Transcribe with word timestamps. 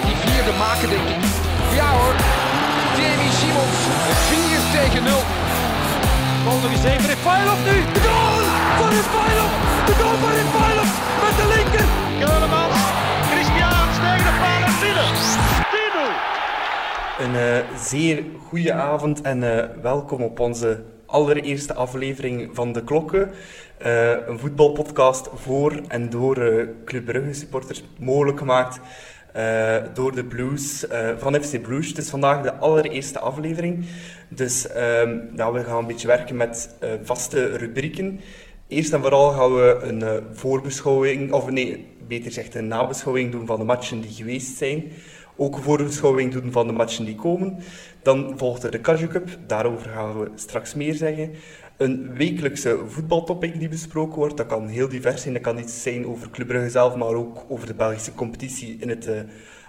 gaat 0.00 0.08
die 0.08 0.30
vierde 0.30 0.52
maken, 0.58 0.88
denk 0.88 1.08
ik. 1.14 1.22
Ja 1.78 1.88
hoor, 1.98 2.16
Jamie 2.98 3.32
Simons, 3.40 3.78
4 4.28 4.60
tegen 4.76 5.02
0. 5.04 5.22
Bal 6.44 6.58
nog 6.62 6.72
eens 6.74 6.84
even 6.84 7.06
Refailov 7.14 7.60
nu. 7.70 7.76
De 7.96 8.00
goal 8.08 8.36
van 8.78 8.88
Refailov. 8.98 9.52
De 9.88 9.94
goal 10.00 10.16
van 10.22 10.32
Refailov 10.40 10.90
met 11.24 11.34
de 11.40 11.46
linker. 11.54 11.86
Keulemans, 12.22 12.78
Christian 13.30 13.86
tegen 14.04 14.26
de 14.28 14.34
paal 14.42 14.62
en 14.68 14.76
binnen. 14.82 15.10
10-0. 15.94 17.24
Een 17.24 17.34
eh, 17.36 17.78
zeer 17.90 18.24
goede 18.48 18.72
avond 18.72 19.20
en 19.20 19.38
eh, 19.42 19.82
welkom 19.82 20.22
op 20.22 20.40
onze 20.40 20.82
allereerste 21.06 21.74
aflevering 21.74 22.50
van 22.52 22.72
De 22.72 22.84
Klokken. 22.84 23.30
Eh, 23.80 24.26
een 24.26 24.38
voetbalpodcast 24.38 25.28
voor 25.34 25.80
en 25.88 26.10
door 26.10 26.36
eh, 26.36 26.66
Club 26.84 27.04
Brugge 27.04 27.32
supporters, 27.32 27.84
mogelijk 27.98 28.38
gemaakt 28.38 28.80
eh, 29.32 29.76
door 29.94 30.14
de 30.14 30.24
Blues 30.24 30.86
eh, 30.86 31.08
van 31.18 31.42
FC 31.42 31.62
Blues. 31.62 31.88
Het 31.88 31.98
is 31.98 32.08
vandaag 32.08 32.42
de 32.42 32.54
allereerste 32.54 33.18
aflevering, 33.18 33.84
dus 34.28 34.66
ja, 35.36 35.52
we 35.52 35.64
gaan 35.64 35.78
een 35.78 35.86
beetje 35.86 36.06
werken 36.06 36.36
met 36.36 36.76
eh, 36.80 36.90
vaste 37.02 37.56
rubrieken. 37.56 38.20
Eerst 38.68 38.92
en 38.92 39.00
vooral 39.00 39.32
gaan 39.32 39.54
we 39.54 39.78
een 39.82 40.22
voorbeschouwing, 40.32 41.32
of 41.32 41.50
nee, 41.50 41.86
beter 42.08 42.24
gezegd 42.24 42.54
een 42.54 42.68
nabeschouwing 42.68 43.32
doen 43.32 43.46
van 43.46 43.58
de 43.58 43.64
matchen 43.64 44.00
die 44.00 44.12
geweest 44.12 44.56
zijn. 44.56 44.84
Ook 45.36 45.56
een 45.56 45.62
voorbeschouwing 45.62 46.32
doen 46.32 46.52
van 46.52 46.66
de 46.66 46.72
matchen 46.72 47.04
die 47.04 47.14
komen. 47.14 47.58
Dan 48.02 48.32
volgt 48.36 48.62
er 48.62 48.70
de 48.70 48.80
Cardio 48.80 49.06
Cup, 49.06 49.28
daarover 49.46 49.90
gaan 49.90 50.18
we 50.18 50.30
straks 50.34 50.74
meer 50.74 50.94
zeggen. 50.94 51.30
Een 51.80 52.14
wekelijkse 52.14 52.78
voetbaltopic 52.86 53.58
die 53.58 53.68
besproken 53.68 54.18
wordt. 54.18 54.36
Dat 54.36 54.46
kan 54.46 54.66
heel 54.66 54.88
divers 54.88 55.22
zijn. 55.22 55.34
Dat 55.34 55.42
kan 55.42 55.58
iets 55.58 55.82
zijn 55.82 56.06
over 56.06 56.30
Club 56.30 56.46
Brugge 56.46 56.70
zelf, 56.70 56.96
maar 56.96 57.14
ook 57.14 57.44
over 57.48 57.66
de 57.66 57.74
Belgische 57.74 58.14
competitie 58.14 58.76
in 58.80 58.88
het 58.88 59.06
eh, 59.06 59.20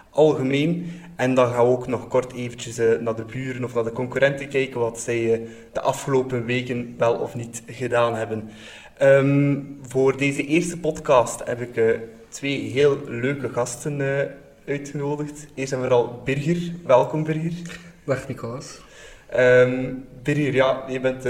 algemeen. 0.10 0.92
En 1.16 1.34
dan 1.34 1.48
gaan 1.48 1.66
we 1.66 1.72
ook 1.72 1.88
nog 1.88 2.08
kort 2.08 2.34
eventjes 2.34 2.78
eh, 2.78 3.00
naar 3.00 3.16
de 3.16 3.26
buren 3.26 3.64
of 3.64 3.74
naar 3.74 3.84
de 3.84 3.92
concurrenten 3.92 4.48
kijken, 4.48 4.80
wat 4.80 5.00
zij 5.00 5.34
eh, 5.34 5.40
de 5.74 5.82
afgelopen 5.82 6.46
weken 6.46 6.96
wel 6.98 7.14
of 7.14 7.36
niet 7.36 7.64
gedaan 7.68 8.16
hebben. 8.16 8.50
Ehm, 8.98 9.60
voor 9.82 10.18
deze 10.18 10.46
eerste 10.46 10.80
podcast 10.80 11.42
heb 11.46 11.62
ik 11.62 12.00
twee 12.30 12.60
heel 12.60 12.98
leuke 13.08 13.50
gasten 13.50 14.02
uitgenodigd. 14.68 15.48
Eerst 15.56 15.74
en 15.74 15.80
vooral 15.80 16.22
Birger. 16.24 16.72
Welkom 16.86 17.24
Birger. 17.24 17.80
Dag 18.06 18.28
Nicolas. 18.28 18.80
Ehm 19.30 19.94
Birger, 20.24 20.54
ja, 20.54 20.84
je 20.88 21.00
bent 21.00 21.24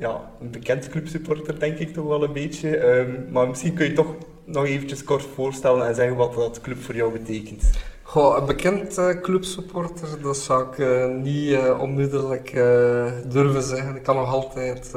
ja, 0.00 0.30
een 0.40 0.50
bekend 0.50 0.88
clubsupporter, 0.88 1.58
denk 1.58 1.78
ik 1.78 1.92
toch 1.92 2.06
wel 2.06 2.22
een 2.22 2.32
beetje. 2.32 2.76
Ehm, 2.76 3.32
maar 3.32 3.48
misschien 3.48 3.74
kun 3.74 3.86
je 3.86 3.92
toch 3.92 4.14
nog 4.44 4.64
eventjes 4.64 5.04
kort 5.04 5.26
voorstellen 5.34 5.86
en 5.86 5.94
zeggen 5.94 6.16
wat 6.16 6.34
dat 6.34 6.60
club 6.60 6.82
voor 6.82 6.94
jou 6.94 7.12
betekent. 7.12 7.70
Goh, 8.02 8.36
een 8.38 8.46
bekend 8.46 8.98
eh, 8.98 9.20
clubsupporter, 9.20 10.22
dat 10.22 10.36
zou 10.36 10.68
ik 10.68 10.78
eh, 10.78 11.06
niet 11.06 11.52
eh, 11.52 11.80
onmiddellijk 11.80 12.52
durven 13.26 13.62
zeggen. 13.62 13.96
Ik 13.96 14.02
kan 14.02 14.16
nog 14.16 14.32
altijd 14.32 14.94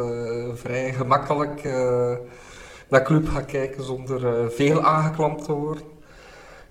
vrij 0.53 0.93
gemakkelijk 0.93 1.63
naar 2.89 3.03
club 3.03 3.27
gaan 3.27 3.45
kijken 3.45 3.83
zonder 3.83 4.51
veel 4.51 4.83
aangeklampt 4.83 5.45
te 5.45 5.51
worden. 5.51 5.83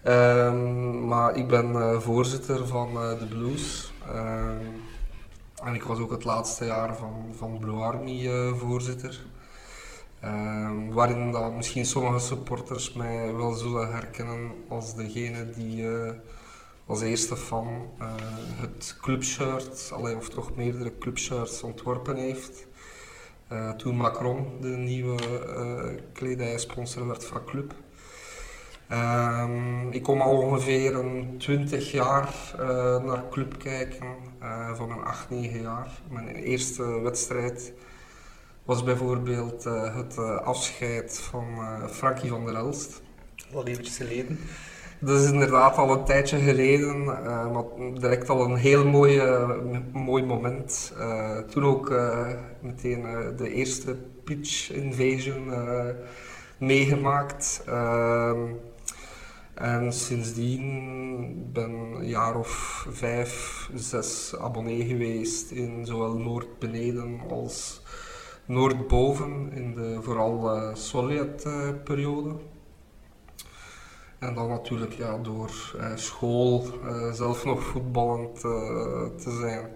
Ehm, 0.03 1.07
maar 1.07 1.37
ik 1.37 1.49
ben 1.49 2.03
voorzitter 2.03 2.67
van 2.67 2.89
de 2.95 3.27
Blues. 3.27 3.93
Ehm, 4.07 4.92
en 5.65 5.75
ik 5.75 5.83
was 5.83 5.99
ook 5.99 6.11
het 6.11 6.25
laatste 6.25 6.65
jaar 6.65 6.97
van, 6.97 7.27
van 7.37 7.59
Blue 7.59 7.83
Army 7.83 8.29
eh, 8.29 8.53
voorzitter. 8.55 9.21
Ehm, 10.21 10.89
waarin 10.89 11.33
dat 11.33 11.55
misschien 11.55 11.87
sommige 11.87 12.19
supporters 12.19 12.93
mij 12.93 13.35
wel 13.35 13.53
zullen 13.53 13.93
herkennen 13.93 14.53
als 14.69 14.95
degene 14.95 15.51
die 15.51 15.89
eh, 15.89 16.13
als 16.87 17.01
eerste 17.01 17.37
van 17.37 17.91
eh, 17.99 18.15
het 18.61 18.97
clubshirt, 19.01 19.91
allee, 19.95 20.17
of 20.17 20.29
toch 20.29 20.57
meerdere 20.57 20.99
clubshirts 20.99 21.63
ontworpen 21.63 22.17
heeft. 22.17 22.67
Toen 23.77 23.97
Macron 23.97 24.47
de 24.61 24.69
nieuwe 24.69 25.19
kledijsponsor 26.13 27.07
werd 27.07 27.25
van 27.25 27.45
club. 27.45 27.75
Ehm, 28.93 29.91
ik 29.91 30.03
kom 30.03 30.21
al 30.21 30.37
ongeveer 30.39 30.95
een 30.97 31.35
20 31.39 31.93
jaar 31.93 32.29
eh, 32.59 33.05
naar 33.05 33.23
club 33.31 33.59
kijken, 33.59 34.07
eh, 34.41 34.75
van 34.75 34.89
mijn 34.89 35.01
8, 35.01 35.31
9 35.31 35.61
jaar. 35.61 35.89
Mijn 36.11 36.29
eerste 36.29 37.01
wedstrijd 37.03 37.73
was 38.65 38.83
bijvoorbeeld 38.85 39.67
eh, 39.67 39.97
het 39.97 40.19
afscheid 40.45 41.19
van 41.31 41.45
Frankie 41.91 42.31
van 42.31 42.45
der 42.47 42.55
Elst. 42.55 43.03
Al 43.55 43.67
eventjes 43.67 43.97
geleden. 43.97 44.39
Dat 44.99 45.21
is 45.21 45.31
inderdaad 45.31 45.77
al 45.77 45.93
een 45.93 46.05
tijdje 46.05 46.39
geleden, 46.39 47.05
maar 47.05 47.65
direct 47.95 48.29
al 48.29 48.45
een 48.45 48.57
heel 48.57 48.87
mooi, 48.87 49.19
eh, 49.19 49.49
m- 49.49 49.99
mooi 49.99 50.23
moment. 50.25 50.93
Toen 51.51 51.65
ook 51.65 51.91
meteen 52.61 53.03
de 53.37 53.53
eerste 53.53 53.97
pitch 54.25 54.73
invasion 54.73 55.53
meegemaakt. 56.59 57.65
En 59.55 59.93
sindsdien 59.93 61.53
ben 61.53 61.71
een 61.71 62.07
jaar 62.07 62.37
of 62.37 62.87
vijf, 62.91 63.69
zes 63.75 64.35
abonnee 64.39 64.85
geweest 64.85 65.51
in 65.51 65.87
zowel 65.87 66.19
Noord-beneden 66.19 67.21
als 67.31 67.83
Noord-boven 68.47 69.53
in 69.53 69.75
de 69.75 69.99
vooral 70.03 70.55
eh 70.55 70.75
Sovjet-periode. 70.75 72.35
En 74.19 74.35
dan 74.35 74.49
natuurlijk 74.49 74.93
ja, 74.93 75.19
door 75.19 75.77
eh, 75.79 75.97
school, 75.97 76.67
eh, 76.85 77.13
zelf 77.13 77.45
nog 77.45 77.63
voetballend 77.63 78.37
eh, 78.37 79.05
te 79.17 79.37
zijn, 79.41 79.71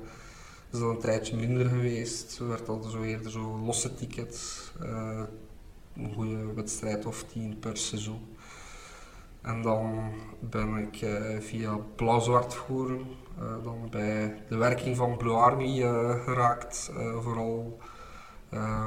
is 0.72 0.78
dat 0.78 0.90
een 0.90 0.98
tijdje 0.98 1.36
minder 1.36 1.66
geweest. 1.66 2.38
Er 2.38 2.48
werd 2.48 2.68
al 2.68 2.82
zo 2.82 3.02
eerder 3.02 3.30
zo 3.30 3.58
losse 3.64 3.94
tickets, 3.94 4.72
eh, 4.80 5.22
een 5.96 6.14
goede 6.14 6.52
wedstrijd 6.54 7.06
of 7.06 7.24
tien 7.32 7.58
per 7.58 7.76
seizoen. 7.76 8.35
En 9.46 9.62
dan 9.62 10.12
ben 10.40 10.76
ik 10.76 11.00
eh, 11.00 11.40
via 11.40 11.78
Blauw-Zwart 11.96 12.54
Forum 12.54 13.06
eh, 13.38 13.44
dan 13.64 13.88
bij 13.90 14.42
de 14.48 14.56
werking 14.56 14.96
van 14.96 15.16
Blue 15.16 15.34
Army 15.34 15.82
eh, 15.82 16.24
geraakt, 16.24 16.92
vooral 17.20 17.78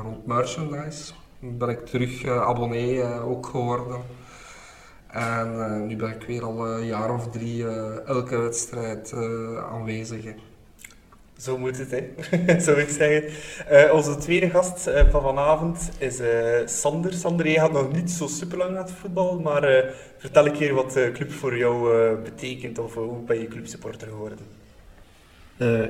rond 0.04 0.26
merchandise. 0.26 1.14
Dan 1.40 1.58
ben 1.58 1.70
ik 1.70 1.86
terug 1.86 2.26
abonnee 2.26 3.04
ook 3.04 3.46
geworden. 3.46 4.02
En 5.08 5.88
nu 5.88 5.96
ben 5.96 6.10
ik 6.10 6.24
weer 6.24 6.44
al 6.44 6.68
een 6.68 6.86
jaar 6.86 7.14
of 7.14 7.30
drie 7.30 7.68
elke 8.06 8.38
wedstrijd 8.38 9.14
aanwezig. 9.72 10.26
Zo 11.40 11.58
moet 11.58 11.78
het, 11.78 11.92
hè? 11.92 12.04
zou 12.66 12.80
ik 12.80 12.90
zeggen. 12.90 13.24
Eh, 13.68 13.94
onze 13.94 14.16
tweede 14.16 14.50
gast 14.50 14.88
eh, 14.88 15.10
van 15.10 15.22
vanavond 15.22 15.90
is 15.98 16.20
eh, 16.20 16.30
Sander. 16.66 17.14
Sander, 17.14 17.48
jij 17.48 17.60
gaat 17.60 17.72
nog 17.72 17.94
niet 17.94 18.12
zo 18.12 18.28
super 18.28 18.58
lang 18.58 18.70
aan 18.70 18.84
het 18.84 18.92
voetbal, 18.92 19.40
maar 19.40 19.94
vertel 20.18 20.46
een 20.46 20.52
keer 20.52 20.74
wat 20.74 20.94
club 21.14 21.32
voor 21.32 21.58
jou 21.58 22.16
betekent 22.24 22.80
of 22.80 22.94
hoe 22.94 23.24
ben 23.24 23.40
je 23.40 23.48
clubsupporter 23.48 24.08
geworden? 24.08 24.38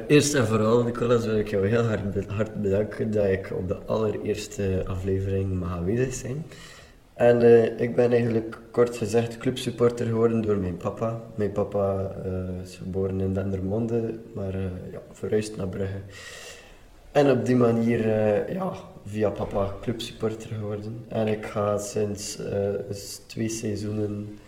Eerst 0.07 0.33
en 0.33 0.47
vooral, 0.47 0.83
Nicolas, 0.83 1.25
wil 1.25 1.38
ik 1.38 1.47
jou 1.47 1.67
heel 1.67 1.83
hard, 1.83 2.25
hard 2.27 2.61
bedanken 2.61 3.11
dat 3.11 3.25
ik 3.25 3.51
op 3.53 3.67
de 3.67 3.77
allereerste 3.85 4.83
aflevering 4.85 5.59
mag 5.59 5.71
aanwezig 5.71 6.13
zijn. 6.13 6.45
En 7.19 7.41
eh, 7.41 7.80
ik 7.80 7.96
ben 7.96 8.12
eigenlijk 8.12 8.57
kort 8.72 8.97
gezegd 8.97 9.38
clubsupporter 9.38 10.06
geworden 10.06 10.41
door 10.41 10.57
mijn 10.57 10.78
papa. 10.78 11.22
Mijn 11.35 11.52
papa 11.52 12.16
eh, 12.24 12.62
is 12.63 12.75
geboren 12.75 13.19
in 13.22 13.34
Dendermonde, 13.34 14.19
maar 14.34 14.53
eh, 14.53 14.91
ja, 14.91 15.02
verhuisd 15.12 15.57
naar 15.57 15.68
Brugge. 15.68 16.00
En 17.12 17.31
op 17.31 17.45
die 17.45 17.56
manier, 17.56 18.07
ja, 18.54 18.74
via 19.06 19.30
papa 19.30 19.74
clubsupporter 19.81 20.50
geworden. 20.50 21.06
En 21.07 21.27
ik 21.27 21.45
ga 21.45 21.77
sinds 21.77 22.39
twee 23.27 23.50
seizoenen 23.50 24.39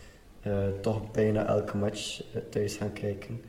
toch 0.81 1.11
bijna 1.11 1.47
elke 1.47 1.77
match 1.77 2.21
thuis 2.49 2.75
gaan 2.75 2.93
kijken. 2.93 3.41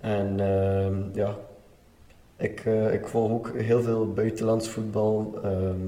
En 0.00 0.40
ehm, 0.40 0.96
ja, 1.12 1.38
ik, 2.36 2.64
ik 2.92 3.06
volg 3.06 3.30
ook 3.30 3.52
heel 3.56 3.82
veel 3.82 4.12
buitenlands 4.12 4.68
voetbal, 4.68 5.38
ehm, 5.42 5.86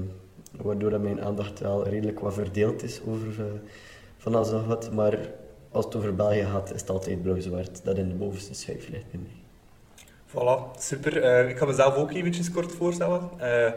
waardoor 0.61 0.89
dat 0.89 1.01
mijn 1.01 1.21
aandacht 1.21 1.59
wel 1.59 1.87
redelijk 1.87 2.19
wat 2.19 2.33
verdeeld 2.33 2.83
is 2.83 3.01
over 3.07 3.45
eh, 3.45 3.45
van 4.17 4.35
alles 4.35 4.51
en 4.51 4.67
wat. 4.67 4.91
Maar 4.91 5.17
als 5.71 5.85
het 5.85 5.95
over 5.95 6.15
België 6.15 6.45
gaat, 6.51 6.73
is 6.73 6.81
het 6.81 6.89
altijd 6.89 7.21
blauw-zwart 7.21 7.81
dat 7.83 7.97
in 7.97 8.07
de 8.09 8.15
bovenste 8.15 8.53
schijf 8.53 8.89
ligt 8.89 9.11
bij 9.11 9.19
mij. 9.19 9.43
Voilà, 10.27 10.79
super. 10.79 11.21
Eh, 11.21 11.49
ik 11.49 11.57
ga 11.57 11.65
mezelf 11.65 11.95
ook 11.95 12.11
eventjes 12.11 12.51
kort 12.51 12.71
voorstellen. 12.71 13.29
Eh, 13.37 13.71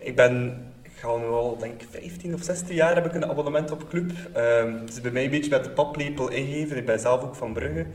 ik 0.00 0.16
ben, 0.16 0.62
ga 0.94 1.16
nu 1.16 1.24
al 1.24 1.56
denk 1.58 1.82
ik 1.82 1.88
15 1.90 2.34
of 2.34 2.42
16 2.42 2.74
jaar 2.74 2.94
heb 2.94 3.06
ik 3.06 3.14
een 3.14 3.26
abonnement 3.26 3.70
op 3.70 3.88
club. 3.88 4.12
Het 4.32 4.90
is 4.90 5.00
bij 5.00 5.10
mij 5.10 5.24
een 5.24 5.30
beetje 5.30 5.50
met 5.50 5.64
de 5.64 5.70
paplepel 5.70 6.30
ingegeven. 6.30 6.76
Ik 6.76 6.86
ben 6.86 7.00
zelf 7.00 7.22
ook 7.22 7.34
van 7.34 7.52
Brugge. 7.52 7.86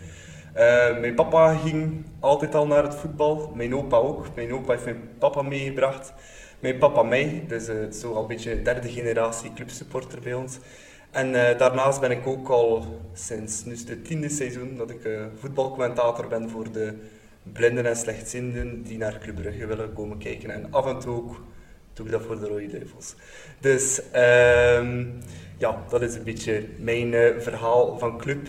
Mijn 0.99 1.15
papa 1.15 1.55
ging 1.55 2.05
altijd 2.19 2.55
al 2.55 2.67
naar 2.67 2.83
het 2.83 2.95
voetbal. 2.95 3.51
Mijn 3.55 3.75
opa 3.75 3.97
ook. 3.97 4.35
Mijn 4.35 4.53
opa 4.53 4.71
heeft 4.71 4.85
mijn 4.85 5.09
papa 5.19 5.41
meegebracht. 5.41 6.13
Mijn 6.59 6.77
papa 6.77 7.03
mij. 7.03 7.43
Dus 7.47 7.67
eh, 7.67 7.81
is 7.81 7.99
zo 7.99 8.13
al 8.13 8.21
een 8.21 8.27
beetje 8.27 8.61
derde 8.61 8.89
generatie 8.89 9.53
clubsupporter 9.53 10.19
bij 10.19 10.33
ons. 10.33 10.57
En 11.11 11.27
uh, 11.27 11.57
daarnaast 11.57 11.99
ben 11.99 12.11
ik 12.11 12.27
ook 12.27 12.49
al 12.49 12.99
sinds 13.13 13.65
nu 13.65 13.77
het 13.87 14.05
tiende 14.05 14.29
seizoen 14.29 14.75
dat 14.77 14.89
ik 14.89 15.05
uh, 15.05 15.21
voetbalcommentator 15.39 16.27
ben 16.27 16.49
voor 16.49 16.71
de 16.71 16.93
blinden 17.43 17.85
en 17.85 17.95
slechtzienden 17.95 18.83
die 18.83 18.97
naar 18.97 19.19
Club 19.19 19.35
Brugge 19.35 19.65
willen 19.65 19.93
komen 19.93 20.17
kijken. 20.17 20.49
En 20.49 20.67
af 20.69 20.85
en 20.85 20.99
toe 20.99 21.15
ook 21.15 21.41
doe 21.93 22.05
ik 22.05 22.11
dat 22.11 22.21
voor 22.21 22.39
de 22.39 22.47
Rode 22.47 22.67
Duivels. 22.67 23.15
Dus 23.59 24.01
uh, 24.15 25.05
ja, 25.57 25.83
dat 25.89 26.01
is 26.01 26.15
een 26.15 26.23
beetje 26.23 26.65
mijn 26.77 27.13
uh, 27.13 27.39
verhaal 27.39 27.99
van 27.99 28.17
club. 28.17 28.47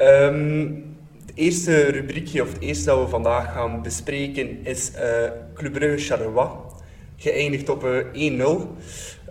Um, 0.00 0.96
het 1.26 1.34
eerste 1.34 1.82
rubriekje, 1.82 2.42
of 2.42 2.52
het 2.52 2.62
eerste 2.62 2.84
dat 2.84 2.98
we 2.98 3.08
vandaag 3.08 3.52
gaan 3.52 3.82
bespreken, 3.82 4.64
is 4.64 4.90
Club 5.54 5.72
Brugge 5.72 6.06
Charleroi. 6.06 6.65
Geëindigd 7.16 7.68
op 7.68 7.82
1-0. 7.82 7.86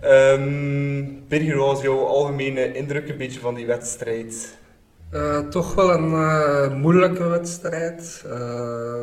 Um, 0.04 1.24
Birger, 1.28 1.56
was 1.56 1.82
jouw 1.82 2.04
algemene 2.04 2.72
indruk 2.72 3.08
een 3.08 3.16
beetje 3.16 3.40
van 3.40 3.54
die 3.54 3.66
wedstrijd? 3.66 4.56
Uh, 5.12 5.38
toch 5.38 5.74
wel 5.74 5.92
een 5.92 6.10
uh, 6.10 6.74
moeilijke 6.74 7.24
wedstrijd. 7.24 8.24
Uh, 8.26 9.02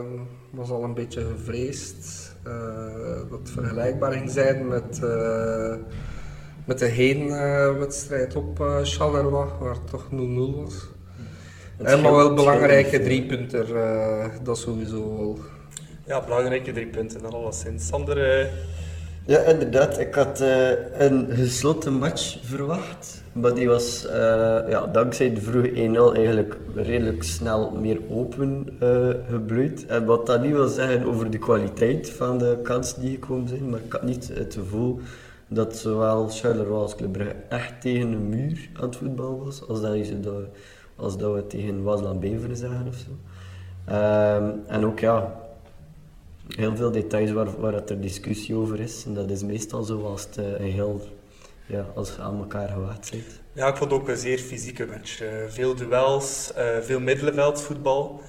was 0.50 0.70
al 0.70 0.84
een 0.84 0.94
beetje 0.94 1.26
gevreesd 1.38 2.32
dat 3.30 3.40
het 3.40 3.52
vergelijkbaar 3.52 4.12
ging 4.12 4.30
zijn 4.30 4.68
met, 4.68 5.02
met 6.66 6.80
de 6.80 6.86
heenwedstrijd 6.86 8.36
op 8.36 8.80
Charleroi, 8.84 9.50
waar 9.60 9.74
het 9.74 9.88
toch 9.90 10.06
0-0 10.12 10.64
was. 10.64 10.88
En 11.78 12.02
maar 12.02 12.16
wel 12.16 12.34
belangrijke 12.34 13.00
drie 13.00 13.26
punten, 13.26 13.66
dat 14.44 14.58
sowieso 14.58 15.18
wel. 15.18 15.38
Ja, 16.06 16.22
belangrijke 16.22 16.72
drie 16.72 16.88
punten, 16.88 17.22
dat 17.22 17.34
alleszins. 17.34 17.88
Sander, 17.88 18.50
ja, 19.26 19.40
inderdaad. 19.40 20.00
Ik 20.00 20.16
had 20.16 20.42
uh, 20.42 20.70
een 20.98 21.28
gesloten 21.30 21.94
match 21.94 22.38
verwacht. 22.42 23.24
Maar 23.34 23.54
die 23.54 23.68
was 23.68 24.06
uh, 24.06 24.12
ja, 24.70 24.88
dankzij 24.92 25.34
de 25.34 25.42
vroege 25.42 25.70
1-0 26.14 26.16
eigenlijk 26.16 26.58
redelijk 26.76 27.24
snel 27.24 27.72
meer 27.72 28.00
open 28.10 28.78
uh, 28.84 29.08
gebloeid. 29.30 29.86
En 29.86 30.06
wat 30.06 30.26
dat 30.26 30.42
niet 30.42 30.52
wil 30.52 30.68
zeggen 30.68 31.06
over 31.06 31.30
de 31.30 31.38
kwaliteit 31.38 32.10
van 32.10 32.38
de 32.38 32.60
kansen 32.64 33.02
die 33.02 33.12
gekomen 33.12 33.48
zijn. 33.48 33.70
Maar 33.70 33.80
ik 33.86 33.92
had 33.92 34.04
niet 34.04 34.32
het 34.34 34.54
gevoel 34.54 35.00
dat 35.48 35.76
zowel 35.76 36.28
Charleroi 36.30 36.82
als 36.82 36.96
Club 36.96 37.36
echt 37.50 37.82
tegen 37.82 38.12
een 38.12 38.30
muur 38.30 38.70
aan 38.74 38.86
het 38.86 38.96
voetbal 38.96 39.44
was. 39.44 39.68
Als 39.68 39.82
dat, 39.82 40.08
je 40.08 40.20
dat, 40.20 40.44
als 40.96 41.18
dat 41.18 41.34
we 41.34 41.48
tegen 41.48 41.84
Wasland 41.84 42.20
Beveren 42.20 42.58
zeggen 42.58 42.88
of 42.88 42.96
zo. 42.96 43.10
Um, 43.90 44.64
en 44.68 44.86
ook 44.86 45.00
ja, 45.00 45.43
heel 46.48 46.76
veel 46.76 46.92
details 46.92 47.32
waar, 47.32 47.62
waar 47.62 47.74
het 47.74 47.90
er 47.90 48.02
discussie 48.02 48.56
over 48.56 48.80
is. 48.80 49.04
En 49.06 49.14
dat 49.14 49.30
is 49.30 49.44
meestal 49.44 49.84
zo 49.84 50.06
als 50.06 50.24
het 50.24 50.38
uh, 50.38 50.60
een 50.60 50.72
heel, 50.72 51.02
ja, 51.66 51.86
als 51.96 52.16
je 52.16 52.22
aan 52.22 52.38
elkaar 52.38 52.70
gewaagd 52.70 53.12
bent. 53.12 53.42
Ja, 53.54 53.68
ik 53.68 53.76
vond 53.76 53.92
het 53.92 54.00
ook 54.00 54.08
een 54.08 54.18
zeer 54.18 54.38
fysieke 54.38 54.86
match. 54.86 55.22
Uh, 55.22 55.30
veel 55.48 55.76
duels, 55.76 56.52
uh, 56.58 56.78
veel 56.82 57.00
middenveldvoetbal. 57.00 58.22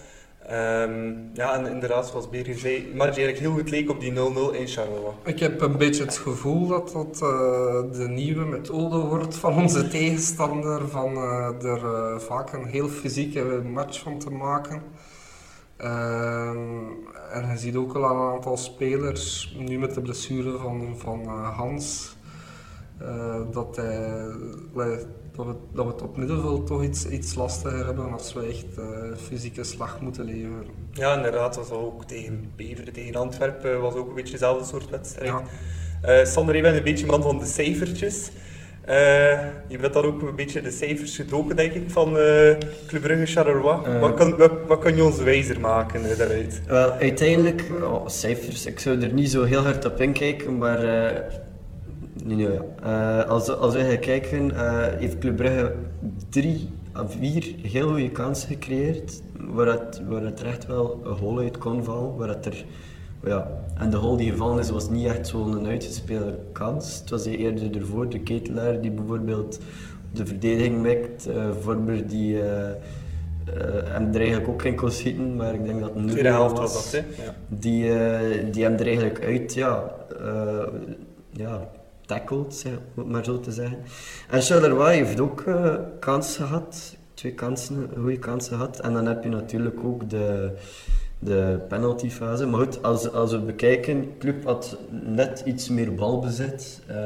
Um, 0.50 1.30
ja, 1.34 1.54
en 1.54 1.66
inderdaad, 1.66 2.08
zoals 2.08 2.28
Berger 2.28 2.58
zei, 2.58 2.92
maar 2.94 3.06
eigenlijk 3.06 3.38
heel 3.38 3.52
goed 3.52 3.70
leek 3.70 3.90
op 3.90 4.00
die 4.00 4.12
0-0 4.12 4.14
in 4.52 4.66
Charleroi. 4.66 5.14
Ik 5.24 5.38
heb 5.38 5.60
een 5.60 5.76
beetje 5.76 6.04
het 6.04 6.16
gevoel 6.16 6.66
dat 6.66 6.92
dat 6.92 7.20
uh, 7.22 7.98
de 7.98 8.08
nieuwe 8.08 8.44
methode 8.44 8.96
wordt 8.96 9.36
van 9.36 9.54
onze 9.62 9.88
tegenstander, 9.88 10.88
van 10.88 11.14
uh, 11.14 11.62
er 11.62 12.20
vaak 12.20 12.52
een 12.52 12.66
heel 12.66 12.88
fysieke 12.88 13.62
match 13.72 14.00
van 14.00 14.18
te 14.18 14.30
maken. 14.30 14.82
Uh, 15.80 16.50
en 17.32 17.50
je 17.50 17.56
ziet 17.56 17.76
ook 17.76 17.94
al 17.94 18.06
aan 18.06 18.16
een 18.16 18.32
aantal 18.34 18.56
spelers, 18.56 19.56
nu 19.58 19.78
met 19.78 19.94
de 19.94 20.00
blessure 20.00 20.58
van, 20.58 20.94
van 20.96 21.20
uh, 21.20 21.56
Hans, 21.56 22.16
uh, 23.02 23.40
dat, 23.50 23.76
hij, 23.76 24.26
dat, 25.32 25.46
we, 25.46 25.54
dat 25.72 25.84
we 25.86 25.92
het 25.92 26.02
op 26.02 26.16
middenveld 26.16 26.66
toch 26.66 26.82
iets, 26.82 27.06
iets 27.06 27.34
lastiger 27.34 27.86
hebben 27.86 28.12
als 28.12 28.32
we 28.32 28.40
echt 28.40 28.78
uh, 28.78 29.16
fysieke 29.16 29.64
slag 29.64 30.00
moeten 30.00 30.24
leveren. 30.24 30.66
Ja, 30.92 31.16
inderdaad. 31.16 31.54
Dat 31.54 31.68
was 31.68 31.78
ook 31.78 32.04
tegen 32.04 32.52
Beveren, 32.56 32.92
tegen 32.92 33.14
Antwerpen, 33.14 33.80
was 33.80 33.94
ook 33.94 34.08
een 34.08 34.14
beetje 34.14 34.32
dezelfde 34.32 34.64
soort 34.64 34.90
wedstrijd. 34.90 35.42
Ja. 36.02 36.24
Sander, 36.24 36.56
je 36.56 36.62
bent 36.62 36.76
een 36.76 36.82
beetje 36.82 37.06
man 37.06 37.22
van 37.22 37.38
de 37.38 37.46
cijfertjes. 37.46 38.30
Uh, 38.88 38.94
je 39.68 39.78
bent 39.80 39.92
dan 39.92 40.04
ook 40.04 40.22
een 40.22 40.36
beetje 40.36 40.62
de 40.62 40.70
cijfers 40.70 41.16
gedoken, 41.16 41.56
denk 41.56 41.72
ik, 41.72 41.90
van 41.90 42.08
uh, 42.08 42.16
Club 42.86 43.02
Brugge 43.02 43.26
Charleroi. 43.26 43.78
Uh, 43.86 44.00
wat, 44.00 44.14
kan, 44.14 44.36
wat, 44.36 44.52
wat, 44.66 44.78
kan 44.78 44.96
je 44.96 45.04
ons 45.04 45.18
wijzer 45.18 45.60
maken 45.60 46.18
daaruit? 46.18 46.62
Wel, 46.66 46.90
uiteindelijk, 46.90 47.64
oh, 47.82 48.08
cijfers, 48.08 48.66
ik 48.66 48.78
zou 48.78 49.00
er 49.00 49.12
niet 49.12 49.30
zo 49.30 49.42
heel 49.42 49.62
hard 49.62 49.84
op 49.84 50.00
inkijken, 50.00 50.58
maar 50.58 50.84
nee, 52.24 52.48
ja. 52.82 53.20
als, 53.20 53.48
als 53.48 53.74
we 53.74 53.84
gaan 53.84 53.98
kijken, 53.98 54.52
heeft 54.98 55.18
Club 55.18 55.36
Brugge 55.36 55.74
drie 56.30 56.68
of 57.00 57.16
vier 57.18 57.54
heel 57.62 57.88
goede 57.88 58.10
kansen 58.10 58.48
gecreëerd, 58.48 59.22
waar 59.38 59.66
het, 59.66 60.02
waar 60.08 60.22
het 60.22 60.42
echt 60.42 60.66
wel 60.66 61.00
een 61.04 61.12
hol 61.12 61.38
uit 61.38 61.58
kon 61.58 61.84
vallen, 61.84 62.16
waar 62.16 62.28
het 62.28 62.46
er 62.46 62.64
ja, 63.24 63.50
en 63.78 63.90
de 63.90 63.96
goal 63.96 64.16
die 64.16 64.30
gevallen 64.30 64.58
is, 64.58 64.70
was 64.70 64.90
niet 64.90 65.06
echt 65.06 65.26
zo'n 65.26 65.66
uitgespeelde 65.66 66.38
kans. 66.52 66.98
Het 66.98 67.10
was 67.10 67.24
eerder 67.24 67.76
ervoor, 67.76 68.08
de 68.08 68.20
ketelaar 68.20 68.80
die 68.80 68.90
bijvoorbeeld 68.90 69.58
de 70.12 70.26
verdediging 70.26 70.80
mikt, 70.82 71.28
uh, 71.28 71.50
Vormer 71.60 72.08
die 72.08 72.34
uh, 72.34 72.42
uh, 72.42 72.74
hem 73.84 74.08
er 74.08 74.16
eigenlijk 74.16 74.48
ook 74.48 74.62
in 74.62 74.76
kon 74.76 74.90
schieten, 74.90 75.36
maar 75.36 75.54
ik 75.54 75.64
denk 75.64 75.80
dat 75.80 75.94
het 75.94 76.08
Tweede 76.08 76.28
helft 76.28 76.58
was, 76.58 76.72
dat, 76.72 76.92
hè? 76.92 77.24
Ja. 77.24 77.34
Die, 77.48 78.50
die 78.50 78.62
hem 78.62 78.72
er 78.72 78.86
eigenlijk 78.86 79.24
uit, 79.24 79.54
ja, 79.54 79.94
ja 81.30 81.68
tackled, 82.06 82.54
zeg, 82.54 82.72
om 82.72 83.02
het 83.02 83.08
maar 83.08 83.24
zo 83.24 83.40
te 83.40 83.52
zeggen. 83.52 83.78
En 84.30 84.42
Charleroi 84.42 84.96
heeft 84.96 85.20
ook 85.20 85.44
kansen 86.00 86.46
gehad, 86.46 86.96
twee 87.14 87.32
kansen, 87.32 87.90
goede 87.96 88.18
kansen 88.18 88.56
gehad. 88.56 88.80
En 88.80 88.92
dan 88.92 89.06
heb 89.06 89.22
je 89.22 89.28
natuurlijk 89.28 89.84
ook 89.84 90.10
de 90.10 90.52
de 91.18 91.60
penaltyfase. 91.68 92.46
Maar 92.46 92.60
goed, 92.60 92.82
als, 92.82 93.12
als 93.12 93.30
we 93.30 93.38
bekijken, 93.38 94.00
de 94.00 94.18
club 94.18 94.44
had 94.44 94.78
net 94.90 95.42
iets 95.44 95.68
meer 95.68 95.94
balbezit, 95.94 96.82
uh, 96.90 96.96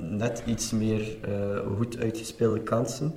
net 0.00 0.42
iets 0.46 0.70
meer 0.70 1.00
uh, 1.00 1.76
goed 1.76 1.98
uitgespeelde 1.98 2.60
kansen. 2.60 3.14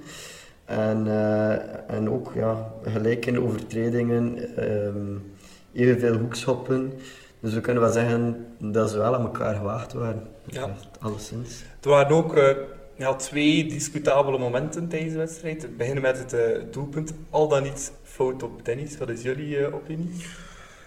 En, 0.66 1.06
uh, 1.06 1.92
en 1.92 2.10
ook 2.10 2.32
ja, 2.36 2.72
gelijk 2.84 3.26
in 3.26 3.42
overtredingen, 3.42 4.56
ehm, 4.58 5.18
evenveel 5.74 6.18
hoekschoppen. 6.18 6.94
Dus 7.40 7.54
we 7.54 7.62
kunnen 7.62 7.84
wel 7.84 7.92
zeggen 7.92 8.46
dat 8.60 8.90
ze 8.90 8.98
wel 8.98 9.16
aan 9.16 9.22
elkaar 9.22 9.56
gewaagd 9.56 9.94
waren. 9.94 10.22
Ja. 10.46 10.70
Alleszins. 11.00 11.64
Er 11.82 11.90
waren 11.90 12.16
ook 12.16 12.38
uh, 12.38 12.50
ja, 12.98 13.16
twee 13.16 13.66
discutabele 13.66 14.38
momenten 14.38 14.88
tijdens 14.88 15.12
de 15.12 15.18
wedstrijd. 15.18 15.62
We 15.62 15.68
beginnen 15.68 16.04
met 16.04 16.18
het 16.18 16.34
uh, 16.34 16.64
doelpunt. 16.72 17.14
Al 17.30 17.48
dan 17.48 17.64
niet 17.64 17.92
fout 18.04 18.44
op 18.44 18.66
Dennis. 18.66 18.98
Wat 18.98 19.10
is 19.10 19.22
jullie 19.22 19.58
uh, 19.58 19.76
opinie? 19.76 20.10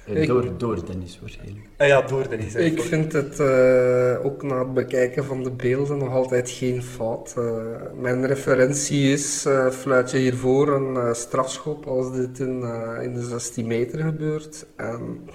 Ik, 0.06 0.26
door, 0.26 0.58
door 0.58 0.86
Dennis 0.86 1.18
waarschijnlijk. 1.20 1.66
Ah 1.76 1.86
ja, 1.86 2.02
door 2.02 2.28
Dennis. 2.28 2.54
Ik 2.54 2.82
vind 2.82 3.12
het 3.12 3.40
uh, 3.40 4.24
ook 4.24 4.42
na 4.42 4.58
het 4.58 4.74
bekijken 4.74 5.24
van 5.24 5.42
de 5.42 5.50
beelden 5.50 5.98
nog 5.98 6.12
altijd 6.12 6.50
geen 6.50 6.82
fout. 6.82 7.34
Uh, 7.38 7.62
mijn 8.00 8.26
referentie 8.26 9.12
is, 9.12 9.46
uh, 9.46 9.70
fluit 9.70 10.10
je 10.10 10.18
hiervoor 10.18 10.68
een 10.68 11.14
strafschop 11.14 11.86
als 11.86 12.12
dit 12.12 12.38
in, 12.38 12.62
in 13.02 13.14
de 13.14 13.22
16 13.22 13.66
meter 13.66 13.98
gebeurt. 13.98 14.66
En 14.76 15.28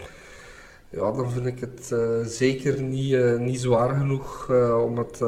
ja, 0.89 1.11
dan 1.11 1.31
vind 1.31 1.45
ik 1.45 1.59
het 1.59 1.95
zeker 2.29 2.81
niet, 2.81 3.39
niet 3.39 3.59
zwaar 3.59 3.95
genoeg 3.95 4.51
om 4.83 4.97
het, 4.97 5.21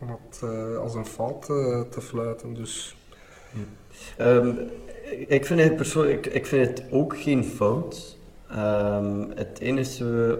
om 0.00 0.18
het 0.28 0.42
als 0.78 0.94
een 0.94 1.06
fout 1.06 1.46
te 1.90 2.00
fluiten. 2.00 2.54
Dus... 2.54 2.96
Ja. 4.18 4.26
Um, 4.26 4.58
ik 5.26 5.46
vind 5.46 5.60
het 5.60 5.76
persoonlijk, 5.76 6.26
ik, 6.26 6.34
ik 6.34 6.46
vind 6.46 6.68
het 6.68 6.84
ook 6.90 7.18
geen 7.18 7.44
fout. 7.44 8.16
Um, 8.52 9.30
het 9.34 9.58
enige 9.58 10.38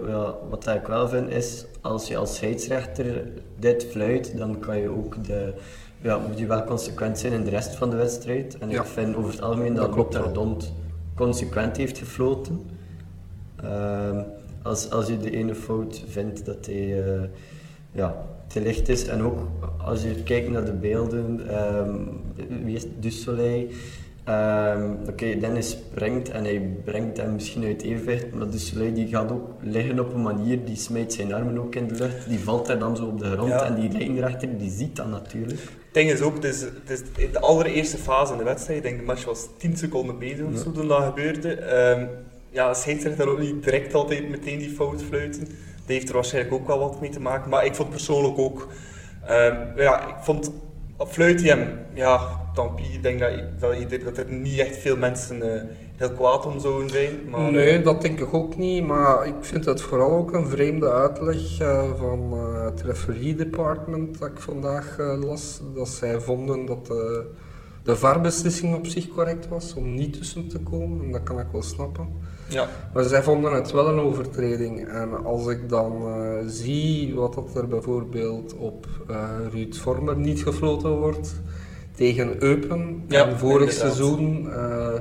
wat 0.49 0.67
ik 0.67 0.87
wel 0.87 1.09
vind 1.09 1.29
is, 1.29 1.65
als 1.81 2.07
je 2.07 2.17
als 2.17 2.35
scheidsrechter 2.35 3.31
dit 3.59 3.85
fluit, 3.85 4.37
dan 4.37 4.59
kan 4.59 4.77
je 4.77 4.89
ook 4.89 5.23
de, 5.25 5.53
ja, 6.01 6.17
moet 6.17 6.39
je 6.39 6.45
wel 6.45 6.63
consequent 6.63 7.19
zijn 7.19 7.33
in 7.33 7.43
de 7.43 7.49
rest 7.49 7.75
van 7.75 7.89
de 7.89 7.95
wedstrijd. 7.95 8.57
En 8.57 8.69
ja. 8.69 8.81
ik 8.81 8.87
vind 8.87 9.15
over 9.15 9.31
het 9.31 9.41
algemeen 9.41 9.73
dat, 9.73 9.85
dat 9.85 9.95
Rotterdam 9.95 10.57
consequent 11.15 11.77
heeft 11.77 11.97
gefloten. 11.97 12.69
Um, 13.63 14.25
als, 14.63 14.89
als 14.89 15.07
je 15.07 15.17
de 15.17 15.31
ene 15.31 15.55
fout 15.55 16.03
vindt 16.07 16.45
dat 16.45 16.65
hij 16.65 17.05
uh, 17.05 17.21
ja, 17.91 18.25
te 18.49 18.61
licht 18.61 18.89
is. 18.89 19.07
En 19.07 19.23
ook 19.23 19.47
als 19.85 20.01
je 20.01 20.23
kijkt 20.23 20.49
naar 20.49 20.65
de 20.65 20.73
beelden, 20.73 21.47
um, 21.85 22.21
wie 22.65 22.75
is 22.75 22.85
Dussoleil? 22.99 23.67
Um, 24.29 24.91
Oké, 25.01 25.09
okay, 25.09 25.39
Dennis 25.39 25.69
springt 25.69 26.29
en 26.29 26.43
hij 26.43 26.61
brengt 26.83 27.17
hem 27.17 27.33
misschien 27.33 27.63
uit 27.63 27.81
evenwicht, 27.81 28.33
maar 28.33 28.49
de 28.49 28.57
Soleil 28.57 28.93
die 28.93 29.07
gaat 29.07 29.31
ook 29.31 29.49
liggen 29.61 29.99
op 29.99 30.13
een 30.13 30.21
manier, 30.21 30.65
die 30.65 30.75
smijt 30.75 31.13
zijn 31.13 31.33
armen 31.33 31.59
ook 31.59 31.75
in 31.75 31.87
de 31.87 31.95
lucht, 31.95 32.29
die 32.29 32.39
valt 32.39 32.65
daar 32.65 32.79
dan 32.79 32.95
zo 32.95 33.05
op 33.05 33.19
de 33.19 33.31
grond 33.31 33.49
ja. 33.49 33.65
en 33.65 33.75
die 33.75 33.91
lijnrechter 33.91 34.57
die 34.57 34.71
ziet 34.71 34.95
dat 34.95 35.07
natuurlijk. 35.07 35.59
Het 35.59 35.93
ding 35.93 36.11
is 36.11 36.21
ook, 36.21 36.35
het 36.35 36.43
is, 36.43 36.61
het 36.61 36.89
is 36.89 37.31
de 37.31 37.39
allereerste 37.39 37.97
fase 37.97 38.31
in 38.31 38.37
de 38.37 38.43
wedstrijd, 38.43 38.77
ik 38.77 38.83
denk 38.83 38.99
de 38.99 39.05
match 39.05 39.25
was 39.25 39.47
10 39.57 39.77
seconden 39.77 40.19
bezig 40.19 40.45
of 40.45 40.57
zo 40.57 40.71
toen 40.71 40.87
dat 40.87 41.03
gebeurde. 41.03 41.77
Um, 41.89 42.09
ja, 42.49 42.73
scheidsrechter 42.73 43.27
ook 43.27 43.39
niet 43.39 43.63
direct 43.63 43.93
altijd 43.93 44.29
meteen 44.29 44.57
die 44.57 44.69
fout 44.69 45.03
fluiten. 45.03 45.47
Dat 45.89 45.97
heeft 45.97 46.09
er 46.09 46.15
waarschijnlijk 46.15 46.53
ook 46.53 46.67
wel 46.67 46.79
wat 46.79 47.01
mee 47.01 47.09
te 47.09 47.21
maken, 47.21 47.49
maar 47.49 47.65
ik 47.65 47.75
vond 47.75 47.89
persoonlijk 47.89 48.37
ook, 48.37 48.67
um, 49.29 49.57
ja, 49.75 50.07
ik 50.07 50.15
vond 50.21 50.51
fluit 51.07 51.41
hij 51.41 51.49
hem, 51.49 51.79
ja, 51.93 52.41
tant 52.53 52.79
Ik 52.79 53.03
denk 53.03 53.19
dat, 53.19 53.31
dat, 53.59 54.01
dat 54.03 54.17
er 54.17 54.31
niet 54.31 54.59
echt 54.59 54.77
veel 54.77 54.97
mensen 54.97 55.53
eh, 55.53 55.61
heel 55.95 56.11
kwaad 56.11 56.45
om 56.45 56.59
zouden 56.59 56.89
zijn. 56.89 57.29
Maar, 57.29 57.51
Nee, 57.51 57.81
dat 57.81 58.01
denk 58.01 58.19
ik 58.19 58.33
ook 58.33 58.57
niet, 58.57 58.85
maar 58.85 59.27
ik 59.27 59.33
vind 59.39 59.65
het 59.65 59.81
vooral 59.81 60.11
ook 60.11 60.33
een 60.33 60.47
vreemde 60.47 60.91
uitleg 60.91 61.59
eh, 61.59 61.91
van 61.97 62.33
eh, 62.33 62.63
het 62.63 62.81
referee 62.81 63.35
department 63.35 64.19
dat 64.19 64.29
ik 64.29 64.39
vandaag 64.39 64.99
eh, 64.99 65.23
las. 65.23 65.61
Dat 65.75 65.87
zij 65.87 66.19
vonden 66.19 66.65
dat 66.65 66.85
de, 66.85 67.25
de 67.89 67.95
VAR-beslissing 67.95 68.75
op 68.75 68.85
zich 68.85 69.07
correct 69.07 69.47
was 69.47 69.73
om 69.73 69.93
niet 69.95 70.13
tussen 70.13 70.47
te 70.47 70.59
komen, 70.59 71.05
en 71.05 71.11
dat 71.11 71.23
kan 71.23 71.39
ik 71.39 71.45
wel 71.51 71.61
snappen. 71.61 72.07
Ja, 72.47 72.67
Maar 72.93 73.03
zij 73.03 73.23
vonden 73.23 73.53
het 73.53 73.71
wel 73.71 73.87
een 73.87 73.99
overtreding. 73.99 74.87
En 74.87 75.25
als 75.25 75.47
ik 75.47 75.69
dan 75.69 75.91
eh, 76.07 76.47
zie 76.47 77.15
wat 77.15 77.33
dat 77.33 77.55
er 77.55 77.67
bijvoorbeeld 77.67 78.55
op 78.55 78.87
eh 79.07 79.29
Ruud 79.51 79.75
Vormer 79.75 80.17
niet 80.17 80.43
gefloten 80.43 80.89
wordt 80.89 81.35
tegen 81.95 82.43
Eupen. 82.43 83.03
Ja, 83.07 83.27
en 83.27 83.37
vorig 83.37 83.69
inderdaad. 83.69 83.95
seizoen 83.95 84.51
eh, 84.53 84.99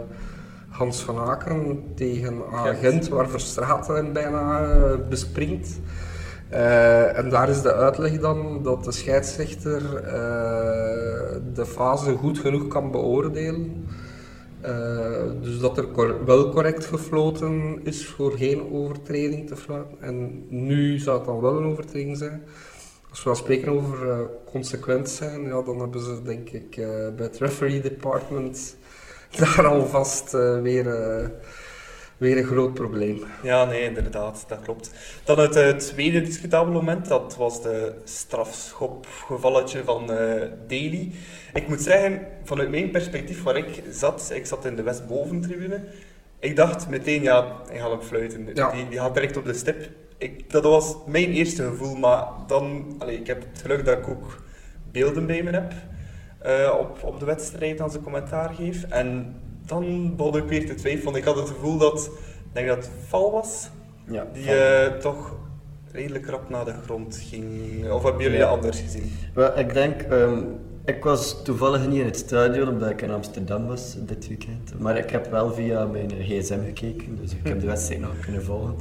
Hans 0.69 1.01
van 1.01 1.19
Aken 1.19 1.83
tegen 1.95 2.35
Agent, 2.53 3.09
waar 3.09 3.29
Verstraeten 3.29 3.95
hem 3.95 4.13
bijna 4.13 4.71
bespringt. 5.09 5.81
Eh, 6.49 7.19
en 7.19 7.31
daar 7.31 7.49
is 7.49 7.63
de 7.63 7.75
uitleg 7.75 8.19
dan 8.19 8.63
dat 8.63 8.85
de 8.85 8.93
scheidsrechter 8.93 9.97
eh, 9.97 11.37
de 11.55 11.67
fase 11.67 12.13
goed 12.13 12.39
genoeg 12.39 12.69
kan 12.69 12.91
beoordelen. 12.91 13.87
Eh, 14.61 15.23
dus 15.43 15.59
dat 15.59 15.79
er 15.79 15.87
wel 16.25 16.51
correct 16.51 16.85
gefloten 16.85 17.81
is 17.85 18.07
voor 18.07 18.33
geen 18.33 18.73
overtreding 18.73 19.49
te 19.49 19.57
fluiten. 19.57 19.97
En 20.01 20.47
nu 20.49 20.99
zou 20.99 21.17
het 21.17 21.27
dan 21.27 21.41
wel 21.41 21.57
een 21.57 21.71
overtreding 21.71 22.17
zijn. 22.17 22.43
Als 23.11 23.25
we 23.25 23.31
al 23.31 23.37
spreken 23.37 23.73
over 23.73 24.29
consequent 24.51 25.09
zijn, 25.09 25.43
ja, 25.43 25.63
dan 25.63 25.81
hebben 25.81 26.01
ze 26.01 26.23
denk 26.23 26.51
ik 26.51 26.77
bij 27.17 27.27
het 27.27 27.39
referee 27.39 27.81
department 27.81 28.77
daar 29.39 29.67
alvast 29.67 30.33
weer, 30.63 30.87
weer 32.19 32.39
een 32.39 32.45
groot 32.45 32.75
probleem. 32.75 33.23
ja, 33.43 33.65
nee, 33.65 33.83
inderdaad, 33.83 34.45
dat 34.49 34.61
klopt. 34.63 34.91
Dan 35.25 35.39
het 35.39 35.57
eh, 35.57 35.69
tweede 35.69 36.21
discutabele 36.21 36.75
moment, 36.75 37.09
dat 37.09 37.37
was 37.37 37.63
de 37.63 37.95
strafschopgevalletje 38.05 39.85
van 39.85 40.13
eh 40.13 40.43
Daly. 40.67 41.13
Ik 41.55 41.69
moet 41.69 41.81
zeggen, 41.81 42.27
vanuit 42.45 42.71
mijn 42.71 42.91
perspectief 42.91 43.43
waar 43.43 43.57
ik 43.57 43.83
zat, 43.91 44.31
ik 44.35 44.47
zat 44.47 44.65
in 44.65 44.77
de 44.77 44.83
Westboventribune, 44.83 45.81
ik 46.39 46.57
dacht 46.57 46.89
meteen, 46.89 47.23
ja, 47.23 47.57
hij 47.69 47.79
gaat 47.79 47.91
hem 47.91 48.03
fluiten. 48.03 48.51
Ja. 48.55 48.71
Die, 48.71 48.89
die 48.89 48.99
gaat 48.99 49.15
direct 49.15 49.37
op 49.37 49.45
de 49.45 49.55
stip. 49.55 49.89
Ik, 50.19 50.51
dat 50.51 50.65
was 50.65 50.97
mijn 51.07 51.33
eerste 51.33 51.63
gevoel, 51.63 51.97
maar 51.97 52.25
dan, 52.47 52.95
allee, 52.99 53.19
ik 53.19 53.27
heb 53.27 53.45
het 53.53 53.61
geluk 53.63 53.85
dat 53.85 53.99
ik 53.99 54.09
ook 54.09 54.43
beelden 54.93 55.27
bij 55.27 55.43
me 55.43 55.51
heb 55.51 55.73
eh, 56.39 56.77
op, 56.81 57.03
op 57.03 57.19
de 57.21 57.25
wedstrijd 57.25 57.81
als 57.81 57.95
ik 57.95 58.03
commentaar 58.03 58.55
geef. 58.55 58.83
En 58.83 59.37
dan 59.69 60.17
begon 60.17 60.37
ik 60.37 60.45
weer 60.45 60.67
te 60.67 60.75
twijfelen. 60.75 61.15
Ik 61.15 61.25
had 61.25 61.37
het 61.37 61.49
gevoel 61.49 61.79
dat, 61.79 62.05
ik 62.39 62.53
denk 62.53 62.67
dat 62.69 62.77
het 62.77 62.91
val 63.07 63.33
was, 63.33 63.71
Ja, 64.11 64.27
die 64.33 64.53
eh, 64.55 64.93
toch 64.99 65.37
redelijk 65.93 66.27
rap 66.27 66.49
naar 66.49 66.65
de 66.65 66.75
grond 66.85 67.17
ging. 67.31 67.47
Of 67.91 68.03
hebben 68.03 68.23
jullie 68.23 68.39
Ja. 68.39 68.45
dat 68.45 68.55
anders 68.55 68.81
gezien? 68.81 69.13
Wel, 69.35 69.59
ik 69.59 69.73
denk, 69.75 70.03
ehm, 70.03 70.39
ik 70.85 71.05
was 71.05 71.43
toevallig 71.43 71.87
niet 71.89 71.99
in 72.01 72.05
het 72.05 72.17
stadion 72.17 72.69
omdat 72.69 72.91
ik 72.91 73.03
in 73.03 73.11
Amsterdam 73.11 73.67
was 73.67 73.97
dit 73.99 74.29
weekend. 74.29 74.79
Maar 74.79 74.99
ik 74.99 75.11
heb 75.11 75.31
wel 75.31 75.53
via 75.53 75.85
mijn 75.85 76.11
gsm 76.11 76.65
gekeken, 76.65 77.17
dus 77.21 77.33
ik 77.33 77.47
heb 77.47 77.61
de 77.61 77.67
wedstrijd 77.67 78.01
nog 78.01 78.19
kunnen 78.21 78.43
volgen. 78.45 78.75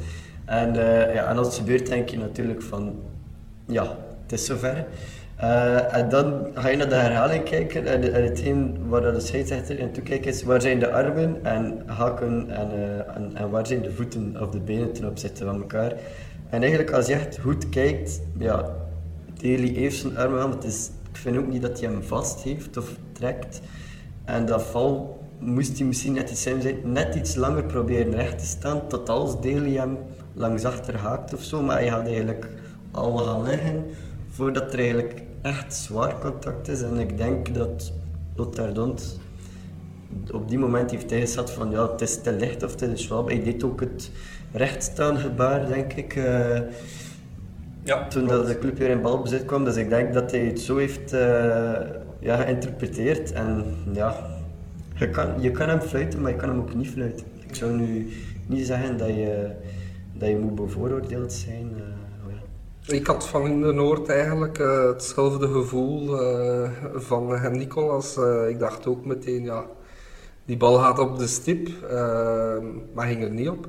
En, 0.46 0.75
eh, 0.75 1.13
ja, 1.13 1.25
en 1.29 1.38
als 1.38 1.48
het 1.48 1.56
gebeurt, 1.56 1.88
denk 1.88 2.10
je 2.10 2.17
natuurlijk 2.17 2.62
van, 2.62 2.96
ja, 3.65 3.98
het 4.24 4.32
is 4.32 4.46
zover. 4.46 4.86
Eh, 5.38 5.96
en 5.96 6.10
dan 6.10 6.48
ga 6.53 6.67
je 6.67 6.77
naar 6.77 6.89
de 6.89 6.96
herhaling 6.96 7.44
kijken 7.44 7.86
en, 7.86 8.13
en 8.13 8.24
hetgeen 8.24 8.77
waar 8.88 9.01
de 9.01 9.20
scheidsrechter 9.20 9.79
in 9.79 9.91
toekijkt 9.91 10.25
is, 10.25 10.44
waar 10.44 10.62
zijn 10.62 10.79
de 10.79 10.91
armen 10.91 11.46
en 11.46 11.84
haken 11.86 12.50
en, 12.50 12.72
eh, 12.72 13.41
en, 13.41 13.50
waar 13.50 13.67
zijn 13.67 13.82
de 13.82 13.91
voeten 13.91 14.41
of 14.41 14.50
de 14.50 14.60
benen 14.60 14.94
ten 14.94 15.10
opzichte 15.10 15.46
van 15.46 15.56
elkaar. 15.56 15.94
En 16.50 16.62
eigenlijk 16.62 16.91
als 16.91 17.08
je 17.08 17.13
echt 17.13 17.39
goed 17.39 17.70
kijkt, 17.70 18.22
ja, 18.38 18.75
Daly 19.41 19.74
heeft 19.74 19.98
zijn 19.98 20.17
armen 20.17 20.41
aan, 20.41 20.48
maar 20.48 20.58
het 20.58 20.67
is, 20.67 20.89
ik 21.10 21.17
vind 21.17 21.38
ook 21.38 21.48
niet 21.48 21.62
dat 21.62 21.79
hij 21.79 21.89
hem 21.89 22.03
vast 22.03 22.41
heeft 22.41 22.77
of 22.77 22.96
trekt. 23.12 23.62
En 24.25 24.46
dat 24.46 24.63
val 24.63 25.20
moest 25.39 25.77
hij 25.77 25.88
misschien 25.88 26.13
net 26.13 26.29
iets, 26.29 26.41
zijn, 26.41 26.62
net 26.84 27.15
iets 27.15 27.36
langer 27.36 27.63
proberen 27.63 28.15
recht 28.15 28.39
te 28.39 28.46
staan, 28.46 28.88
tot 28.88 29.10
als 29.10 29.41
Daly 29.41 29.75
hem 29.75 29.98
langs 30.34 30.65
achter 30.65 30.98
haakt 30.98 31.34
of 31.34 31.44
zo. 31.44 31.62
Maar 31.62 31.77
hij 31.77 31.89
gaat 31.89 32.08
eigenlijk 32.08 32.48
al 32.91 33.17
gaan 33.17 33.44
liggen 33.44 33.86
voordat 34.29 34.74
er 34.74 34.79
eigenlijk 34.79 35.25
echt 35.48 35.74
zwaar 35.74 36.20
contact 36.20 36.68
is. 36.68 36.82
En 36.82 36.98
ik 36.98 37.18
denk 37.18 37.54
dat 37.56 37.92
Lothar 38.36 38.74
Dont 38.74 39.20
op 40.32 40.50
die 40.50 40.58
moment 40.58 40.92
heeft 40.92 41.10
hij 41.10 41.20
gezegd 41.20 41.50
van 41.50 41.72
ja, 41.72 41.92
het 41.92 42.01
is 42.01 42.22
te 42.22 42.32
licht 42.34 42.63
of 42.63 42.72
het 42.72 42.82
is 42.82 43.04
zwak. 43.04 43.30
Hij 43.30 43.44
deed 43.44 43.63
ook 43.63 43.80
het 43.80 44.12
rechtstaan 44.51 45.18
gebaar, 45.18 45.68
denk 45.68 45.94
ik. 45.94 46.16
eh, 46.16 46.60
Ja, 47.84 48.08
toen 48.08 48.27
dat 48.27 48.48
de 48.48 48.60
club 48.60 48.77
weer 48.77 48.89
in 48.89 49.01
balbezit 49.01 49.46
kwam. 49.46 49.63
Dus 49.63 49.75
ik 49.75 49.89
denk 49.89 50.13
dat 50.13 50.32
hij 50.32 50.39
het 50.46 50.60
zo 50.60 50.77
heeft 50.77 51.13
eh, 51.13 51.20
ja, 52.20 52.36
geïnterpreteerd. 52.36 53.32
En 53.32 53.66
ja, 53.94 54.16
je 54.96 55.10
kan, 55.10 55.42
je 55.42 55.51
kan 55.51 55.70
hem 55.70 55.82
fluiten, 55.82 56.22
maar 56.22 56.32
je 56.32 56.38
kan 56.38 56.50
hem 56.50 56.60
ook 56.60 56.75
niet 56.75 56.89
fluiten. 56.89 57.25
Ik 57.48 57.56
zou 57.56 57.72
nu 57.74 58.08
niet 58.46 58.66
zeggen 58.66 58.98
dat 58.98 59.08
je, 59.08 59.50
dat 60.13 60.30
je 60.30 60.38
moet 60.38 60.56
bevooroordeeld 60.56 61.34
zijn. 61.34 61.70
eh. 61.75 61.82
Ik 62.88 63.08
had 63.08 63.27
van 63.27 63.46
in 63.48 63.62
de 63.62 63.74
Noord 63.74 64.10
eigenlijk 64.10 64.60
eh, 64.60 64.86
hetzelfde 64.88 65.48
gevoel 65.48 66.22
eh, 66.22 66.70
van 66.96 67.32
uh, 67.34 67.48
Nicolas. 67.48 68.17
Eh, 68.17 68.50
ik 68.50 68.60
dacht 68.60 68.88
ook 68.88 69.06
meteen, 69.06 69.44
ja, 69.44 69.65
die 70.46 70.58
bal 70.58 70.77
gaat 70.79 71.00
op 71.00 71.17
de 71.17 71.27
stip, 71.27 71.70
maar 72.94 73.08
ging 73.08 73.24
er 73.24 73.29
niet 73.32 73.50
op. 73.50 73.67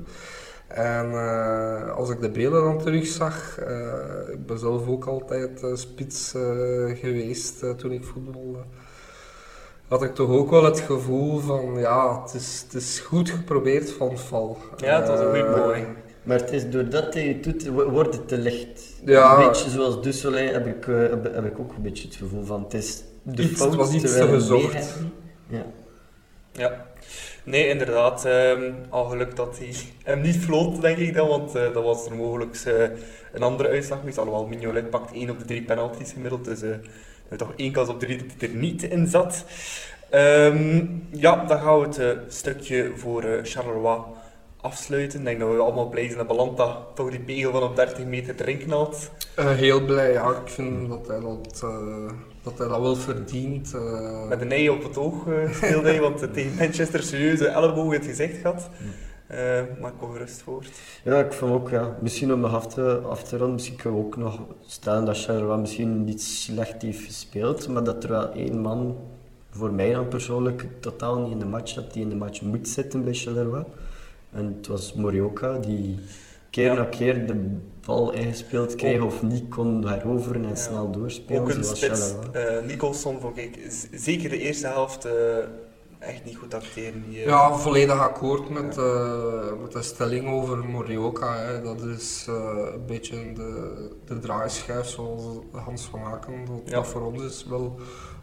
En 0.67 1.11
eh, 1.11 1.95
als 1.95 2.09
ik 2.09 2.21
de 2.21 2.29
beelden 2.29 2.63
dan 2.63 2.77
terugzag, 2.79 3.57
eh 3.59 4.33
ik 4.33 4.45
ben 4.45 4.59
zelf 4.59 4.87
ook 4.87 5.05
altijd 5.05 5.65
spits 5.73 6.31
geweest 6.93 7.63
toen 7.77 7.91
ik 7.91 8.03
voetbalde, 8.03 8.59
had 9.87 10.03
ik 10.03 10.15
toch 10.15 10.29
ook 10.29 10.49
wel 10.49 10.63
het 10.63 10.79
gevoel 10.79 11.39
van, 11.39 11.73
ja, 11.79 12.21
het 12.23 12.33
is, 12.33 12.61
het 12.65 12.73
is 12.81 12.99
goed 12.99 13.29
geprobeerd 13.29 13.91
van 13.91 14.17
val. 14.17 14.57
Ja, 14.77 14.99
het 14.99 15.07
was 15.07 15.19
een 15.19 15.25
goede 15.25 15.61
poging. 15.61 15.87
Maar 16.23 16.37
het 16.39 16.51
is 16.51 16.69
doordat 16.69 17.13
hij 17.13 17.27
het 17.27 17.43
doet, 17.43 17.67
wo- 17.67 17.89
wordt 17.89 18.13
het 18.15 18.27
te 18.27 18.37
licht. 18.37 18.88
Ja. 19.05 19.37
Een 19.39 19.47
beetje 19.47 19.69
zoals 19.69 20.01
Dusselin 20.01 20.47
heb 20.53 20.67
ik, 20.67 20.87
eh, 20.87 20.99
heb, 20.99 21.33
heb 21.33 21.45
ik 21.45 21.59
ook 21.59 21.73
een 21.75 21.81
beetje 21.81 22.07
het 22.07 22.15
gevoel 22.15 22.43
van 22.43 22.63
het 22.63 22.73
is 22.73 23.03
de 23.23 23.43
Iets- 23.43 23.57
fout 23.57 23.69
het 23.71 23.79
was 23.79 23.93
iets 23.93 24.13
te 24.13 24.27
gezocht. 24.27 24.99
Ja. 25.47 25.65
Ja. 26.51 26.85
Nee, 27.43 27.67
inderdaad. 27.67 28.25
ehm, 28.25 28.71
al 28.89 29.05
geluk 29.05 29.35
dat 29.35 29.57
hij 29.57 29.73
hem 30.03 30.21
niet 30.21 30.35
floot, 30.37 30.81
denk 30.81 30.97
ik 30.97 31.13
dan, 31.13 31.27
want 31.27 31.55
eh, 31.55 31.73
dat 31.73 31.83
was 31.83 32.05
er 32.05 32.15
mogelijk 32.15 32.61
eh, 32.65 32.83
een 33.33 33.41
andere 33.43 33.69
uitslag 33.69 33.99
geweest. 33.99 34.17
Alhoewel, 34.17 34.45
Mignolet 34.47 34.89
pakt 34.89 35.13
één 35.13 35.29
op 35.29 35.39
de 35.39 35.45
drie 35.45 35.63
penalties 35.63 36.11
gemiddeld, 36.11 36.45
dus 36.45 36.61
is 36.61 37.37
toch 37.37 37.53
één 37.55 37.71
kans 37.71 37.89
op 37.89 37.99
drie 37.99 38.17
dat 38.17 38.25
hij 38.39 38.49
er 38.49 38.55
niet 38.55 38.83
in 38.83 39.07
zat. 39.07 39.45
Ehm, 40.09 40.85
ja, 41.11 41.45
dan 41.45 41.59
gaan 41.59 41.79
we 41.79 42.03
het 42.03 42.33
stukje 42.33 42.91
voor 42.95 43.23
eh, 43.23 43.39
Charleroi 43.43 43.99
afsluiten. 44.61 45.19
Ik 45.19 45.25
denk 45.25 45.39
dat 45.39 45.49
we 45.49 45.57
allemaal 45.57 45.89
blij 45.89 46.05
zijn 46.05 46.17
dat 46.17 46.27
Balanta 46.27 46.77
toch 46.93 47.09
die 47.09 47.19
pegel 47.19 47.51
van 47.51 47.63
op 47.63 47.75
30 47.75 48.05
meter 48.05 48.35
erin 48.41 48.57
knalt. 48.57 49.09
Eh, 49.35 49.49
heel 49.49 49.85
blij, 49.85 50.11
ja. 50.11 50.29
Ik 50.29 50.47
vind 50.49 50.89
dat 50.89 51.07
hij 51.07 51.19
dat, 51.19 51.61
eh, 51.63 52.11
dat, 52.43 52.57
hij 52.57 52.67
dat 52.67 52.81
wel 52.81 52.95
verdient. 52.95 53.73
eh. 53.73 54.27
Met 54.27 54.41
een 54.41 54.51
ei 54.51 54.69
op 54.69 54.83
het 54.83 54.97
oog 54.97 55.27
eh, 55.27 55.53
speelde 55.53 55.89
hij, 55.89 56.01
want 56.01 56.33
tegen 56.33 56.55
Manchester 56.57 57.03
serieuze 57.03 57.47
elleboog 57.47 57.93
in 57.93 57.99
het 57.99 58.07
gezicht 58.09 58.37
gehad. 58.41 58.69
Eh, 59.27 59.37
maar 59.81 59.91
ik 59.91 59.97
kom 59.99 60.11
gerust 60.11 60.41
voort. 60.41 60.69
Ja, 61.03 61.19
ik 61.19 61.33
vond 61.33 61.53
ook, 61.53 61.69
ja, 61.69 61.97
misschien 62.01 62.33
om 62.33 62.39
nog 62.39 62.53
af 62.55 62.67
te, 62.67 62.97
af 63.09 63.23
te 63.23 63.37
ronden, 63.37 63.53
misschien 63.53 63.75
kunnen 63.75 63.99
we 63.99 64.05
ook 64.05 64.17
nog 64.17 64.39
stellen 64.65 65.05
dat 65.05 65.21
Charleroi 65.23 65.59
misschien 65.59 66.03
niet 66.03 66.21
slecht 66.23 66.81
heeft 66.81 67.03
gespeeld, 67.05 67.67
maar 67.67 67.83
dat 67.83 68.03
er 68.03 68.09
wel 68.09 68.31
één 68.31 68.59
man, 68.59 68.97
voor 69.51 69.71
mij 69.71 69.93
dan 69.93 70.07
persoonlijk, 70.07 70.65
totaal 70.79 71.17
niet 71.19 71.31
in 71.31 71.39
de 71.39 71.45
match 71.45 71.71
zat, 71.71 71.93
die 71.93 72.01
in 72.03 72.09
de 72.09 72.15
match 72.15 72.41
moet 72.41 72.67
zitten 72.67 73.03
bij 73.03 73.13
Charleroi. 73.13 73.63
En 74.31 74.55
het 74.57 74.67
was 74.67 74.93
Morioka, 74.93 75.57
die 75.57 75.99
keer 76.49 76.65
Ja. 76.65 76.73
na 76.73 76.83
keer 76.83 77.27
de 77.27 77.57
bal 77.85 78.11
ingespeeld 78.11 78.75
kreeg 78.75 79.01
of 79.01 79.21
niet 79.23 79.49
kon 79.49 79.87
heroveren 79.87 80.43
en 80.43 80.49
Ja. 80.49 80.55
snel 80.55 80.91
doorspelen, 80.91 81.41
Ook 81.41 81.49
een 81.49 81.63
zoals 81.63 81.79
spits, 81.79 82.13
eh 82.33 82.65
Nicholson, 82.65 83.19
vond 83.19 83.37
ik 83.37 83.59
zeker 83.91 84.29
de 84.29 84.37
eerste 84.39 84.67
helft 84.67 85.05
eh, 85.05 85.13
echt 85.99 86.25
niet 86.25 86.37
goed 86.37 86.53
acteren. 86.53 87.03
Die, 87.09 87.19
eh, 87.19 87.25
Ja, 87.25 87.53
volledig 87.57 87.99
akkoord 87.99 88.49
met, 88.49 88.77
eh, 88.77 89.51
met 89.61 89.71
de 89.71 89.81
stelling 89.81 90.27
over 90.29 90.57
Morioka. 90.57 91.35
Hè. 91.37 91.61
Dat 91.61 91.81
is 91.81 92.25
eh, 92.29 92.57
een 92.73 92.85
beetje 92.85 93.33
de, 93.33 93.73
de 94.05 94.19
draaischijf 94.19 94.85
zoals 94.87 95.21
Hans 95.51 95.81
van 95.85 95.99
Aken. 96.03 96.45
Dat, 96.45 96.61
Ja. 96.65 96.71
dat 96.71 96.87
voor 96.87 97.01
ons 97.01 97.23
is 97.23 97.45
wel 97.49 97.75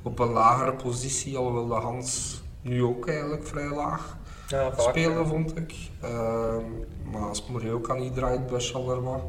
op 0.02 0.18
een 0.18 0.30
lagere 0.32 0.72
positie, 0.74 1.36
alhoewel 1.36 1.66
de 1.66 1.74
Hans 1.74 2.42
nu 2.62 2.82
ook 2.82 3.08
eigenlijk 3.08 3.46
vrij 3.46 3.68
laag 3.74 4.16
ja, 4.48 4.72
vaak, 4.72 4.80
spelen, 4.80 5.18
ja. 5.18 5.24
vond 5.24 5.56
ik. 5.56 5.74
Ehm, 6.00 6.64
maar 7.12 7.22
als 7.22 7.46
Morioka 7.46 7.94
niet 7.94 8.14
draait 8.14 8.46
bij 8.46 8.60
Charleroi, 8.60 9.20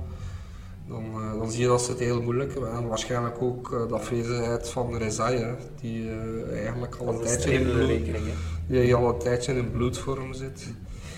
dan, 0.88 1.04
uh, 1.16 1.40
dan 1.40 1.52
zie 1.52 1.62
je 1.62 1.68
dat 1.68 1.82
ze 1.82 1.92
het 1.92 2.00
heel 2.00 2.22
moeilijk 2.22 2.54
hebben. 2.54 2.72
En 2.72 2.88
waarschijnlijk 2.88 3.42
ook 3.42 3.70
uh, 3.72 3.88
de 3.88 3.94
afwezigheid 3.94 4.70
van 4.70 4.98
Rezai, 4.98 5.46
die 5.82 6.04
uh, 6.04 6.60
eigenlijk 6.60 6.96
al 6.96 7.08
een, 7.08 7.22
tijdje 7.22 7.52
in 7.52 7.64
bloed, 7.64 8.06
die 8.68 8.96
al 8.96 9.10
een 9.10 9.20
tijdje 9.20 9.54
in 9.54 9.72
bloedvorm 9.72 10.34
zit. 10.34 10.68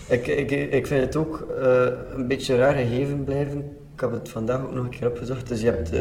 Ik, 0.07 0.27
ik, 0.27 0.51
ik 0.51 0.87
vind 0.87 1.05
het 1.05 1.15
ook 1.15 1.47
een 2.13 2.27
beetje 2.27 2.55
raar 2.55 2.73
gegeven 2.73 3.23
blijven. 3.23 3.77
Ik 3.93 3.99
heb 4.05 4.11
het 4.11 4.29
vandaag 4.29 4.61
ook 4.61 4.73
nog 4.73 4.83
een 4.83 4.89
keer 4.89 5.07
opgezocht. 5.07 5.47
Dus 5.47 5.61
je 5.61 5.65
hebt 5.65 5.91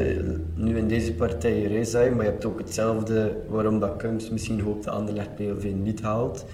nu 0.54 0.78
in 0.78 0.88
deze 0.88 1.14
partij 1.14 1.62
Rezai, 1.62 2.10
maar 2.10 2.24
je 2.24 2.30
hebt 2.30 2.44
ook 2.44 2.58
hetzelfde 2.58 3.36
waarom 3.48 3.80
dat 3.80 3.96
Kums 3.96 4.30
misschien 4.30 4.60
hoopt 4.60 4.84
de 4.84 4.90
Anderlecht 4.90 5.34
PLV 5.34 5.72
niet 5.74 6.00
haalt. 6.00 6.44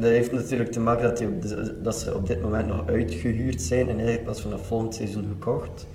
Dat 0.00 0.10
heeft 0.10 0.32
natuurlijk 0.32 0.72
te 0.72 0.80
maken 0.80 1.02
dat, 1.02 1.18
die, 1.18 1.28
dat 1.82 1.96
ze 1.98 2.14
op 2.14 2.26
dit 2.26 2.42
moment 2.42 2.66
nog 2.66 2.88
uitgehuurd 2.88 3.62
zijn 3.62 3.88
en 3.88 3.96
eigenlijk 3.96 4.24
pas 4.24 4.40
vanaf 4.40 4.66
volgend 4.66 4.94
seizoen 4.94 5.26
gekocht. 5.28 5.86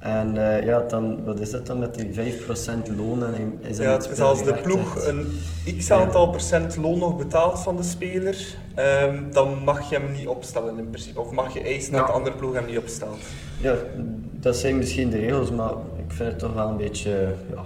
En 0.00 0.34
uh, 0.34 0.64
ja, 0.64 0.80
dan, 0.80 1.24
wat 1.24 1.40
is 1.40 1.50
dat 1.50 1.66
dan 1.66 1.78
met 1.78 1.94
die 1.94 2.34
5% 2.34 2.96
loon? 2.96 3.24
En 3.24 3.58
is 3.60 3.78
ja, 3.78 3.92
het 3.92 4.10
is 4.10 4.20
als 4.20 4.44
de 4.44 4.54
ploeg 4.54 5.06
een 5.06 5.26
x 5.78 5.90
aantal 5.90 6.24
ja. 6.24 6.30
procent 6.30 6.76
loon 6.76 6.98
nog 6.98 7.16
betaalt 7.16 7.58
van 7.58 7.76
de 7.76 7.82
speler, 7.82 8.56
um, 9.04 9.32
dan 9.32 9.64
mag 9.64 9.90
je 9.90 9.96
hem 9.96 10.12
niet 10.12 10.26
opstellen 10.26 10.78
in 10.78 10.90
principe. 10.90 11.20
Of 11.20 11.30
mag 11.30 11.54
je 11.54 11.60
eisen 11.60 11.92
dat 11.92 12.06
de 12.06 12.12
andere 12.12 12.36
ploeg 12.36 12.54
hem 12.54 12.66
niet 12.66 12.78
opstelt. 12.78 13.18
Ja, 13.60 13.74
dat 14.32 14.56
zijn 14.56 14.76
misschien 14.76 15.10
de 15.10 15.18
regels, 15.18 15.50
maar 15.50 15.72
ik 16.06 16.12
vind 16.12 16.30
het 16.30 16.38
toch 16.38 16.54
wel 16.54 16.68
een 16.68 16.76
beetje, 16.76 17.34
ja, 17.54 17.62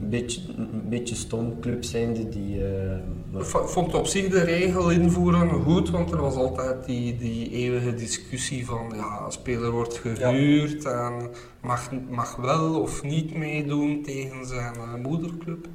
een 0.00 0.08
beetje, 0.10 0.40
een 0.56 0.88
beetje 0.88 1.14
stom 1.14 1.60
club 1.60 1.84
zijnde 1.84 2.28
die... 2.28 2.58
Uh, 2.58 2.96
ik 3.34 3.44
vond 3.44 3.94
op 3.94 4.06
zich 4.06 4.28
de 4.28 4.40
regel 4.40 4.90
invoeren 4.90 5.50
goed, 5.50 5.90
want 5.90 6.10
er 6.10 6.20
was 6.20 6.34
altijd 6.34 6.84
die, 6.84 7.16
die 7.16 7.50
eeuwige 7.50 7.94
discussie 7.94 8.66
van 8.66 8.92
ja, 8.94 9.22
een 9.24 9.32
speler 9.32 9.70
wordt 9.70 9.98
gehuurd 9.98 10.82
ja. 10.82 11.06
en 11.06 11.30
mag, 11.60 11.90
mag 12.08 12.36
wel 12.36 12.80
of 12.80 13.02
niet 13.02 13.34
meedoen 13.34 14.02
tegen 14.02 14.46
zijn 14.46 14.74
uh, 14.76 14.94
moederclub. 14.94 15.66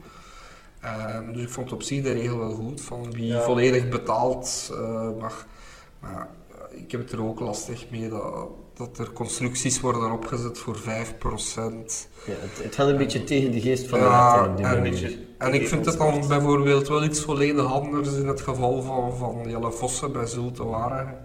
Uh, 0.84 1.20
dus 1.34 1.42
ik 1.42 1.50
vond 1.50 1.72
op 1.72 1.84
zich 1.84 2.04
de 2.04 2.12
regel 2.12 2.38
wel 2.38 2.52
goed, 2.52 2.82
van 2.82 3.12
wie 3.12 3.26
ja. 3.26 3.42
volledig 3.42 3.90
betaald 3.90 4.72
uh, 4.74 5.10
mag. 5.20 5.48
Maar 6.00 6.30
ik 6.70 6.92
heb 6.92 7.02
het 7.02 7.12
er 7.12 7.24
ook 7.24 7.40
lastig 7.40 7.90
mee 7.90 8.10
dat, 8.10 8.48
dat 8.74 8.98
er 8.98 9.12
constructies 9.12 9.80
worden 9.80 10.12
opgezet 10.12 10.58
voor 10.58 10.78
5%. 10.78 10.82
Ja, 10.86 10.94
het, 12.26 12.64
het 12.64 12.76
gaat 12.76 12.88
een 12.88 12.98
beetje 12.98 13.24
tegen 13.24 13.52
de 13.52 13.62
geest 13.62 13.88
van 13.88 14.00
ja, 14.00 14.48
de 14.48 14.64
en, 14.64 14.86
en, 14.86 15.26
en 15.38 15.54
ik 15.54 15.68
vind 15.68 15.86
het 15.86 15.98
dan 15.98 16.28
bijvoorbeeld 16.28 16.88
wel 16.88 17.04
iets 17.04 17.22
volledig 17.22 17.74
anders 17.74 18.14
in 18.14 18.28
het 18.28 18.42
geval 18.42 18.82
van, 18.82 19.18
van 19.18 19.50
Jelle 19.50 19.72
Vossen 19.72 20.12
bij 20.12 20.26
Zulte 20.26 20.66
Waregem. 20.66 21.18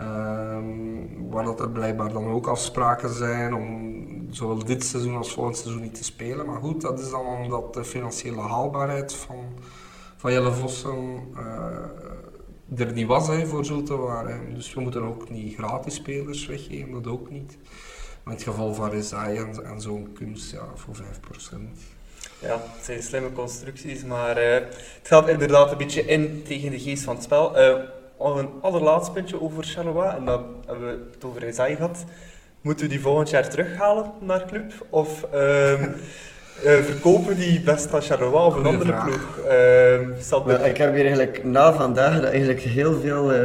Um, 0.00 1.30
waar 1.30 1.44
dat 1.44 1.60
er 1.60 1.70
blijkbaar 1.70 2.12
dan 2.12 2.26
ook 2.26 2.46
afspraken 2.46 3.14
zijn 3.14 3.54
om 3.54 3.96
zowel 4.30 4.64
dit 4.64 4.84
seizoen 4.84 5.16
als 5.16 5.32
volgend 5.32 5.56
seizoen 5.56 5.82
niet 5.82 5.94
te 5.94 6.04
spelen. 6.04 6.46
Maar 6.46 6.60
goed, 6.60 6.80
dat 6.80 7.00
is 7.00 7.10
dan 7.10 7.26
omdat 7.26 7.74
de 7.74 7.84
financiële 7.84 8.40
haalbaarheid 8.40 9.14
van, 9.14 9.44
van 10.16 10.32
Jelle 10.32 10.52
Vossen 10.52 11.28
uh, 11.36 11.42
er 12.76 12.92
niet 12.92 13.06
was 13.06 13.26
hè, 13.26 13.46
voor 13.46 13.64
Zulte 13.64 13.96
Waregem. 13.96 14.54
Dus 14.54 14.74
we 14.74 14.80
moeten 14.80 15.02
ook 15.02 15.30
niet 15.30 15.54
gratis 15.54 15.94
spelers 15.94 16.46
weggeven, 16.46 16.92
dat 16.92 17.06
ook 17.06 17.30
niet. 17.30 17.56
Maar 18.22 18.36
in 18.36 18.40
het 18.40 18.42
geval 18.42 18.74
van 18.74 18.90
Rezai 18.90 19.36
en, 19.36 19.64
en 19.64 19.80
zo'n 19.80 20.12
kunst, 20.12 20.52
ja, 20.52 20.66
voor 20.74 20.96
5%. 20.96 21.00
Ja, 22.40 22.60
het 22.76 22.84
zijn 22.84 23.02
slimme 23.02 23.32
constructies, 23.32 24.04
maar 24.04 24.38
uh, 24.38 24.54
het 24.54 25.00
gaat 25.02 25.28
inderdaad 25.28 25.70
een 25.70 25.78
beetje 25.78 26.04
in 26.06 26.42
tegen 26.46 26.70
de 26.70 26.80
geest 26.80 27.02
van 27.02 27.14
het 27.14 27.24
spel. 27.24 27.58
Uh, 27.58 27.78
een 28.18 28.50
allerlaatste 28.60 29.12
puntje 29.12 29.40
over 29.40 29.64
Charleroi, 29.64 30.16
en 30.16 30.24
dan 30.24 30.44
hebben 30.66 30.86
we 30.86 31.08
het 31.12 31.24
over 31.24 31.48
Isaiah 31.48 31.76
gehad. 31.76 32.04
Moeten 32.60 32.84
we 32.84 32.90
die 32.90 33.00
volgend 33.00 33.30
jaar 33.30 33.48
terughalen 33.48 34.12
naar 34.20 34.46
club? 34.46 34.72
Of 34.90 35.24
um, 35.34 35.94
uh, 36.64 36.72
verkopen 36.72 37.36
die 37.36 37.60
best 37.60 37.94
aan 37.94 38.02
Charleroi 38.02 38.46
of 38.46 38.54
een 38.54 38.64
Goeie 38.64 38.72
andere 38.72 38.90
vraag. 38.90 39.04
ploeg? 39.06 39.38
Uh, 39.38 40.44
well, 40.44 40.68
ik 40.70 40.76
heb 40.76 40.94
hier 40.94 41.04
eigenlijk 41.04 41.44
na 41.44 41.72
vandaag 41.72 42.20
dat 42.20 42.30
eigenlijk 42.30 42.60
heel 42.60 43.00
veel 43.00 43.32
uh, 43.32 43.38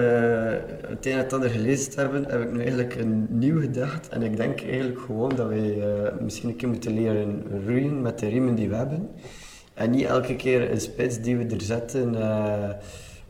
het 0.87 1.05
een 1.05 1.11
en 1.11 1.17
het 1.17 1.33
ander 1.33 1.49
gelezen 1.49 1.91
hebben, 1.95 2.25
heb 2.27 2.41
ik 2.41 2.51
nu 2.51 2.59
eigenlijk 2.59 2.95
een 2.95 3.27
nieuw 3.29 3.59
gedacht. 3.59 4.09
En 4.09 4.21
ik 4.23 4.37
denk 4.37 4.61
eigenlijk 4.61 4.99
gewoon 4.99 5.35
dat 5.35 5.47
wij 5.47 5.75
uh, 5.75 5.83
misschien 6.19 6.49
een 6.49 6.55
keer 6.55 6.69
moeten 6.69 6.93
leren 6.93 7.43
roeien 7.65 8.01
met 8.01 8.19
de 8.19 8.27
riemen 8.27 8.55
die 8.55 8.69
we 8.69 8.75
hebben. 8.75 9.09
En 9.73 9.91
niet 9.91 10.05
elke 10.05 10.35
keer 10.35 10.71
een 10.71 10.81
spits 10.81 11.19
die 11.19 11.37
we 11.37 11.45
er 11.55 11.61
zetten 11.61 12.15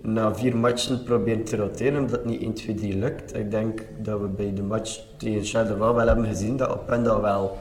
na 0.01 0.35
vier 0.35 0.57
matchen 0.57 1.03
proberen 1.03 1.43
te 1.43 1.55
roteren, 1.55 1.99
omdat 1.99 2.11
het 2.11 2.25
niet 2.25 2.41
1, 2.41 2.53
2, 2.53 2.75
3 2.75 2.97
lukt. 2.97 3.35
Ik 3.35 3.51
denk 3.51 3.81
dat 3.97 4.19
we 4.19 4.27
bij 4.27 4.53
de 4.53 4.63
match 4.63 4.99
tegen 5.17 5.43
Charleroi 5.45 5.93
wel 5.93 6.07
hebben 6.07 6.25
gezien 6.25 6.57
dat 6.57 6.69
Openda 6.69 7.21
wel 7.21 7.57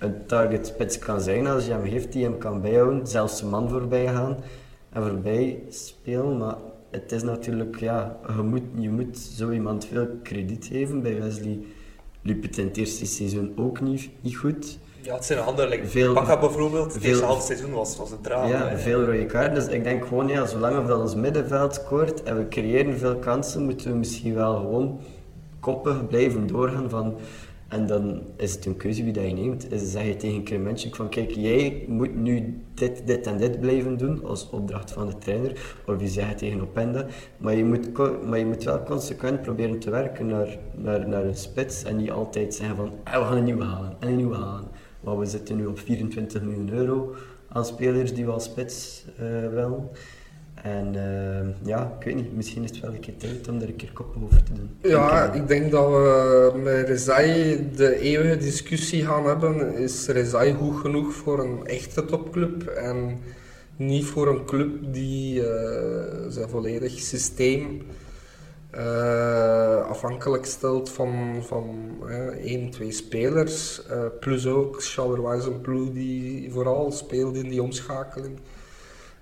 een 0.00 0.26
target 0.26 0.66
spits 0.66 0.98
kan 0.98 1.20
zijn 1.20 1.46
als 1.46 1.66
je 1.66 1.72
hem 1.72 1.82
heeft 1.82 2.12
die 2.12 2.24
hem 2.24 2.38
kan 2.38 2.60
bijhouden, 2.60 3.06
zelfs 3.06 3.38
zijn 3.38 3.50
man 3.50 3.68
voorbij 3.68 4.06
gaan 4.06 4.36
en 4.92 5.02
voorbij 5.02 5.62
spelen. 5.68 6.38
Maar 6.38 6.54
het 6.90 7.12
is 7.12 7.22
natuurlijk, 7.22 7.80
ja, 7.80 8.16
je 8.36 8.42
moet, 8.42 8.62
je 8.74 8.90
moet 8.90 9.18
zo 9.18 9.50
iemand 9.50 9.86
veel 9.86 10.08
krediet 10.22 10.66
geven. 10.66 11.02
Bij 11.02 11.20
Wesley 11.20 11.58
liep 12.22 12.42
het 12.42 12.58
in 12.58 12.66
het 12.66 12.76
eerste 12.76 13.06
seizoen 13.06 13.52
ook 13.56 13.80
niet, 13.80 14.10
niet 14.20 14.36
goed. 14.36 14.78
Ja, 15.02 15.14
het 15.14 15.24
zijn 15.24 15.38
andere. 15.38 15.68
Like, 15.68 15.86
veel, 15.86 16.14
bijvoorbeeld, 16.14 16.94
het 16.94 17.04
eerste 17.04 17.24
half 17.24 17.42
seizoen 17.42 17.72
was, 17.72 17.96
was 17.96 18.10
een 18.10 18.20
drama. 18.20 18.48
Ja, 18.48 18.78
veel 18.78 19.04
rode 19.04 19.26
kaarten. 19.26 19.54
Dus 19.54 19.66
ik 19.66 19.84
denk 19.84 20.06
gewoon, 20.06 20.28
ja, 20.28 20.46
zolang 20.46 20.86
we 20.86 20.96
ons 20.96 21.14
middenveld 21.14 21.74
scoort 21.74 22.22
en 22.22 22.36
we 22.36 22.48
creëren 22.48 22.98
veel 22.98 23.16
kansen, 23.16 23.64
moeten 23.64 23.90
we 23.90 23.96
misschien 23.96 24.34
wel 24.34 24.56
gewoon 24.56 25.00
koppig 25.60 26.06
blijven 26.06 26.46
doorgaan 26.46 26.90
van... 26.90 27.14
En 27.70 27.86
dan 27.86 28.22
is 28.36 28.54
het 28.54 28.66
een 28.66 28.76
keuze 28.76 29.04
wie 29.04 29.12
dat 29.12 29.24
je 29.24 29.32
neemt. 29.32 29.72
Is 29.72 29.90
zeg 29.90 30.06
je 30.06 30.16
tegen 30.16 30.42
Krementje 30.42 30.94
van 30.94 31.08
kijk, 31.08 31.30
jij 31.30 31.84
moet 31.88 32.14
nu 32.14 32.62
dit, 32.74 33.06
dit 33.06 33.26
en 33.26 33.36
dit 33.36 33.60
blijven 33.60 33.96
doen 33.96 34.24
als 34.24 34.50
opdracht 34.50 34.92
van 34.92 35.06
de 35.06 35.18
trainer. 35.18 35.80
Of 35.86 36.00
je 36.00 36.08
zegt 36.08 36.38
tegen 36.38 36.60
Openda. 36.60 37.06
Maar 37.36 37.54
je 37.54 37.64
moet, 37.64 37.96
maar 38.26 38.38
je 38.38 38.46
moet 38.46 38.64
wel 38.64 38.82
consequent 38.82 39.42
proberen 39.42 39.78
te 39.78 39.90
werken 39.90 40.26
naar, 40.26 40.58
naar, 40.74 41.08
naar 41.08 41.24
een 41.24 41.36
spits. 41.36 41.84
En 41.84 41.96
niet 41.96 42.10
altijd 42.10 42.54
zeggen 42.54 42.76
van 42.76 42.92
ah, 43.04 43.18
we 43.18 43.24
gaan 43.24 43.36
een 43.36 43.44
nieuwe 43.44 43.64
halen 43.64 43.96
en 43.98 44.08
een 44.08 44.16
nieuwe 44.16 44.36
halen. 44.36 44.68
Maar 45.00 45.18
we 45.18 45.26
zitten 45.26 45.56
nu 45.56 45.66
op 45.66 45.78
24 45.78 46.42
miljoen 46.42 46.70
euro 46.72 47.14
aan 47.48 47.64
spelers 47.64 48.14
die 48.14 48.24
we 48.24 48.30
als 48.30 48.44
spits 48.44 49.04
uh, 49.20 49.48
willen. 49.48 49.88
En 50.62 50.94
uh, 50.94 51.66
ja, 51.68 51.96
ik 51.98 52.04
weet 52.04 52.14
niet, 52.14 52.36
misschien 52.36 52.64
is 52.64 52.70
het 52.70 52.80
wel 52.80 52.92
een 52.92 53.00
keer 53.00 53.16
tijd 53.16 53.48
om 53.48 53.60
er 53.60 53.68
een 53.68 53.76
keer 53.76 53.92
kop 53.92 54.16
over 54.24 54.42
te 54.42 54.52
doen. 54.52 54.70
Ja, 54.82 55.32
ik 55.32 55.48
denk 55.48 55.70
dat 55.70 55.88
we 55.88 56.52
met 56.62 56.88
Rezai 56.88 57.68
de 57.76 57.98
eeuwige 57.98 58.36
discussie 58.36 59.04
gaan 59.04 59.24
hebben. 59.24 59.74
Is 59.74 60.06
Rezai 60.06 60.54
goed 60.54 60.76
genoeg 60.76 61.14
voor 61.14 61.40
een 61.40 61.66
echte 61.66 62.04
topclub? 62.04 62.66
En 62.66 63.18
niet 63.76 64.04
voor 64.04 64.28
een 64.28 64.44
club 64.44 64.70
die 64.92 65.40
uh, 65.40 65.46
zijn 66.28 66.48
volledig 66.48 66.98
systeem 66.98 67.82
uh, 68.74 69.86
afhankelijk 69.88 70.44
stelt 70.44 70.90
van, 70.90 71.42
van 71.42 71.76
één, 72.42 72.70
twee 72.70 72.92
spelers. 72.92 73.82
Uh, 73.90 74.04
plus 74.20 74.46
ook 74.46 74.82
Charleroi 74.82 75.38
is 75.38 75.44
een 75.44 75.60
ploeg 75.60 75.92
die 75.92 76.52
vooral 76.52 76.92
speelt 76.92 77.36
in 77.36 77.48
die 77.48 77.62
omschakeling. 77.62 78.38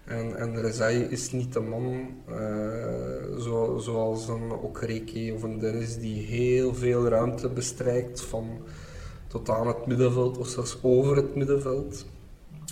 En, 0.09 0.37
en 0.37 0.61
Rezai 0.61 1.03
is 1.03 1.33
niet 1.33 1.53
de 1.53 1.61
man 1.61 2.09
zo, 3.41 3.79
zoals 3.79 4.29
een 4.29 4.53
Okereke 4.53 5.33
of 5.35 5.43
een 5.43 5.59
Dennis 5.59 5.99
die 5.99 6.23
heel 6.23 6.75
veel 6.75 7.09
ruimte 7.09 7.49
bestrijkt 7.49 8.21
van 8.21 8.59
tot 9.27 9.51
aan 9.51 9.67
het 9.67 9.87
middenveld 9.87 10.39
of 10.39 10.49
zelfs 10.49 10.79
over 10.83 11.17
het 11.17 11.35
middenveld. 11.35 12.07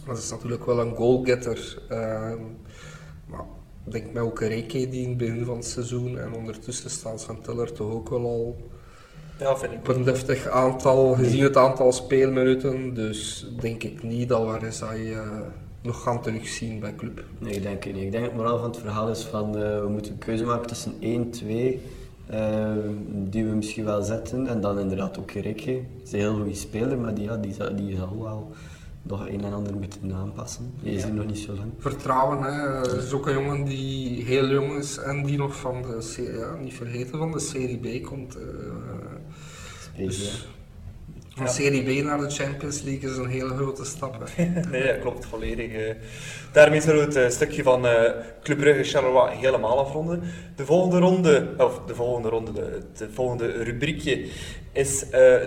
Dat 0.06 0.18
is 0.18 0.30
natuurlijk 0.30 0.66
wel 0.66 0.80
een 0.80 0.94
goalgetter. 0.94 1.82
maar 3.26 3.44
ik 3.86 3.92
denk 3.92 4.12
met 4.12 4.22
Okereke 4.22 4.88
die 4.88 5.02
in 5.02 5.08
het 5.08 5.18
begin 5.18 5.44
van 5.44 5.56
het 5.56 5.66
seizoen 5.66 6.18
en 6.18 6.34
ondertussen 6.34 6.90
staat 6.90 7.24
Van 7.24 7.40
Teller 7.40 7.72
toch 7.72 7.92
ook 7.92 8.08
wel 8.08 8.24
al 8.24 8.56
ja, 9.38 9.56
vind 9.56 9.72
ik 9.72 9.78
op 9.78 9.88
een 9.88 10.04
deftig 10.04 10.48
aantal, 10.48 11.14
gezien 11.14 11.42
het 11.42 11.56
aantal 11.56 11.92
speelminuten. 11.92 12.94
Dus 12.94 13.46
denk 13.60 13.82
ik 13.82 14.02
niet 14.02 14.28
dat 14.28 14.60
we 14.60 14.96
uh, 14.96 15.20
nog 15.86 16.02
gaan 16.02 16.22
terugzien 16.22 16.80
bij 16.80 16.94
club. 16.94 17.24
Nee, 17.38 17.52
ik 17.54 17.62
denk 17.62 17.84
het 17.84 17.94
niet. 17.94 18.02
Ik 18.02 18.12
denk 18.12 18.24
het 18.24 18.34
moraal 18.36 18.58
van 18.58 18.70
het 18.70 18.78
verhaal 18.78 19.08
is 19.10 19.22
van 19.24 19.56
uh, 19.58 19.80
we 19.80 19.88
moeten 19.88 20.12
een 20.12 20.18
keuze 20.18 20.44
maken 20.44 20.66
tussen 20.66 20.94
1, 21.00 21.30
2 21.30 21.80
uh, 22.30 22.66
die 23.08 23.44
we 23.44 23.54
misschien 23.54 23.84
wel 23.84 24.02
zetten 24.02 24.46
en 24.46 24.60
dan 24.60 24.78
inderdaad 24.78 25.18
ook 25.18 25.30
Gereke. 25.30 25.70
Hij 25.70 25.84
is 26.04 26.12
een 26.12 26.18
heel 26.18 26.34
goede 26.34 26.54
speler, 26.54 26.98
maar 26.98 27.14
die, 27.14 27.24
ja, 27.24 27.36
die, 27.36 27.74
die 27.74 27.96
zal 27.96 28.22
wel 28.22 28.50
nog 29.02 29.28
een 29.28 29.44
en 29.44 29.52
ander 29.52 29.74
moeten 29.74 30.12
aanpassen. 30.14 30.72
Is 30.82 31.00
Ja. 31.00 31.06
hier 31.06 31.14
nog 31.16 31.26
niet 31.26 31.38
zo 31.38 31.52
lang. 31.54 31.70
Vertrouwen, 31.78 32.42
hè. 32.42 32.78
Het 32.78 33.02
is 33.02 33.12
ook 33.12 33.26
een 33.26 33.32
jongen 33.32 33.64
die 33.64 34.24
heel 34.24 34.48
jong 34.48 34.72
is 34.78 34.96
en 34.98 35.24
die 35.24 35.36
nog 35.38 35.56
van 35.56 35.82
de, 35.82 36.32
ja, 36.38 36.54
niet 36.62 36.74
vergeten, 36.74 37.18
van 37.18 37.32
de 37.32 37.38
Serie 37.40 38.00
B 38.00 38.04
komt. 38.06 38.36
eh. 38.36 38.42
Dus 40.04 40.46
Van 41.36 41.48
Serie 41.48 41.82
B 42.00 42.04
naar 42.04 42.18
de 42.18 42.30
Champions 42.30 42.82
League 42.82 43.10
is 43.10 43.16
een 43.16 43.28
hele 43.28 43.54
grote 43.54 43.84
stap. 43.84 44.24
nee, 44.70 44.86
dat 44.86 45.00
klopt 45.00 45.26
volledig. 45.26 45.72
eh. 45.72 45.94
Daarmee 46.52 46.80
zullen 46.80 46.98
we 46.98 47.04
het 47.04 47.16
eh, 47.16 47.30
stukje 47.30 47.62
van 47.62 47.86
eh 47.86 48.12
Club 48.42 48.58
Brugge 48.58 48.82
Charleroi 48.82 49.36
helemaal 49.36 49.78
afronden. 49.78 50.22
De 50.56 50.64
volgende 50.64 50.98
ronde, 50.98 51.54
of 51.58 51.80
de 51.86 51.94
volgende 51.94 52.28
ronde, 52.28 52.52
de, 52.52 52.82
de 52.96 53.08
volgende 53.12 53.62
rubriekje 53.62 54.26
is 54.72 55.00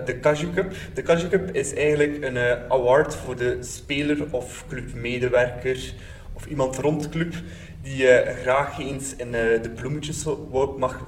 de 0.05 0.17
Cashew 0.21 0.53
Cup. 0.53 0.73
De 0.93 1.01
Cashew 1.01 1.29
Cup 1.29 1.55
is 1.55 1.73
eigenlijk 1.73 2.23
een 2.23 2.37
award 2.69 3.15
voor 3.15 3.35
de 3.35 3.57
speler 3.59 4.17
of 4.31 4.65
clubmedewerker 4.67 5.93
of 6.33 6.45
iemand 6.45 6.77
rond 6.77 7.03
de 7.03 7.09
club 7.09 7.33
die 7.81 8.07
eh, 8.07 8.35
graag 8.41 8.79
eens 8.79 9.15
in 9.15 9.31
de 9.31 9.71
bloemetjes 9.75 10.25
mag, 10.77 11.05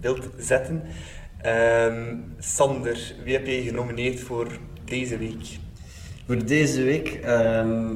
wilt 0.00 0.28
zetten. 0.38 0.82
Ehm, 1.42 2.16
Sander, 2.38 3.14
wie 3.24 3.32
heb 3.32 3.46
je 3.46 3.62
genomineerd 3.62 4.20
voor 4.20 4.46
deze 4.84 5.18
week? 5.18 5.58
Voor 6.26 6.44
deze 6.44 6.82
week 6.82 7.08
ehm, 7.08 7.94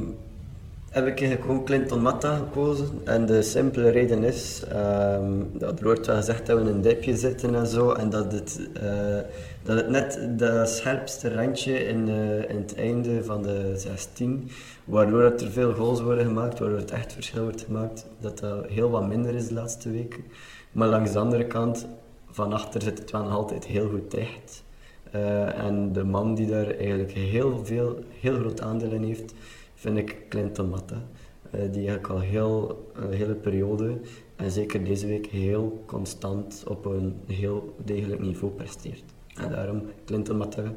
heb 0.91 1.07
ik 1.07 1.41
gewoon 1.41 1.65
Clinton 1.65 2.03
Matta 2.03 2.37
gekozen. 2.37 3.01
En 3.05 3.27
de 3.27 3.43
simpele 3.43 3.89
reden 3.91 4.25
is, 4.25 4.63
ehm, 4.69 5.33
dat 5.53 5.79
er 5.79 5.85
wordt 5.85 6.07
wel 6.07 6.17
gezegd 6.17 6.47
dat 6.47 6.59
we 6.59 6.69
in 6.69 6.75
een 6.75 6.81
dipje 6.81 7.17
zitten 7.17 7.55
en 7.55 7.67
zo. 7.67 7.93
En 7.93 8.11
dat 8.11 8.33
het, 8.33 8.61
eh, 8.83 9.19
dat 9.63 9.77
het 9.77 9.89
net 9.89 10.39
dat 10.39 10.69
scherpste 10.69 11.35
randje 11.35 11.87
in, 11.87 12.09
eh, 12.09 12.51
in 12.51 12.57
het 12.57 12.75
einde 12.75 13.25
van 13.25 13.43
de 13.43 13.73
16, 13.77 14.51
waardoor 14.85 15.23
er 15.23 15.51
veel 15.51 15.75
goals 15.75 16.01
worden 16.01 16.27
gemaakt, 16.27 16.59
waardoor 16.59 16.79
het 16.79 16.91
echt 16.91 17.13
verschil 17.13 17.43
wordt 17.43 17.65
gemaakt, 17.67 18.07
dat 18.21 18.39
dat 18.39 18.67
heel 18.67 18.91
wat 18.91 19.09
minder 19.09 19.35
is 19.35 19.49
de 19.49 19.55
laatste 19.55 19.91
weken. 19.91 20.25
Maar 20.73 20.89
langs 20.89 21.13
de 21.13 21.19
andere 21.19 21.47
kant, 21.47 21.87
van 22.35 22.53
achter 22.53 22.83
zit 22.83 22.99
het 22.99 23.11
wel 23.11 23.29
altijd 23.29 23.65
heel 23.65 23.89
goed 23.89 24.11
dicht. 24.11 24.65
Eh, 25.11 25.59
en 25.59 25.93
de 25.93 26.05
man 26.05 26.35
die 26.35 26.47
daar 26.47 26.71
eigenlijk 26.71 27.13
heel 27.13 27.65
veel, 27.65 27.99
heel 28.21 28.39
groot 28.39 28.61
aandeel 28.61 28.91
in 28.91 29.03
heeft, 29.03 29.35
vind 29.75 29.97
ik 29.99 30.17
Clinton 30.29 30.69
Matta. 30.69 31.03
Eh, 31.51 31.61
die 31.61 31.89
eigenlijk 31.89 32.09
al 32.09 32.21
heel, 32.21 32.85
een 32.95 33.13
hele 33.13 33.35
periode, 33.35 34.01
en 34.37 34.51
zeker 34.51 34.85
deze 34.85 35.07
week, 35.07 35.27
heel 35.27 35.83
constant 35.87 36.65
op 36.67 36.85
een 36.85 37.21
heel 37.27 37.75
degelijk 37.85 38.21
niveau 38.21 38.53
presteert. 38.53 39.05
En 39.35 39.51
daarom, 39.51 39.83
Clinton 40.05 40.37
Matta, 40.37 40.75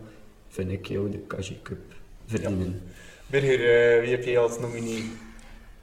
vind 0.47 0.71
ik 0.71 0.87
jou 0.87 1.09
de 1.09 1.17
Kaji 1.17 1.59
Cup 1.63 1.93
verdienen. 2.25 2.81
Birger, 3.27 3.59
eh, 3.59 4.01
wie 4.01 4.11
heb 4.11 4.23
jij 4.23 4.39
als 4.39 4.59
nominee? 4.59 5.03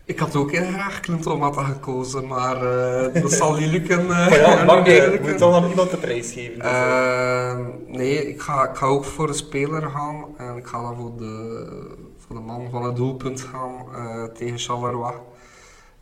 Ik 0.06 0.18
had 0.18 0.36
ook 0.36 0.52
heel 0.52 0.66
graag 0.66 1.00
Clinton 1.00 1.38
Matta 1.38 1.64
gekozen, 1.64 2.26
maar 2.26 2.56
eh, 2.56 3.22
dat 3.22 3.32
zal 3.32 3.54
niet 3.54 3.70
lukken. 3.70 4.10
eh, 4.10 4.36
ja, 4.36 4.58
en 4.58 4.66
mag 4.66 4.78
ook 4.78 4.86
je 4.86 5.18
moet 5.22 5.38
dan 5.38 5.52
aan 5.52 5.68
iemand 5.68 5.90
de 5.90 5.96
prijs 5.96 6.32
geven. 6.32 6.58
dus, 6.58 6.68
eh. 6.68 7.50
Eh, 7.50 7.58
nee, 7.86 8.28
ik 8.28 8.40
ga, 8.40 8.68
ik 8.68 8.76
ga 8.76 8.86
ook 8.86 9.04
voor 9.04 9.26
de 9.26 9.32
speler 9.32 9.82
gaan. 9.90 10.24
En 10.36 10.56
ik 10.56 10.66
ga 10.66 10.82
dan 10.82 10.96
voor 10.96 11.16
de, 11.16 11.66
voor 12.18 12.36
de 12.36 12.42
man 12.42 12.70
van 12.70 12.84
het 12.84 12.96
doelpunt 12.96 13.40
gaan 13.40 13.74
eh, 13.94 14.24
tegen 14.24 14.58
Charleroi. 14.58 15.14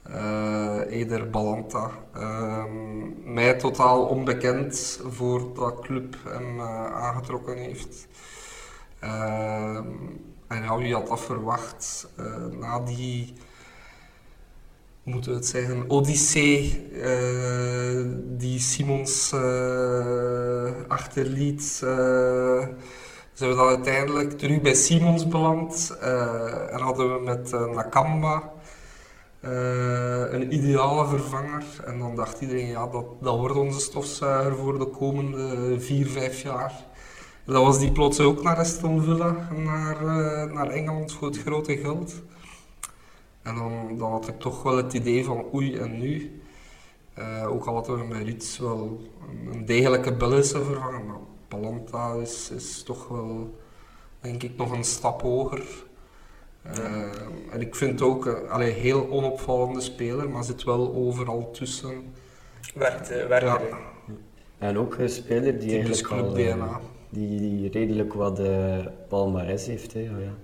Eh 0.03 0.79
Eder 0.89 1.31
Balanta. 1.31 1.91
Ehm, 2.15 3.33
mij 3.35 3.55
totaal 3.55 4.05
onbekend 4.05 5.01
voor 5.09 5.55
dat 5.55 5.81
club 5.81 6.17
hem 6.29 6.59
eh, 6.59 6.87
aangetrokken 6.87 7.57
heeft. 7.57 8.09
Ehm, 8.99 9.87
en 10.49 10.63
ja, 10.63 10.77
wie 10.77 10.95
had 10.95 11.07
dat 11.07 11.21
verwacht? 11.21 12.09
Eh, 12.17 12.47
na 12.61 12.81
die 12.81 13.35
moeten 15.05 15.31
we 15.31 15.37
het 15.37 15.47
zeggen, 15.47 15.91
odyssee 15.91 16.91
eh, 17.03 18.05
die 18.25 18.59
Simons 18.59 19.33
eh, 19.33 20.71
achterliet, 20.89 21.81
eh, 21.85 22.67
zijn 23.33 23.51
we 23.51 23.57
dan 23.57 23.69
uiteindelijk 23.69 24.39
terug 24.39 24.61
bij 24.61 24.75
Simons 24.75 25.29
beland 25.29 25.97
en 26.71 26.81
hadden 26.81 27.15
we 27.15 27.25
met 27.25 27.51
Nakamba 27.75 28.53
een 30.31 30.55
ideale 30.55 31.07
vervanger. 31.07 31.65
En 31.85 31.99
dan 31.99 32.17
dacht 32.17 32.41
iedereen, 32.41 32.67
ja, 32.67 32.87
dat, 32.87 33.05
dat 33.21 33.39
wordt 33.39 33.57
onze 33.57 33.81
stofzuiger 33.81 34.57
voor 34.57 34.79
de 34.79 34.87
komende 34.87 35.81
vier, 35.81 36.07
vijf 36.07 36.43
jaar. 36.43 36.73
En 37.47 37.53
dan 37.53 37.65
was 37.65 37.79
die 37.79 37.93
plots 37.93 38.21
ook 38.21 38.43
naar 38.43 38.57
Aston 38.57 39.03
Villa, 39.03 39.49
naar, 39.57 40.05
naar 40.53 40.69
Engeland 40.69 41.13
voor 41.13 41.29
het 41.29 41.39
grote 41.39 41.77
geld. 41.77 42.23
En 43.43 43.55
dan, 43.55 43.99
dan 43.99 44.11
had 44.11 44.29
ik 44.29 44.39
toch 44.39 44.63
wel 44.63 44.77
het 44.77 44.93
idee 44.93 45.25
van 45.25 45.45
oei 45.55 45.77
en 45.77 45.99
nu. 45.99 46.41
Eh, 47.15 47.47
ook 47.49 47.65
al 47.65 47.75
hadden 47.75 47.99
we 47.99 48.05
met 48.15 48.23
Rits 48.23 48.59
wel 48.59 49.01
een, 49.31 49.53
een 49.55 49.65
degelijke 49.65 50.13
Belgische 50.13 50.63
vervangen. 50.65 51.07
Maar 51.07 51.17
Palanta 51.49 52.15
is, 52.15 52.51
is 52.51 52.83
toch 52.83 53.09
wel, 53.09 53.59
denk 54.21 54.43
ik, 54.43 54.57
nog 54.57 54.73
een 54.73 54.85
stap 54.85 55.23
hoger. 55.23 55.63
Eh, 56.63 57.03
en 57.51 57.61
ik 57.61 57.75
vind 57.75 58.03
ook 58.03 58.27
een 58.27 58.49
allee, 58.49 58.73
heel 58.73 59.11
onopvallende 59.11 59.81
speler, 59.81 60.31
maar 60.31 60.45
zit 60.45 60.65
wel 60.65 60.95
overal 60.95 61.51
tussen. 61.51 62.15
Werkt, 62.75 63.11
eh, 63.11 63.27
werkt 63.27 63.47
Ja. 63.47 63.61
er. 63.61 63.77
En 64.59 64.79
ook 64.79 64.95
een 64.99 65.09
speler 65.09 65.59
die 65.59 65.71
eigenlijk 65.73 66.03
club 66.03 66.21
al, 66.25 66.37
eh, 66.37 66.55
DNA. 66.55 66.81
die, 67.09 67.41
die 67.41 67.71
redelijk 67.71 68.13
wat 68.13 68.39
eh 68.39 68.87
palmarès 69.09 69.67
heeft. 69.67 69.93
Hè. 69.93 70.01
Oh 70.01 70.23
ja. 70.23 70.35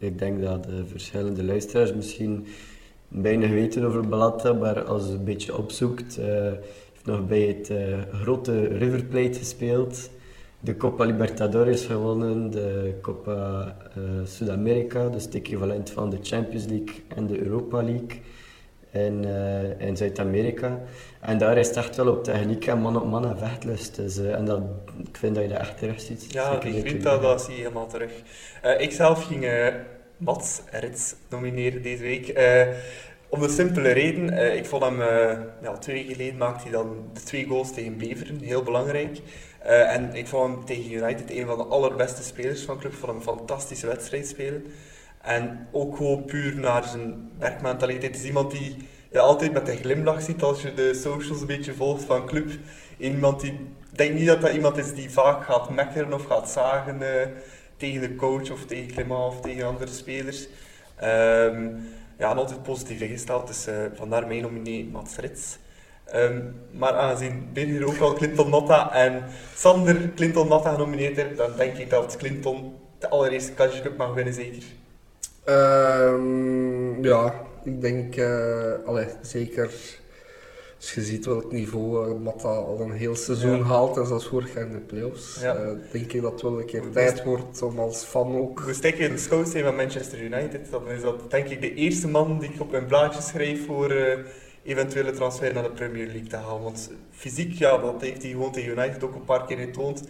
Ik 0.00 0.18
denk 0.18 0.42
dat 0.42 0.64
de 0.64 0.86
verschillende 0.86 1.44
luisteraars 1.44 1.94
misschien 1.94 2.46
weinig 3.08 3.50
weten 3.50 3.84
over 3.84 4.08
Balata, 4.08 4.52
maar 4.52 4.84
als 4.84 5.06
je 5.06 5.12
een 5.12 5.24
beetje 5.24 5.56
opzoekt, 5.56 6.18
eh 6.18 6.52
heeft 6.92 7.18
nog 7.18 7.26
bij 7.26 7.42
het 7.42 7.70
eh, 7.70 7.98
grote 8.12 8.66
River 8.66 9.04
Plate 9.04 9.38
gespeeld, 9.38 10.10
de 10.60 10.76
Copa 10.76 11.04
Libertadores 11.04 11.84
gewonnen, 11.86 12.50
de 12.50 12.94
Copa 13.02 13.76
eh 13.94 14.02
Sudamerica, 14.24 15.08
dus 15.08 15.24
het 15.24 15.34
equivalent 15.34 15.90
van 15.90 16.10
de 16.10 16.18
Champions 16.22 16.66
League 16.66 16.94
en 17.08 17.26
de 17.26 17.42
Europa 17.42 17.82
League 17.82 18.20
in, 18.90 19.24
eh, 19.24 19.86
in 19.86 19.96
Zuid-Amerika. 19.96 20.80
En 21.20 21.38
daar 21.38 21.58
is 21.58 21.66
het 21.66 21.76
echt 21.76 21.96
wel 21.96 22.08
op 22.08 22.24
techniek 22.24 22.66
en 22.66 22.78
man 22.78 22.96
op 22.96 23.06
man 23.06 23.28
en 23.28 23.38
vechtlust. 23.38 23.96
Dus, 23.96 24.18
eh, 24.18 24.34
en 24.34 24.44
dat, 24.44 24.60
ik 25.08 25.16
vind 25.16 25.34
dat 25.34 25.44
je 25.44 25.50
dat 25.50 25.58
echt 25.58 25.78
terug 25.78 26.00
ziet. 26.00 26.32
Ja, 26.32 26.52
Zeker 26.52 26.78
ik 26.78 26.88
vind 26.88 27.02
dat, 27.02 27.22
dat 27.22 27.42
zie 27.42 27.54
je 27.54 27.62
helemaal 27.62 27.86
terug. 27.86 28.12
Eh 28.62 28.80
ik 28.80 28.92
zelf 28.92 29.24
ging 29.24 29.46
Mats 30.16 30.60
Rits 30.70 31.14
nomineren 31.28 31.82
deze 31.82 32.02
week. 32.02 32.28
Om 33.28 33.40
de 33.40 33.48
simpele 33.48 33.90
reden, 33.90 34.56
ik 34.56 34.66
vond 34.66 34.82
hem 34.82 35.00
ja, 35.62 35.78
twee 35.78 35.96
weken 35.96 36.14
geleden 36.14 36.38
maakte 36.38 36.62
hij 36.62 36.72
dan 36.72 37.10
de 37.12 37.22
twee 37.22 37.46
goals 37.46 37.72
tegen 37.72 37.96
Beveren, 37.96 38.40
heel 38.40 38.62
belangrijk. 38.62 39.20
En 39.64 40.14
ik 40.14 40.26
vond 40.26 40.54
hem 40.54 40.64
tegen 40.64 40.92
United 40.92 41.30
een 41.30 41.46
van 41.46 41.58
de 41.58 41.64
allerbeste 41.64 42.22
spelers 42.22 42.62
van 42.62 42.74
de 42.74 42.80
club. 42.80 42.92
Ik 42.92 42.98
vond 42.98 43.12
hem 43.12 43.20
een 43.20 43.38
fantastische 43.38 43.86
wedstrijd 43.86 44.26
spelen. 44.26 44.64
En 45.22 45.68
ook 45.72 45.96
gewoon 45.96 46.24
puur 46.24 46.54
naar 46.54 46.84
zijn 46.84 47.30
werkmentaliteit. 47.38 48.12
Het 48.12 48.20
is 48.20 48.26
iemand 48.26 48.50
die 48.50 48.76
je 49.10 49.18
altijd 49.18 49.52
met 49.52 49.68
een 49.68 49.76
glimlach 49.76 50.22
ziet 50.22 50.42
als 50.42 50.62
je 50.62 50.74
de 50.74 50.94
socials 50.94 51.40
een 51.40 51.46
beetje 51.46 51.74
volgt 51.74 52.04
van 52.04 52.26
club. 52.26 52.50
Iemand 52.98 53.40
die, 53.40 53.52
ik 53.52 53.98
denk 53.98 54.14
niet 54.14 54.26
dat 54.26 54.40
dat 54.40 54.52
iemand 54.52 54.76
is 54.76 54.94
die 54.94 55.10
vaak 55.10 55.44
gaat 55.44 55.70
mekkeren 55.70 56.12
of 56.12 56.24
gaat 56.24 56.50
zagen 56.50 57.02
eh, 57.02 57.28
tegen 57.76 58.00
de 58.00 58.16
coach 58.16 58.50
of 58.50 58.64
tegen 58.64 58.92
Clement 58.92 59.34
of 59.34 59.40
tegen 59.40 59.66
andere 59.66 59.90
spelers. 59.90 60.48
Ehm, 60.96 61.68
ja, 62.18 62.30
en 62.30 62.36
altijd 62.36 62.62
positief 62.62 63.00
ingesteld, 63.00 63.46
dus 63.46 63.66
eh, 63.66 63.74
vandaar 63.94 64.26
mijn 64.26 64.42
nominee 64.42 64.88
Mats 64.92 65.16
Rits. 65.16 65.58
Ehm, 66.04 66.42
maar 66.70 66.92
aangezien 66.92 67.50
Birger 67.52 67.86
ook 67.86 67.98
al 67.98 68.12
Clinton 68.12 68.48
Matta 68.48 68.92
en 68.94 69.24
Sander 69.54 70.10
Clinton 70.14 70.48
Matta 70.48 70.72
genomineerd 70.72 71.16
heeft, 71.16 71.36
dan 71.36 71.50
denk 71.56 71.76
ik 71.76 71.90
dat 71.90 72.16
Clinton 72.16 72.78
de 72.98 73.08
allereerste 73.08 73.54
Cashew 73.54 73.82
Cup 73.82 73.96
mag 73.96 74.14
winnen, 74.14 74.34
zeker. 74.34 74.62
Ehm, 75.50 77.04
ja, 77.04 77.34
ik 77.64 77.80
denk 77.80 78.16
eh, 78.16 78.72
allee, 78.84 79.06
zeker 79.22 79.70
als 80.80 80.92
je 80.94 81.02
ziet 81.02 81.26
welk 81.26 81.52
niveau 81.52 82.08
uh, 82.08 82.20
Matta 82.22 82.48
al 82.48 82.80
een 82.80 82.92
heel 82.92 83.14
seizoen 83.16 83.56
Ja. 83.56 83.62
haalt 83.62 83.96
en 83.96 84.06
zelfs 84.06 84.26
vorig 84.28 84.54
jaar 84.54 84.66
in 84.66 84.72
de 84.72 84.78
playoffs, 84.78 85.40
Ja. 85.40 85.54
eh, 85.54 85.70
denk 85.92 86.12
ik 86.12 86.22
dat 86.22 86.32
het 86.32 86.42
wel 86.42 86.58
een 86.58 86.66
keer 86.66 86.90
tijd 86.92 87.24
wordt 87.24 87.62
om 87.62 87.78
als 87.78 88.04
fan 88.04 88.36
ook. 88.36 88.60
Ik 88.82 88.98
in 88.98 89.12
de 89.12 89.62
van 89.64 89.76
Manchester 89.76 90.20
United, 90.22 90.70
dan 90.70 90.88
is 90.88 91.02
dat 91.02 91.30
denk 91.30 91.48
ik 91.48 91.60
de 91.60 91.74
eerste 91.74 92.08
man 92.08 92.38
die 92.38 92.52
ik 92.52 92.60
op 92.60 92.70
mijn 92.70 92.86
blaadje 92.86 93.22
schrijf 93.22 93.66
voor 93.66 93.90
eh, 93.90 94.18
eventuele 94.62 95.10
transfer 95.10 95.54
naar 95.54 95.62
de 95.62 95.70
Premier 95.70 96.06
League 96.06 96.26
te 96.28 96.36
halen. 96.36 96.62
Want 96.62 96.90
fysiek, 97.10 97.52
ja, 97.52 97.78
dat 97.78 98.00
heeft 98.00 98.22
hij 98.22 98.30
gewoon 98.30 98.52
tegen 98.52 98.70
United 98.78 99.04
ook 99.04 99.14
een 99.14 99.24
paar 99.24 99.46
keer 99.46 99.56
getoond, 99.58 100.02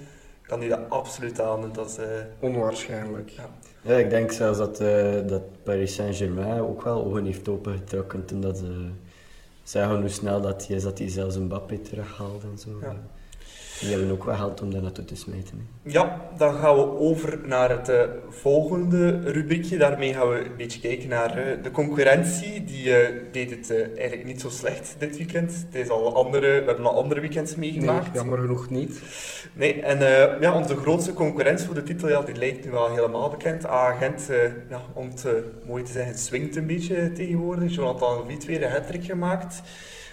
kan 0.46 0.60
hij 0.60 0.68
dat 0.68 0.80
absoluut 0.88 1.40
aan. 1.40 1.70
Dat 1.72 1.88
is, 1.88 1.96
eh, 1.96 2.06
Onwaarschijnlijk. 2.40 3.28
Ja. 3.28 3.48
Ja, 3.82 3.96
ik 3.96 4.10
denk 4.10 4.32
zelfs 4.32 4.58
dat, 4.58 4.80
eh, 4.80 5.26
dat 5.26 5.42
Paris 5.62 5.94
Saint-Germain 5.94 6.60
ook 6.60 6.82
wel 6.82 7.04
ogen 7.04 7.24
heeft 7.24 7.48
opengetrokken 7.48 8.24
toen 8.24 8.40
dat 8.40 8.58
ze 8.58 8.88
zagen 9.62 10.00
hoe 10.00 10.08
snel 10.08 10.40
dat 10.40 10.66
hij 10.66 10.76
is, 10.76 10.82
dat 10.82 10.98
hij 10.98 11.08
zelfs 11.08 11.34
een 11.34 11.44
Mbappé 11.44 11.78
terughaalt 11.78 12.42
en 12.42 12.58
zo. 12.58 12.70
Ja. 12.80 12.96
Die 13.80 13.90
hebben 13.90 14.10
ook 14.10 14.24
wel 14.24 14.34
geld 14.34 14.60
om 14.62 14.70
daar 14.72 14.82
naartoe 14.82 15.04
te 15.04 15.16
smijten. 15.16 15.68
hè. 15.84 15.90
Ja, 15.90 16.28
dan 16.36 16.54
gaan 16.54 16.74
we 16.76 16.98
over 16.98 17.38
naar 17.46 17.70
het 17.70 17.88
eh, 17.88 18.02
volgende 18.28 19.20
rubriekje. 19.20 19.76
Daarmee 19.78 20.14
gaan 20.14 20.28
we 20.28 20.38
een 20.38 20.56
beetje 20.56 20.80
kijken 20.80 21.08
naar 21.08 21.38
eh, 21.38 21.62
de 21.62 21.70
concurrentie. 21.70 22.64
Die 22.64 22.94
eh, 22.96 23.14
deed 23.32 23.50
het 23.50 23.70
eigenlijk 23.96 24.24
niet 24.24 24.40
zo 24.40 24.48
slecht 24.48 24.94
dit 24.98 25.16
weekend. 25.16 25.66
Het 25.70 25.74
is 25.82 25.88
al 25.88 26.14
andere, 26.14 26.46
we 26.60 26.66
hebben 26.66 26.86
al 26.86 26.96
andere 27.02 27.20
weekends 27.20 27.56
Nee, 27.56 27.70
meegemaakt. 27.72 28.14
jammer 28.14 28.38
genoeg 28.38 28.70
niet. 28.70 29.00
Nee, 29.52 29.82
en 29.82 29.98
ja, 30.40 30.54
onze 30.54 30.76
grootste 30.76 31.12
concurrent 31.12 31.62
voor 31.62 31.74
de 31.74 31.82
titel, 31.82 32.08
ja, 32.08 32.22
die 32.22 32.36
lijkt 32.36 32.64
nu 32.64 32.70
wel 32.70 32.90
helemaal 32.94 33.30
bekend. 33.30 33.66
Agent, 33.66 34.28
ja, 34.68 34.80
om 34.94 35.08
het 35.08 35.24
mooi 35.66 35.82
te 35.82 35.92
zeggen, 35.92 36.18
swingt 36.18 36.56
een 36.56 36.66
beetje 36.66 37.12
tegenwoordig. 37.12 37.74
Jonathan 37.74 38.26
Wiet 38.26 38.44
weer 38.44 38.62
een 38.64 38.70
hat 38.70 38.84
gemaakt. 39.00 39.62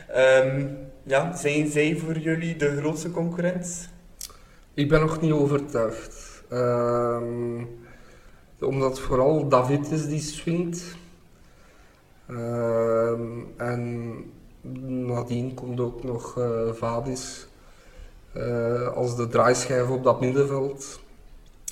Ehm, 0.08 0.66
ja, 1.04 1.36
zijn 1.36 1.68
zij 1.72 1.96
voor 1.96 2.18
jullie 2.18 2.56
de 2.56 2.78
grootste 2.78 3.12
concurrent? 3.12 3.57
Ik 4.74 4.90
ben 4.90 5.02
nog 5.02 5.22
niet 5.22 5.32
overtuigd. 5.32 6.44
Ehm, 6.50 7.64
omdat 8.60 9.00
vooral 9.00 9.48
David 9.48 9.92
is 9.92 10.08
die 10.08 10.20
swingt. 10.20 10.96
Ehm, 12.28 13.22
en 13.58 14.16
nadien 15.08 15.54
komt 15.54 15.80
ook 15.80 16.04
nog 16.04 16.38
eh, 16.38 16.72
Vadis 16.72 17.48
eh, 18.34 18.88
als 18.88 19.16
de 19.16 19.28
draaischijf 19.28 19.90
op 19.90 20.04
dat 20.04 20.20
middenveld. 20.20 21.00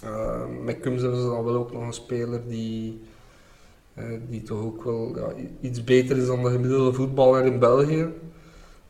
Ehm, 0.04 0.64
met 0.64 0.80
Kums 0.80 1.02
hebben 1.02 1.22
ze 1.22 1.28
dan 1.28 1.44
wel 1.44 1.56
ook 1.56 1.72
nog 1.72 1.82
een 1.82 1.94
speler 1.94 2.48
die, 2.48 3.02
eh, 3.94 4.06
die 4.30 4.44
toch 4.44 4.64
ook 4.64 4.84
wel 4.84 5.18
ja, 5.18 5.34
iets 5.62 5.84
beter 5.84 6.18
is 6.18 6.26
dan 6.26 6.44
de 6.44 6.50
gemiddelde 6.50 6.94
voetballer 6.94 7.46
in 7.46 7.60
België. 7.60 8.08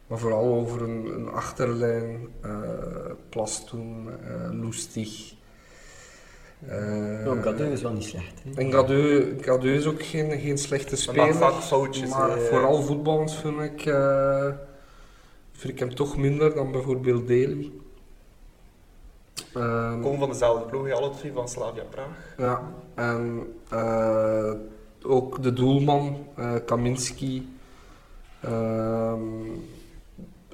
Maar 0.07 0.17
vooral 0.17 0.43
over 0.53 0.81
een, 0.81 1.05
een 1.15 1.29
achterlijn, 1.29 2.27
eh 2.41 2.51
Plastoen, 3.29 4.07
eh 4.23 4.49
Loestig. 4.61 5.33
eh, 6.67 7.27
Oh, 7.27 7.41
Gadeu 7.43 7.71
is 7.71 7.81
wel 7.81 7.91
niet 7.93 8.03
slecht. 8.03 8.33
Hè. 8.43 8.61
en 8.61 8.71
Gadeu, 8.71 9.35
Gadeu 9.41 9.73
is 9.75 9.85
ook 9.85 10.03
geen, 10.03 10.39
geen 10.39 10.57
slechte 10.57 10.89
Maar 10.89 10.97
speler. 10.99 11.25
maakt 11.25 11.37
vaak 11.37 11.61
foutjes. 11.63 12.09
Maar 12.09 12.37
eh. 12.37 12.43
vooral 12.43 12.81
voetballend 12.81 13.33
vind 13.33 13.59
ik, 13.61 13.85
eh, 13.85 14.47
vind 15.51 15.73
ik 15.73 15.79
hem 15.79 15.95
toch 15.95 16.17
minder 16.17 16.53
dan 16.55 16.71
bijvoorbeeld 16.71 17.27
Daly. 17.27 17.71
Ehm, 19.53 20.01
komen 20.01 20.19
van 20.19 20.29
dezelfde 20.29 20.65
ploeg, 20.65 20.91
alle 20.91 21.09
twee 21.09 21.31
van 21.31 21.49
Slavia 21.49 21.83
Praag. 21.89 22.33
ja, 22.37 22.61
en 22.95 23.53
eh, 23.69 24.51
ook 25.03 25.43
de 25.43 25.53
doelman, 25.53 26.27
eh, 26.35 26.53
Kaminski. 26.65 27.53
Ehm, 28.41 29.19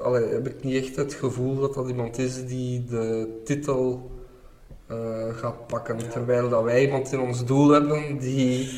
allee, 0.03 0.27
heb 0.27 0.47
ik 0.47 0.63
niet 0.63 0.83
echt 0.83 0.95
het 0.95 1.13
gevoel 1.13 1.59
dat 1.59 1.73
dat 1.73 1.87
iemand 1.87 2.17
is 2.17 2.45
die 2.45 2.85
de 2.85 3.27
titel 3.43 4.11
eh, 4.87 5.35
gaat 5.35 5.67
pakken. 5.67 6.09
Terwijl 6.09 6.49
dat 6.49 6.63
wij 6.63 6.81
iemand 6.81 7.11
in 7.11 7.19
ons 7.19 7.45
doel 7.45 7.69
hebben 7.69 8.17
die, 8.17 8.69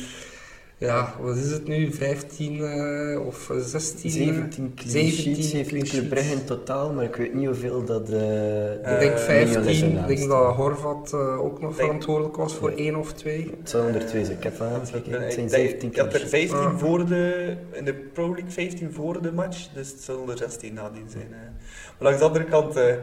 ja, 0.78 1.14
wat 1.20 1.36
is 1.36 1.50
het 1.50 1.66
nu, 1.68 1.92
15 1.92 2.64
eh, 2.64 3.26
of 3.26 3.50
16? 3.58 4.10
eh, 4.10 4.16
17 4.16 4.72
clean 4.74 4.90
17 4.90 5.34
sheets 5.34 5.52
heeft 5.52 5.68
clean 5.68 5.84
Club 5.84 5.94
sheets. 5.94 6.08
Brugge 6.08 6.32
in 6.32 6.44
totaal, 6.44 6.92
maar 6.92 7.04
ik 7.04 7.16
weet 7.16 7.34
niet 7.34 7.46
hoeveel 7.46 7.84
dat... 7.84 8.08
eh 8.10 8.72
Ik 8.74 8.80
Eh, 8.82 8.98
denk 8.98 9.12
Mignolet 9.12 9.20
15, 9.20 9.98
ik 9.98 10.06
denk 10.06 10.28
dat 10.28 10.54
Horvat 10.54 11.12
eh, 11.12 11.40
ook 11.44 11.60
nog 11.60 11.70
Denk- 11.70 11.74
verantwoordelijk 11.88 12.36
was 12.36 12.54
voor 12.54 12.70
één 12.70 12.96
of 12.96 13.12
twee. 13.12 13.50
Het 13.60 13.70
zou 13.70 13.86
onder 13.86 14.06
twee 14.06 14.24
zijn. 14.24 14.36
Ik 14.36 14.42
heb 14.42 14.54
van 14.56 14.66
Het 14.72 14.88
zijn 14.88 15.02
denk- 15.32 15.50
17 15.50 15.88
Ik 15.90 15.96
had 15.96 16.04
er 16.06 16.10
clean 16.12 16.28
15 16.28 16.58
Ah. 16.58 16.78
voor 16.78 17.06
de, 17.06 17.54
in 17.72 17.84
de 17.84 17.94
Pro 17.94 18.26
League 18.26 18.50
15 18.50 18.92
voor 18.92 19.22
de 19.22 19.32
match, 19.32 19.68
dus 19.74 19.88
het 19.90 20.00
zullen 20.02 20.28
er 20.30 20.36
16 20.38 20.74
nadien 20.74 21.06
zijn. 21.10 21.28
eh. 21.30 21.38
Maar 21.38 21.52
langs 21.98 22.18
de 22.18 22.24
andere 22.24 22.44
kant, 22.44 22.76
eh 22.76 22.94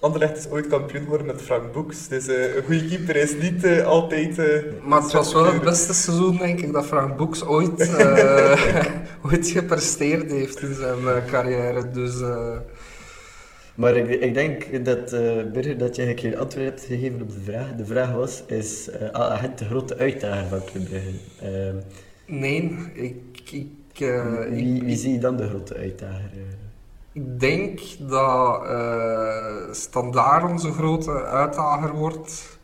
Anderlecht 0.00 0.36
is 0.36 0.48
ooit 0.48 0.66
kampioen 0.66 1.02
geworden 1.02 1.26
met 1.26 1.42
Frank 1.42 1.72
Boeks, 1.72 2.08
dus 2.08 2.26
eh, 2.26 2.54
een 2.56 2.62
goede 2.64 2.84
keeper 2.88 3.16
is 3.16 3.34
niet 3.36 3.64
eh, 3.64 3.86
altijd... 3.86 4.38
eh, 4.38 4.46
Maar 4.82 5.02
het 5.02 5.12
was 5.12 5.32
wel 5.32 5.52
het 5.52 5.62
beste 5.62 5.94
seizoen, 5.94 6.36
denk 6.36 6.60
ik, 6.60 6.72
dat 6.72 6.86
Frank 6.86 7.16
Boeks 7.16 7.44
ooit, 7.44 7.80
eh, 7.96 8.84
ooit 9.22 9.48
gepresteerd 9.48 10.30
heeft 10.30 10.60
in 10.62 10.74
zijn 10.74 10.98
eh, 11.08 11.24
carrière. 11.26 11.90
Dus 11.90 12.20
eh, 12.20 12.56
Maar 13.74 13.96
ik, 13.96 14.08
ik 14.20 14.34
denk 14.34 14.84
dat, 14.84 15.12
eh 15.12 15.44
Birger, 15.52 15.78
dat 15.78 15.96
je 15.96 16.02
eigenlijk 16.02 16.20
geen 16.20 16.36
antwoord 16.38 16.64
hebt 16.66 16.84
gegeven 16.84 17.22
op 17.22 17.30
de 17.32 17.40
vraag. 17.44 17.74
De 17.76 17.86
vraag 17.86 18.12
was, 18.12 18.42
is 18.46 18.88
uh, 18.88 19.08
agent 19.08 19.58
de 19.58 19.64
grote 19.64 19.96
uitdager 19.98 20.48
van 20.48 20.64
Club 20.64 20.84
Brugge? 20.88 21.10
Ehm, 21.40 21.76
nee, 22.26 22.76
ik, 22.94 23.40
ik, 23.52 23.68
wie, 24.50 24.82
wie 24.82 24.96
zie 24.96 25.12
je 25.12 25.18
dan 25.18 25.36
de 25.36 25.48
grote 25.48 25.74
uitdager? 25.76 26.30
ik 27.12 27.40
denk 27.40 27.80
dat 27.98 28.64
eh 28.64 29.59
Standaard 29.72 30.50
onze 30.50 30.72
grote 30.72 31.24
uitdager 31.24 31.94
wordt. 31.94 32.58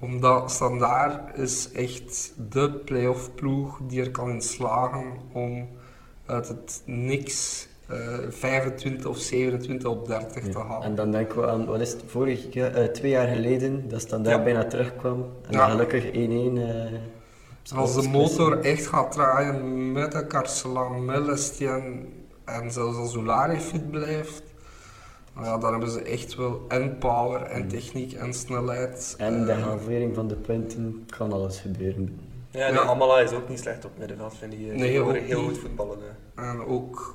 Omdat 0.00 0.50
Standaard 0.50 1.38
is 1.38 1.72
echt 1.72 2.32
de 2.50 2.70
play-off 2.72 3.34
ploeg 3.34 3.78
die 3.82 4.00
er 4.00 4.10
kan 4.10 4.30
in 4.30 4.42
slagen 4.42 5.04
om 5.32 5.68
uit 6.26 6.48
het 6.48 6.82
niks 6.86 7.68
eh 7.88 8.18
25 8.28 9.06
of 9.06 9.16
27 9.18 9.90
op 9.90 10.06
30 10.06 10.48
te 10.48 10.58
halen. 10.58 10.82
En 10.82 10.94
dan 10.94 11.10
denken 11.10 11.40
we 11.40 11.46
aan, 11.46 11.66
wat 11.66 11.80
is 11.80 11.92
het, 11.92 12.02
vorig 12.06 12.52
jaar, 12.52 12.74
eh, 12.74 12.84
twee 12.84 13.10
jaar 13.10 13.26
geleden, 13.28 13.88
dat 13.88 14.00
Standaard 14.00 14.36
Ja. 14.36 14.42
bijna 14.42 14.64
terugkwam. 14.64 15.24
En 15.46 15.52
Ja. 15.52 15.68
gelukkig 15.68 16.04
1-1. 16.12 16.58
eh, 16.58 17.78
Als 17.78 17.94
de 18.02 18.08
motor 18.08 18.60
echt 18.60 18.86
gaat 18.86 19.12
draaien 19.12 19.92
met 19.92 20.12
de 20.12 20.26
Carcelan, 20.26 21.04
met 21.04 21.26
Lestien 21.26 22.12
en 22.44 22.70
zelfs 22.72 22.96
als 22.98 23.16
Oulari 23.16 23.58
fit 23.60 23.90
blijft, 23.90 24.42
nou 25.34 25.46
ja, 25.46 25.58
dan 25.58 25.70
hebben 25.70 25.90
ze 25.90 26.02
echt 26.02 26.34
wel 26.34 26.64
en 26.68 26.98
power 26.98 27.42
en 27.42 27.68
techniek 27.68 28.12
en 28.12 28.34
snelheid. 28.34 29.14
En 29.18 29.44
de 29.44 29.52
Eh, 29.52 29.62
halvering 29.66 30.14
van 30.14 30.28
de 30.28 30.36
punten 30.36 31.04
kan 31.16 31.32
alles 31.32 31.60
gebeuren. 31.60 32.18
Ja, 32.50 32.58
nee, 32.66 32.72
Ja. 32.72 32.80
Amala 32.80 33.20
is 33.20 33.32
ook 33.32 33.48
niet 33.48 33.58
slecht 33.60 33.84
op 33.84 33.90
middenveld, 33.98 34.34
vind 34.36 34.52
ik. 34.52 34.58
Nee, 34.58 34.74
Nee, 34.76 35.00
ook 35.00 35.16
heel 35.16 35.40
niet. 35.40 35.48
goed 35.50 35.58
voetballen. 35.58 35.98
hè. 36.34 36.42
En 36.50 36.64
ook 36.66 37.14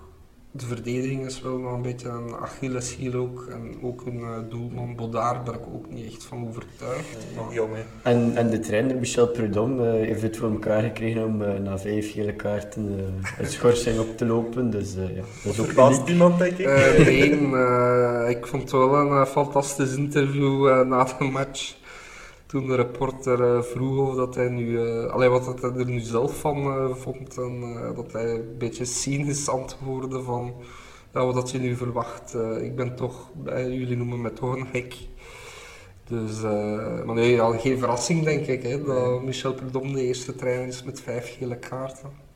de 0.60 0.66
verdediging 0.66 1.26
is 1.26 1.42
wel 1.42 1.58
nog 1.58 1.74
een 1.74 1.82
beetje 1.82 2.10
een 2.10 2.36
Achilleshiel 2.42 3.14
ook. 3.14 3.48
En 3.52 3.76
ook 3.82 4.06
een 4.06 4.20
eh, 4.22 4.38
doelman 4.50 4.96
Bodaar 4.96 5.44
ben 5.44 5.54
ik 5.54 5.66
ook 5.74 5.90
niet 5.90 6.06
echt 6.14 6.24
van 6.24 6.48
overtuigd. 6.48 7.18
Nog 7.36 7.54
jong, 7.54 7.70
hè. 7.76 8.12
En, 8.12 8.36
en 8.36 8.50
de 8.50 8.60
trainer 8.60 8.96
Michel 8.96 9.28
Prudhomme 9.28 9.88
eh, 9.90 10.08
heeft 10.08 10.22
het 10.22 10.38
voor 10.38 10.52
elkaar 10.52 10.82
gekregen 10.82 11.26
om 11.26 11.42
eh, 11.42 11.60
na 11.60 11.78
vijf 11.80 12.12
gele 12.12 12.34
kaarten 12.34 12.96
eh, 12.98 13.40
een 13.40 13.52
schorsing 13.52 14.00
op 14.00 14.18
te 14.18 14.26
lopen. 14.26 14.70
Dus 14.70 14.96
eh, 14.96 15.16
ja, 15.16 15.22
dat 15.44 15.54
is 15.54 15.60
ook 15.60 15.66
Verbaast 15.66 16.08
iemand, 16.10 16.40
denk 16.40 16.58
ik? 16.58 16.66
Eh, 16.66 17.06
nee, 17.06 17.30
ik 18.30 18.46
vond 18.48 18.62
het 18.62 18.72
wel 18.72 18.96
een 18.96 19.26
fantastisch 19.26 19.96
interview 19.96 20.68
eh, 20.68 20.82
na 20.86 21.04
de 21.04 21.24
match. 21.24 21.76
Toen 22.48 22.68
de 22.68 22.76
reporter 22.76 23.56
eh, 23.56 23.62
vroeg 23.62 24.08
of 24.10 24.16
dat 24.16 24.36
hij 24.36 24.50
nu, 24.50 24.82
eh 24.82 25.06
allee, 25.06 25.30
wat 25.30 25.46
dat 25.46 25.62
hij 25.62 25.72
er 25.72 25.86
nu 25.86 26.00
zelf 26.00 26.40
van 26.40 26.58
eh, 26.58 26.96
vond. 26.96 27.38
En 27.38 27.62
dat 27.96 28.12
hij 28.12 28.34
een 28.34 28.58
beetje 28.58 28.86
cynisch 28.86 29.50
antwoordde 29.50 30.22
van 30.22 30.54
ja, 31.14 31.26
wat 31.26 31.52
je 31.52 31.60
nu 31.60 31.76
verwacht. 31.76 32.36
Ik 32.62 32.76
ben 32.76 32.96
toch, 32.96 33.32
jullie 33.46 33.98
noemen 33.98 34.22
me 34.22 34.34
toch 34.34 34.56
een 34.56 34.68
hek. 34.72 34.96
Dus, 36.08 36.44
eh, 36.44 37.04
maar 37.04 37.16
nee, 37.16 37.32
ja, 37.32 37.58
geen 37.58 37.78
verrassing 37.78 38.24
denk 38.24 38.48
ik, 38.48 38.64
hè, 38.64 38.84
dat 38.84 39.24
Michel 39.24 39.54
Prudhomme 39.54 39.94
de 39.94 40.04
eerste 40.04 40.36
trainer 40.36 40.68
is 40.68 40.84
met 40.84 41.02
vijf 41.02 41.38
gele 41.38 41.58
kaarten. 41.58 42.27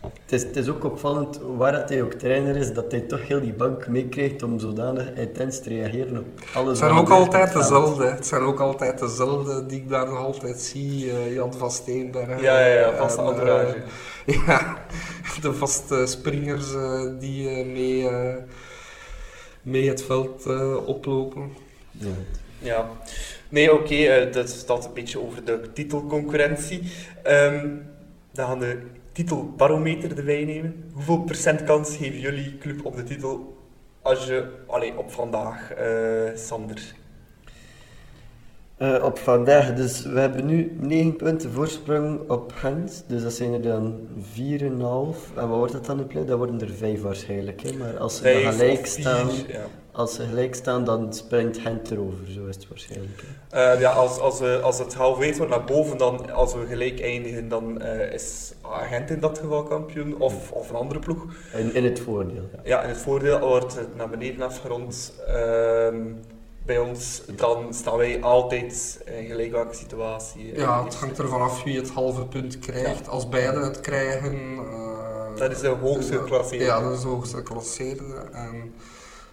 Het 0.00 0.32
is, 0.32 0.42
het 0.42 0.56
is 0.56 0.68
ook 0.68 0.84
opvallend, 0.84 1.40
waar 1.56 1.72
dat 1.72 1.88
hij 1.88 2.02
ook 2.02 2.12
trainer 2.12 2.56
is, 2.56 2.72
dat 2.72 2.90
hij 2.92 3.00
toch 3.00 3.28
heel 3.28 3.40
die 3.40 3.52
bank 3.52 3.88
meekrijgt 3.88 4.42
om 4.42 4.58
zodanig 4.58 5.12
intens 5.14 5.60
te 5.60 5.68
reageren 5.68 6.18
op 6.18 6.26
alles. 6.54 6.68
Het 6.68 6.78
zijn 6.78 6.90
wat 6.90 7.00
ook 7.00 7.08
gebeurt 7.08 7.26
altijd 7.34 7.52
dezelfde. 7.52 8.04
Het 8.06 8.26
zijn 8.26 8.42
ook 8.42 8.60
altijd 8.60 8.98
dezelfde 8.98 9.66
die 9.66 9.78
ik 9.80 9.88
daar 9.88 10.06
nog 10.08 10.18
altijd 10.18 10.60
zie. 10.60 11.10
eh, 11.10 11.34
Jan 11.34 11.52
van 11.54 11.70
Steenberg. 11.70 12.40
Ja, 12.40 12.60
ja, 12.66 12.74
ja, 12.80 12.96
vaste 12.96 13.20
en, 13.20 13.28
entourage. 13.28 13.74
eh, 14.26 14.46
ja, 14.46 14.76
de 15.40 15.52
vaste 15.52 16.06
springers 16.06 16.74
eh, 16.74 17.00
die 17.18 17.48
eh, 17.48 17.66
mee, 17.66 18.08
eh, 18.08 18.34
mee 19.62 19.88
het 19.88 20.02
veld 20.04 20.46
eh, 20.46 20.86
oplopen. 20.86 21.52
Ja. 21.90 22.08
Ja. 22.58 22.88
Nee, 23.48 23.72
oké, 23.72 23.94
eh, 23.94 24.32
dat 24.32 24.48
staat 24.48 24.84
een 24.84 24.92
beetje 24.94 25.20
over 25.20 25.44
de 25.44 25.60
titelconcurrentie. 25.72 26.82
Ehm, 27.22 27.68
dan 28.32 28.46
gaan 28.46 28.58
de 28.58 28.78
titelbarometer 29.18 30.18
erbij 30.18 30.44
nemen. 30.44 30.84
Hoeveel 30.92 31.18
procent 31.18 31.64
kans 31.64 31.96
geven 31.96 32.20
jullie 32.20 32.58
club 32.58 32.84
op 32.84 32.96
de 32.96 33.02
titel 33.02 33.56
als 34.02 34.26
je, 34.26 34.44
allee, 34.66 34.98
op 34.98 35.10
vandaag, 35.10 35.72
eh, 35.72 35.86
Sander? 36.34 36.94
Eh, 38.76 39.04
op 39.04 39.18
vandaag, 39.18 39.74
dus 39.74 40.02
we 40.02 40.20
hebben 40.20 40.46
nu 40.46 40.76
9 40.80 41.16
punten 41.16 41.52
voorsprong 41.52 42.30
op 42.30 42.52
Gent, 42.52 43.04
dus 43.06 43.22
dat 43.22 43.32
zijn 43.32 43.52
er 43.52 43.62
dan 43.62 44.00
4,5. 44.32 45.30
En 45.36 45.48
wat 45.48 45.58
wordt 45.58 45.72
dat 45.72 45.86
dan 45.86 45.98
in 45.98 46.06
plek? 46.06 46.26
Dat 46.26 46.38
worden 46.38 46.60
er 46.60 46.70
5 46.70 47.02
waarschijnlijk. 47.02 47.62
Hè? 47.62 47.72
Maar 47.76 47.98
als 47.98 48.16
ze 48.16 48.22
gelijk 48.22 48.86
staan, 48.86 49.28
Ja. 49.48 49.66
Als 49.98 50.14
ze 50.14 50.26
gelijk 50.26 50.54
staan, 50.54 50.84
dan 50.84 51.12
springt 51.14 51.58
Gent 51.58 51.90
erover, 51.90 52.30
zo 52.30 52.46
is 52.46 52.54
het 52.54 52.68
waarschijnlijk. 52.68 53.24
Eh, 53.50 53.80
ja, 53.80 53.90
als, 53.92 54.18
als, 54.18 54.38
we, 54.38 54.60
als 54.62 54.78
het 54.78 54.94
wordt 54.96 55.48
naar 55.48 55.64
boven, 55.64 55.98
dan, 55.98 56.30
als 56.32 56.54
we 56.54 56.66
gelijk 56.66 57.00
eindigen, 57.00 57.48
dan 57.48 57.80
eh, 57.80 58.12
is 58.12 58.52
Gent 58.62 59.10
in 59.10 59.20
dat 59.20 59.38
geval 59.38 59.62
kampioen, 59.62 60.20
of, 60.20 60.52
of 60.52 60.70
een 60.70 60.76
andere 60.76 61.00
ploeg. 61.00 61.24
In, 61.56 61.74
in 61.74 61.84
het 61.84 62.00
voordeel. 62.00 62.48
Ja. 62.52 62.60
Ja, 62.64 62.82
in 62.82 62.88
het 62.88 62.98
voordeel 62.98 63.38
wordt 63.38 63.74
het 63.74 63.96
naar 63.96 64.08
beneden 64.08 64.42
afgerond. 64.42 65.12
Ehm, 65.26 65.96
bij 66.64 66.78
ons, 66.78 67.22
dan 67.36 67.74
staan 67.74 67.96
wij 67.96 68.22
altijd 68.22 69.00
in 69.18 69.26
gelijk 69.26 69.52
welke 69.52 69.74
situatie. 69.74 70.52
eh, 70.52 70.58
Ja, 70.58 70.84
het 70.84 70.94
hangt 70.94 71.18
ervan 71.18 71.40
af 71.40 71.62
wie 71.62 71.76
het 71.76 71.90
halve 71.90 72.26
punt 72.26 72.58
krijgt. 72.58 73.08
Als 73.08 73.28
beide 73.28 73.60
het 73.60 73.80
krijgen... 73.80 74.32
eh, 74.58 75.36
Dat 75.36 75.50
is 75.50 75.60
de 75.60 75.68
hoogste 75.68 76.12
ja, 76.12 76.18
geclasseerde. 76.18 76.64
Ja, 76.64 76.80
dat 76.80 76.92
is 76.92 77.00
de 77.00 77.08
hoogste 77.08 77.36
geclasseerde. 77.36 78.04
En 78.32 78.74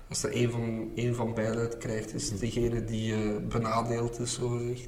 als 0.10 0.24
er 0.24 0.32
één 0.32 0.52
van, 0.52 0.92
één 0.96 1.16
van 1.16 1.34
beiden 1.34 1.62
het 1.62 1.78
krijgt, 1.78 2.14
is 2.14 2.30
het 2.30 2.40
degene 2.40 2.86
die 2.86 3.14
eh, 3.14 3.20
benadeeld 3.50 4.20
is, 4.20 4.34
zo 4.34 4.48
gezegd. 4.48 4.88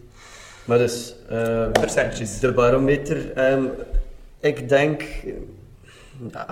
Maar 0.65 0.77
dus, 0.77 1.15
eh, 1.30 1.71
Percentjes. 1.71 2.39
de 2.39 2.53
barometer, 2.53 3.32
ehm, 3.34 3.65
ik 4.39 4.69
denk, 4.69 5.03
ja, 6.32 6.45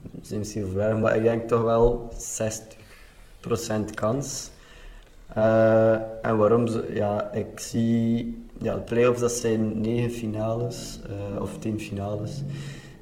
dat 0.00 0.22
is 0.22 0.30
misschien 0.30 0.66
verwerkt, 0.66 1.00
maar 1.00 1.16
ik 1.16 1.22
denk 1.22 1.48
toch 1.48 1.62
wel 1.62 2.12
60% 2.18 3.94
kans. 3.94 4.50
Eh, 5.34 5.92
en 6.22 6.36
waarom? 6.36 6.66
Zo, 6.66 6.82
ja, 6.92 7.32
ik 7.32 7.60
zie, 7.60 8.36
ja, 8.60 8.74
de 8.74 8.80
play-offs 8.80 9.20
dat 9.20 9.32
zijn 9.32 9.80
negen 9.80 10.10
finales, 10.10 11.00
eh, 11.06 11.42
of 11.42 11.58
tien 11.58 11.80
finales. 11.80 12.42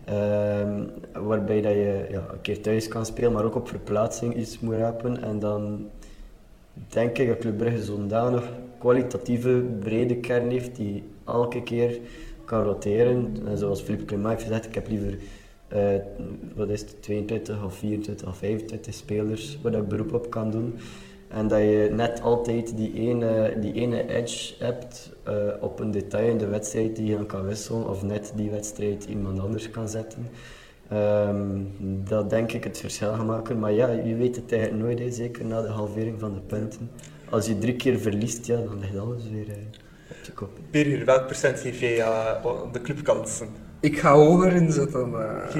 Ehm, 0.04 0.84
waarbij 1.12 1.60
dat 1.60 1.72
je 1.72 2.06
ja, 2.10 2.24
een 2.32 2.40
keer 2.40 2.60
thuis 2.60 2.88
kan 2.88 3.06
spelen, 3.06 3.32
maar 3.32 3.44
ook 3.44 3.54
op 3.54 3.68
verplaatsing 3.68 4.36
iets 4.36 4.60
moet 4.60 4.74
rapen. 4.74 5.22
En 5.22 5.38
dan 5.38 5.88
denk 6.88 7.18
ik 7.18 7.28
dat 7.28 7.38
Club 7.38 7.56
Brugge 7.56 7.82
zodanig 7.82 8.48
kwalitatieve 8.78 9.64
brede 9.80 10.16
kern 10.16 10.50
heeft 10.50 10.76
die 10.76 11.02
elke 11.24 11.62
keer 11.62 11.98
kan 12.44 12.62
roteren. 12.62 13.36
En 13.46 13.58
zoals 13.58 13.80
Philippe 13.80 14.04
Clement 14.04 14.28
heeft 14.28 14.42
gezegd, 14.42 14.66
ik 14.66 14.74
heb 14.74 14.88
liever 14.88 15.18
eh, 15.72 15.94
wat 16.54 16.68
is 16.68 16.80
het, 16.80 17.02
22 17.02 17.64
of 17.64 17.74
24 17.74 18.28
of 18.28 18.36
25 18.36 18.94
spelers 18.94 19.58
waar 19.62 19.74
ik 19.74 19.88
beroep 19.88 20.12
op 20.12 20.30
kan 20.30 20.50
doen. 20.50 20.74
En 21.32 21.48
dat 21.48 21.58
je 21.58 21.88
net 21.92 22.22
altijd 22.22 22.76
die 22.76 22.92
ene, 22.94 23.56
die 23.60 23.72
ene 23.72 24.08
edge 24.14 24.54
hebt 24.58 25.12
eh, 25.22 25.34
op 25.60 25.80
een 25.80 25.90
detail 25.90 26.28
in 26.30 26.38
de 26.38 26.46
wedstrijd 26.46 26.96
die 26.96 27.06
je 27.06 27.16
dan 27.16 27.26
kan 27.26 27.44
wisselen, 27.44 27.88
of 27.88 28.02
net 28.02 28.32
die 28.36 28.50
wedstrijd 28.50 29.04
iemand 29.04 29.40
anders 29.40 29.70
kan 29.70 29.88
zetten. 29.88 30.26
Ehm, 30.88 31.60
dat 32.04 32.30
denk 32.30 32.52
ik 32.52 32.64
het 32.64 32.78
verschil 32.78 33.12
gaat 33.14 33.26
maken. 33.26 33.58
Maar 33.58 33.72
ja, 33.72 33.90
je 33.90 34.14
weet 34.16 34.36
het 34.36 34.52
eigenlijk 34.52 34.82
nooit, 34.82 34.98
hè, 34.98 35.10
zeker 35.10 35.44
na 35.44 35.62
de 35.62 35.68
halvering 35.68 36.20
van 36.20 36.34
de 36.34 36.40
punten. 36.40 36.90
Als 37.30 37.46
je 37.46 37.58
drie 37.58 37.76
keer 37.76 37.98
verliest, 37.98 38.46
ja, 38.46 38.56
dan 38.56 38.78
ligt 38.80 38.98
alles 38.98 39.22
weer 39.30 39.48
eh, 39.48 39.54
op 40.10 40.16
je 40.24 40.32
kop. 40.32 40.50
Birger, 40.70 41.04
welk 41.04 41.24
procent 41.26 41.58
geef 41.60 41.80
jij 41.80 42.04
aan 42.04 42.72
de 42.72 42.80
clubkansen? 42.80 43.48
Ik 43.80 43.98
ga 43.98 44.12
hoger 44.14 44.52
inzetten. 44.52 45.12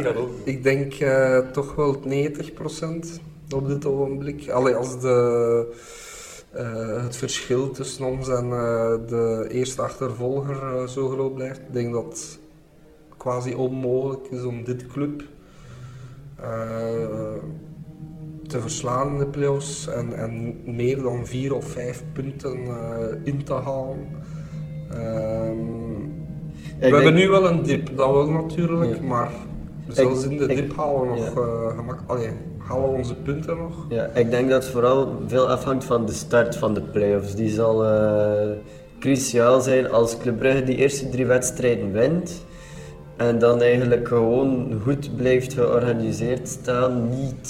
eh. 0.04 0.16
Ook. 0.16 0.30
ik 0.44 0.62
denk 0.62 0.94
eh, 0.94 1.38
toch 1.38 1.74
wel 1.74 2.00
90% 2.00 3.20
op 3.52 3.68
dit 3.68 3.86
ogenblik. 3.86 4.50
Allee, 4.50 4.74
als 4.74 5.00
de, 5.00 5.66
eh, 6.52 7.02
het 7.02 7.16
verschil 7.16 7.70
tussen 7.70 8.04
ons 8.06 8.28
en 8.28 8.44
eh, 8.44 8.94
de 9.06 9.46
eerste 9.50 9.82
achtervolger 9.82 10.56
eh, 10.62 10.86
zo 10.86 11.08
groot 11.08 11.34
blijft. 11.34 11.58
Ik 11.58 11.72
denk 11.72 11.92
dat 11.92 12.04
het 12.04 12.38
quasi 13.16 13.54
onmogelijk 13.54 14.26
is 14.30 14.42
om 14.42 14.64
dit 14.64 14.86
club 14.86 15.22
te 18.46 18.60
verslaan 18.60 19.12
in 19.12 19.18
de 19.18 19.26
playoffs 19.26 19.88
en, 19.88 20.12
en 20.16 20.60
meer 20.64 21.02
dan 21.02 21.26
vier 21.26 21.54
of 21.54 21.64
vijf 21.64 22.04
punten 22.12 22.58
in 23.24 23.44
te 23.44 23.52
halen. 23.52 24.06
Ehm, 24.90 25.56
we 26.78 26.86
hebben 26.86 27.14
nu 27.14 27.28
wel 27.28 27.50
een 27.50 27.62
dip, 27.62 27.96
dat 27.96 28.12
wel 28.12 28.30
natuurlijk, 28.30 28.96
Ja. 28.96 29.02
maar 29.02 29.30
zelfs 29.88 30.24
in 30.24 30.36
de 30.38 30.44
ik- 30.46 30.56
dip 30.56 30.76
halen 30.76 31.00
we 31.00 31.06
nog 31.06 31.34
ja. 31.34 31.40
eh, 31.40 31.76
gemak, 31.76 31.98
allee, 32.06 32.28
halen 32.58 32.90
we 32.90 32.96
onze 32.96 33.14
punten 33.14 33.56
nog. 33.56 33.86
Ja, 33.88 34.04
ik 34.14 34.30
denk 34.30 34.50
dat 34.50 34.62
het 34.62 34.72
vooral 34.72 35.08
veel 35.26 35.48
afhangt 35.48 35.84
van 35.84 36.06
de 36.06 36.12
start 36.12 36.56
van 36.56 36.74
de 36.74 36.80
playoffs. 36.82 37.34
Die 37.34 37.50
zal 37.50 37.84
eh, 37.86 38.50
cruciaal 39.00 39.60
zijn 39.60 39.90
als 39.90 40.18
Club 40.18 40.38
Brugge 40.38 40.64
die 40.64 40.76
eerste 40.76 41.08
drie 41.08 41.26
wedstrijden 41.26 41.92
wint. 41.92 42.44
En 43.16 43.38
dan 43.38 43.60
eigenlijk 43.62 44.08
gewoon 44.08 44.80
goed 44.82 45.16
blijft 45.16 45.52
georganiseerd 45.52 46.48
staan, 46.48 47.08
niet 47.08 47.48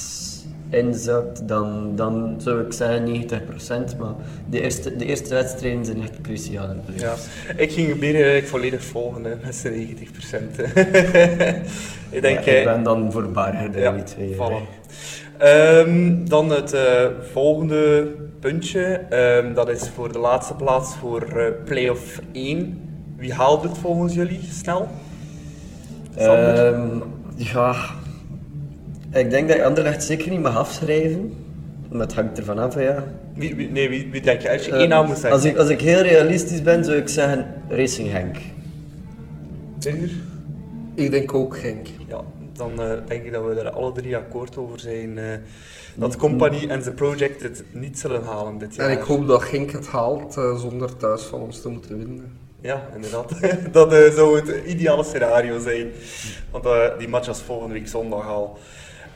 inzakt, 0.72 1.48
dan, 1.48 1.92
dan 1.96 2.34
zou 2.38 2.60
ik 2.60 2.72
zeggen 2.72 3.06
90%. 3.06 3.98
Maar 3.98 4.14
de 4.50 4.60
eerste, 4.60 4.96
de 4.96 5.04
eerste 5.06 5.34
wedstrijden 5.34 5.84
zijn 5.84 6.02
echt 6.02 6.20
cruciaal 6.20 6.70
in 6.70 6.80
de 6.86 7.00
Ja, 7.00 7.14
ik 7.56 7.72
ging 7.72 7.88
Birger 7.88 8.14
eigenlijk 8.14 8.46
volledig 8.46 8.84
volgen 8.84 9.24
hè, 9.24 9.34
met 9.44 9.54
zijn 9.54 9.96
90%. 9.96 10.00
ik 12.10 12.22
denk, 12.22 12.44
Ja, 12.44 12.52
ik 12.52 12.58
eh, 12.58 12.64
ben 12.64 12.82
dan 12.82 13.12
voor 13.12 13.28
Barger 13.28 13.80
ja, 13.80 13.92
die 13.92 14.02
twee. 14.02 14.34
voilà. 14.34 14.80
Ehm, 15.38 16.24
dan 16.24 16.50
het 16.50 16.72
eh, 16.72 17.06
volgende 17.32 18.06
puntje, 18.40 18.84
ehm, 19.08 19.54
dat 19.54 19.68
is 19.68 19.90
voor 19.94 20.12
de 20.12 20.18
laatste 20.18 20.54
plaats 20.54 20.96
voor 20.96 21.22
eh 21.22 21.64
play-off 21.64 22.20
1. 22.32 22.90
Wie 23.16 23.32
haalt 23.32 23.62
het 23.62 23.78
volgens 23.78 24.14
jullie 24.14 24.40
snel? 24.52 24.88
Ehm, 26.16 26.88
ja, 27.36 27.74
ik 29.12 29.30
denk 29.30 29.48
dat 29.48 29.56
je 29.56 29.64
Anderlecht 29.64 30.02
zeker 30.04 30.30
niet 30.30 30.40
mag 30.42 30.56
afschrijven. 30.56 31.34
Maar 31.90 32.00
het 32.00 32.14
hangt 32.14 32.38
ervan 32.38 32.58
af, 32.58 32.80
ja. 32.80 33.04
Wie, 33.34 33.54
wie- 33.54 33.70
nee, 33.70 33.88
wie, 33.88 34.08
wie 34.10 34.20
denk 34.20 34.40
je? 34.40 34.50
Als 34.50 34.64
je 34.64 34.72
Eh, 34.72 34.78
één 34.78 34.88
naam 34.88 35.06
moet 35.06 35.14
zeggen. 35.14 35.32
als, 35.32 35.44
ik, 35.44 35.56
als 35.56 35.68
ik 35.68 35.80
heel 35.80 36.00
realistisch 36.02 36.62
ben, 36.62 36.84
zou 36.84 36.96
ik 36.96 37.08
zeggen 37.08 37.46
Racing 37.68 38.10
Henk. 38.10 38.36
Birger? 39.78 40.10
Ik 40.94 41.10
denk 41.10 41.34
ook 41.34 41.56
Genk. 41.58 41.86
Ja, 42.08 42.20
dan 42.52 42.82
eh, 42.82 42.90
denk 43.06 43.24
ik 43.24 43.32
dat 43.32 43.44
we 43.44 43.54
er 43.60 43.70
alle 43.70 43.92
drie 43.92 44.16
akkoord 44.16 44.56
over 44.56 44.80
zijn 44.80 45.18
eh, 45.18 45.24
dat 45.94 46.16
Company 46.16 46.66
en 46.68 46.82
The 46.82 46.92
Project 46.92 47.42
het 47.42 47.64
niet 47.72 47.98
zullen 47.98 48.22
halen 48.24 48.58
dit 48.58 48.74
jaar. 48.74 48.88
En 48.90 48.96
ik 48.96 49.02
hoop 49.02 49.26
dat 49.26 49.42
Genk 49.42 49.70
het 49.70 49.86
haalt 49.86 50.36
eh, 50.36 50.56
zonder 50.56 50.96
thuis 50.96 51.22
van 51.22 51.40
ons 51.40 51.60
te 51.60 51.68
moeten 51.68 51.98
winnen. 51.98 52.32
Ja, 52.60 52.82
inderdaad. 52.94 53.32
dat 53.72 54.14
zou 54.14 54.40
het 54.40 54.66
ideale 54.66 55.04
scenario 55.04 55.58
zijn. 55.58 55.86
Want 56.50 56.64
die 56.98 57.08
match 57.08 57.26
was 57.26 57.40
volgende 57.42 57.74
week 57.74 57.88
zondag 57.88 58.26
al. 58.28 58.58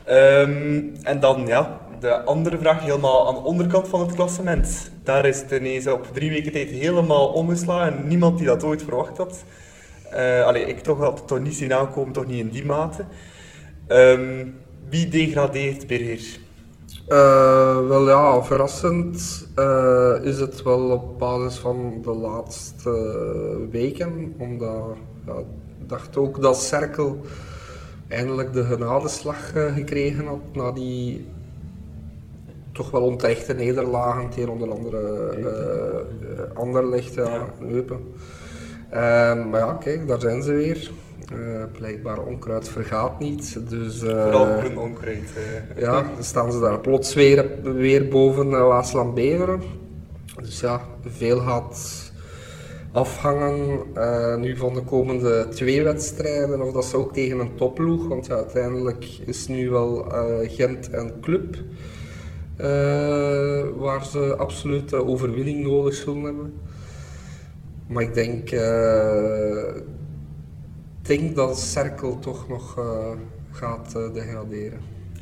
Ehm, 0.07 0.83
en 1.03 1.19
dan 1.19 1.47
ja, 1.47 1.79
de 1.99 2.23
andere 2.23 2.57
vraag 2.57 2.81
helemaal 2.81 3.27
aan 3.27 3.33
de 3.33 3.43
onderkant 3.43 3.87
van 3.87 3.99
het 3.99 4.13
klassement. 4.13 4.91
Daar 5.03 5.25
is 5.25 5.43
het 5.49 5.91
op 5.91 6.07
drie 6.13 6.29
weken 6.29 6.51
tijd 6.51 6.69
helemaal 6.69 7.27
omgeslagen. 7.27 7.97
En 7.97 8.07
niemand 8.07 8.37
die 8.37 8.47
dat 8.47 8.63
ooit 8.63 8.83
verwacht 8.83 9.17
had. 9.17 9.43
Eh 10.11 10.45
allee, 10.45 10.65
ik 10.65 10.79
toch 10.79 10.99
had 10.99 11.19
het 11.19 11.27
toch 11.27 11.39
niet 11.39 11.55
zien 11.55 11.73
aankomen, 11.73 12.13
toch 12.13 12.25
niet 12.25 12.39
in 12.39 12.49
die 12.49 12.65
mate. 12.65 13.05
Ehm, 13.87 14.45
wie 14.89 15.07
degradeert 15.07 15.87
Birger? 15.87 16.39
Eh, 17.07 17.87
wel 17.87 18.07
ja, 18.07 18.43
verrassend 18.43 19.47
eh, 19.55 20.13
is 20.21 20.39
het 20.39 20.63
wel 20.63 20.89
op 20.89 21.19
basis 21.19 21.59
van 21.59 21.99
de 22.01 22.13
laatste 22.13 22.91
weken. 23.71 24.35
Omdat 24.37 24.83
ja, 25.25 25.33
ik 25.79 25.89
dacht 25.89 26.17
ook 26.17 26.41
dat 26.41 26.61
Cerkel 26.61 27.21
eindelijk 28.07 28.53
de 28.53 28.63
genadeslag 28.63 29.53
eh, 29.55 29.73
gekregen 29.73 30.25
had 30.25 30.39
na 30.53 30.71
die 30.71 31.25
toch 32.71 32.91
wel 32.91 33.01
onterechte 33.01 33.53
nederlagen 33.53 34.29
tegen 34.29 34.49
onder 34.49 34.71
andere 34.71 35.29
eh, 35.29 36.57
Anderlecht, 36.57 37.13
ja, 37.13 37.45
Eupen. 37.69 37.99
Ehm, 38.89 39.49
maar 39.49 39.59
ja, 39.59 39.73
kijk, 39.73 40.07
daar 40.07 40.19
zijn 40.19 40.43
ze 40.43 40.51
weer. 40.51 40.91
Blijkbaar 41.71 42.19
onkruid 42.19 42.69
vergaat 42.69 43.19
niet. 43.19 43.69
Dus, 43.69 43.99
Vooral 43.99 44.59
groen 44.59 44.77
onkruid. 44.77 45.29
ja, 45.77 46.01
dan 46.01 46.23
staan 46.23 46.51
ze 46.51 46.59
daar 46.59 46.79
plots 46.79 47.13
weer, 47.13 47.45
weer 47.63 48.07
boven 48.07 48.49
uh, 48.49 48.67
Waasland 48.67 49.13
Beveren. 49.13 49.61
Dus 50.41 50.59
ja, 50.59 50.81
veel 51.05 51.39
gaat 51.39 52.06
afhangen 52.97 53.79
eh, 53.93 54.35
nu 54.37 54.57
van 54.57 54.73
de 54.73 54.81
komende 54.81 55.47
twee 55.49 55.83
wedstrijden. 55.83 56.61
Of 56.61 56.71
dat 56.73 56.85
ze 56.85 56.97
ook 56.97 57.13
tegen 57.13 57.39
een 57.39 57.55
topploeg, 57.55 58.07
want 58.07 58.25
ja, 58.25 58.35
uiteindelijk 58.35 59.05
is 59.25 59.47
nu 59.47 59.69
wel 59.69 60.11
eh, 60.13 60.49
Gent 60.55 60.89
en 60.89 61.13
Club. 61.21 61.55
eh, 62.57 63.63
waar 63.75 64.05
ze 64.05 64.35
absoluut 64.37 64.93
overwinning 64.93 65.63
nodig 65.63 65.93
zullen 65.93 66.23
hebben. 66.23 66.53
Maar 67.87 68.03
ik 68.03 68.13
denk, 68.13 68.51
eh, 68.51 69.63
denk 71.01 71.35
dat 71.35 71.59
Cerkel 71.59 72.19
toch 72.19 72.47
nog 72.47 72.77
eh, 72.77 73.09
gaat 73.51 73.93
eh, 73.95 74.13
degraderen. 74.13 74.79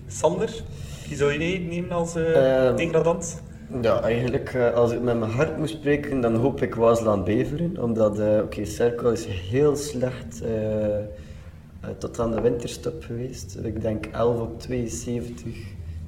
Sander, 0.07 0.63
wie 1.07 1.17
zou 1.17 1.31
je 1.31 1.59
nemen 1.59 1.91
als 1.91 2.15
eh, 2.15 2.67
Ehm, 2.67 2.75
degradant? 2.75 3.41
Ja, 3.81 4.01
eigenlijk, 4.01 4.53
eh, 4.53 4.73
als 4.73 4.91
ik 4.91 5.01
met 5.01 5.19
mijn 5.19 5.31
hart 5.31 5.57
moet 5.57 5.69
spreken, 5.69 6.21
dan 6.21 6.35
hoop 6.35 6.61
ik 6.61 6.75
Waasland 6.75 7.23
Beveren. 7.23 7.81
Omdat, 7.81 8.19
eh 8.19 8.39
oké, 8.43 8.65
Cerkel 8.65 9.11
is 9.11 9.25
heel 9.25 9.75
slecht 9.75 10.41
eh, 10.41 11.89
tot 11.97 12.19
aan 12.19 12.31
de 12.31 12.41
winterstop 12.41 13.03
geweest. 13.03 13.57
Ik 13.63 13.81
denk 13.81 14.05
11 14.05 14.39
op 14.39 14.59
72, 14.59 15.55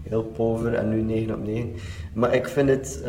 heel 0.03 0.23
pover, 0.23 0.73
en 0.73 0.89
nu 0.89 1.01
9 1.01 1.33
op 1.33 1.45
9. 1.45 1.71
Maar 2.13 2.35
ik 2.35 2.47
vind 2.47 2.69
het, 2.69 3.01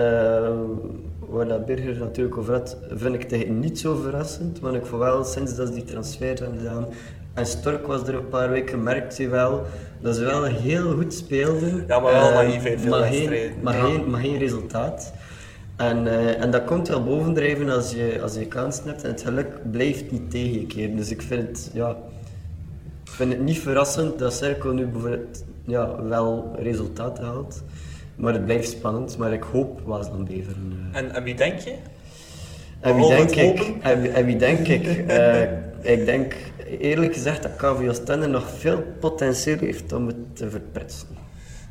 waar 1.29 1.49
dat 1.49 1.67
Birger 1.67 1.99
natuurlijk 1.99 2.39
over 2.39 2.53
had, 2.53 2.77
vind 2.91 3.33
ik 3.33 3.51
niet 3.51 3.79
zo 3.79 3.95
verrassend. 3.95 4.61
Want 4.61 4.77
ik 4.77 4.87
vond 4.87 5.03
wel, 5.03 5.25
sinds 5.25 5.57
dat 5.57 5.69
ze 5.69 5.75
die 5.75 5.85
transfer 5.85 6.27
hebben 6.27 6.59
gedaan, 6.59 6.87
en 7.39 7.47
Stork 7.47 7.87
was 7.87 8.09
er 8.09 8.15
een 8.15 8.29
paar 8.29 8.51
weken, 8.51 8.83
merkte 8.83 9.23
je 9.23 9.29
wel 9.29 9.63
dat 10.01 10.15
ze 10.17 10.25
wel 10.25 10.45
heel 10.45 10.93
goed 10.93 11.15
speelden. 11.15 11.85
Ja, 11.89 12.01
maar 12.01 12.13
wel 12.13 12.29
Eh, 12.29 12.35
naïef 12.35 12.65
in 12.65 12.79
veel 12.79 12.91
maar 12.91 13.09
geen, 13.13 13.53
maar, 13.63 13.77
Ja. 13.77 13.85
geen, 13.85 14.11
maar 14.11 14.21
geen 14.21 14.39
resultaat. 14.39 15.13
En, 15.77 16.07
eh, 16.07 16.43
en 16.43 16.51
dat 16.51 16.65
komt 16.65 16.89
wel 16.89 17.05
bovendrijven 17.05 17.69
als 17.71 17.91
je, 17.93 18.19
als 18.23 18.35
je 18.35 18.47
kansen 18.47 18.87
hebt 18.87 19.03
en 19.03 19.11
het 19.11 19.23
geluk 19.23 19.71
blijft 19.71 20.11
niet 20.11 20.31
tegen 20.31 20.53
je 20.61 20.67
keren. 20.67 20.97
Dus 20.97 21.11
ik 21.11 21.23
vind 21.23 21.47
het, 21.49 21.71
ja, 21.73 21.91
ik 23.05 23.11
vind 23.11 23.33
het 23.33 23.43
niet 23.43 23.59
verrassend 23.59 24.19
dat 24.19 24.35
Cerco 24.35 24.71
nu 24.71 24.87
bijvoorbeeld 24.87 25.45
ja, 25.65 26.03
wel 26.03 26.53
resultaten 26.59 27.25
haalt. 27.25 27.63
Maar 28.17 28.33
het 28.33 28.45
blijft 28.45 28.71
spannend, 28.71 29.19
maar 29.19 29.33
ik 29.33 29.43
hoop 29.53 29.81
Waasland 29.85 30.25
Beveren. 30.29 30.91
eh. 30.93 30.99
En, 30.99 31.15
en 31.15 31.23
wie 31.23 31.35
denk 31.35 31.59
je? 31.59 31.75
En 32.81 32.97
wie 32.97 33.09
denk 33.09 33.31
ik? 33.31 33.73
En, 33.83 34.01
wie- 34.01 34.11
en 34.11 34.25
wie 34.25 34.37
denk 34.37 34.69
ik? 34.69 34.87
Eh, 35.09 35.43
ik 35.81 36.05
denk 36.05 36.35
eerlijk 36.79 37.13
gezegd 37.15 37.43
dat 37.43 37.57
KVO 37.57 37.93
Stende 37.93 38.27
nog 38.27 38.51
veel 38.59 38.83
potentieel 39.01 39.59
heeft 39.59 39.93
om 39.93 40.07
het 40.07 40.37
te 40.37 40.51
verprutsen. 40.51 41.09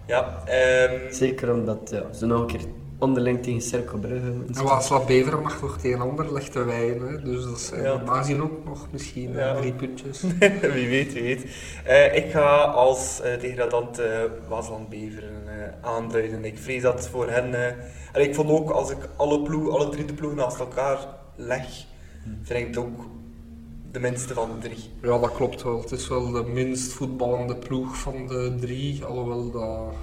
Ja, 0.08 0.44
ehm, 0.46 1.12
Zeker 1.12 1.54
omdat 1.54 1.90
ja, 1.92 2.14
ze 2.14 2.26
nog 2.26 2.40
een 2.42 2.48
keer 2.48 2.62
onderling 3.00 3.44
tegen 3.44 3.62
Cerco 3.62 3.98
Brugge 3.98 4.26
moeten 4.26 4.48
En 4.48 4.54
spelen. 4.54 4.70
Waasland 4.72 5.06
Beveren 5.06 5.42
mag 5.42 5.60
toch 5.60 5.78
tegen 5.78 6.00
ander 6.02 6.34
lichte 6.34 6.64
wijn, 6.64 7.02
hè? 7.02 7.22
dus 7.22 7.44
dat 7.44 7.60
zijn 7.60 7.82
Ja. 7.84 7.94
normaal 7.98 8.16
gezien 8.16 8.42
ook 8.42 8.66
nog 8.66 8.88
misschien 8.92 9.30
eh, 9.30 9.36
Ja. 9.46 9.56
drie 9.56 9.74
puntjes. 9.74 10.22
wie 10.76 10.88
weet, 10.90 11.14
wie 11.14 11.24
weet. 11.24 11.46
Eh, 11.86 12.16
ik 12.16 12.32
ga 12.32 12.58
als 12.64 13.22
eh 13.22 13.40
degradant 13.40 14.00
eh 14.00 14.08
Waasland 14.48 14.90
Beveren 14.90 15.48
eh, 15.48 15.90
aanduiden. 15.90 16.46
Ik 16.46 16.58
vrees 16.58 16.82
dat 16.82 17.08
voor 17.10 17.30
hen... 17.30 17.54
eh, 17.54 17.66
en 18.14 18.22
ik 18.22 18.36
vond 18.36 18.50
ook, 18.50 18.70
als 18.70 18.92
ik 18.92 19.10
alle, 19.16 19.42
ploeg, 19.42 19.70
alle 19.70 19.90
drie 19.90 20.06
de 20.06 20.14
ploegen 20.14 20.38
naast 20.40 20.60
elkaar 20.60 20.98
leg, 21.36 21.66
vind 22.44 22.60
ik 22.60 22.68
het 22.68 22.78
ook 22.78 22.98
de 24.02 24.10
minste 24.10 24.34
van 24.34 24.50
de 24.60 24.68
drie. 24.68 24.90
Ja, 25.02 25.20
dat 25.20 25.32
klopt 25.32 25.64
wel. 25.64 25.82
Het 25.82 25.92
is 25.92 26.08
wel 26.08 26.32
de 26.32 26.44
minst 26.44 26.92
voetballende 26.92 27.56
ploeg 27.56 27.98
van 27.98 28.28
de 28.28 28.56
drie, 28.60 29.06
alhoewel 29.06 29.52
dat 29.52 29.94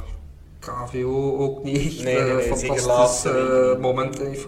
KVO 0.59 1.37
ook 1.39 1.65
niet 1.65 1.77
echt 1.77 2.03
Nee, 2.03 2.15
nee, 2.15 2.43
eh, 2.43 2.57
nee, 2.57 2.71
niet. 2.71 3.79
momenten 3.81 4.27
heeft. 4.27 4.47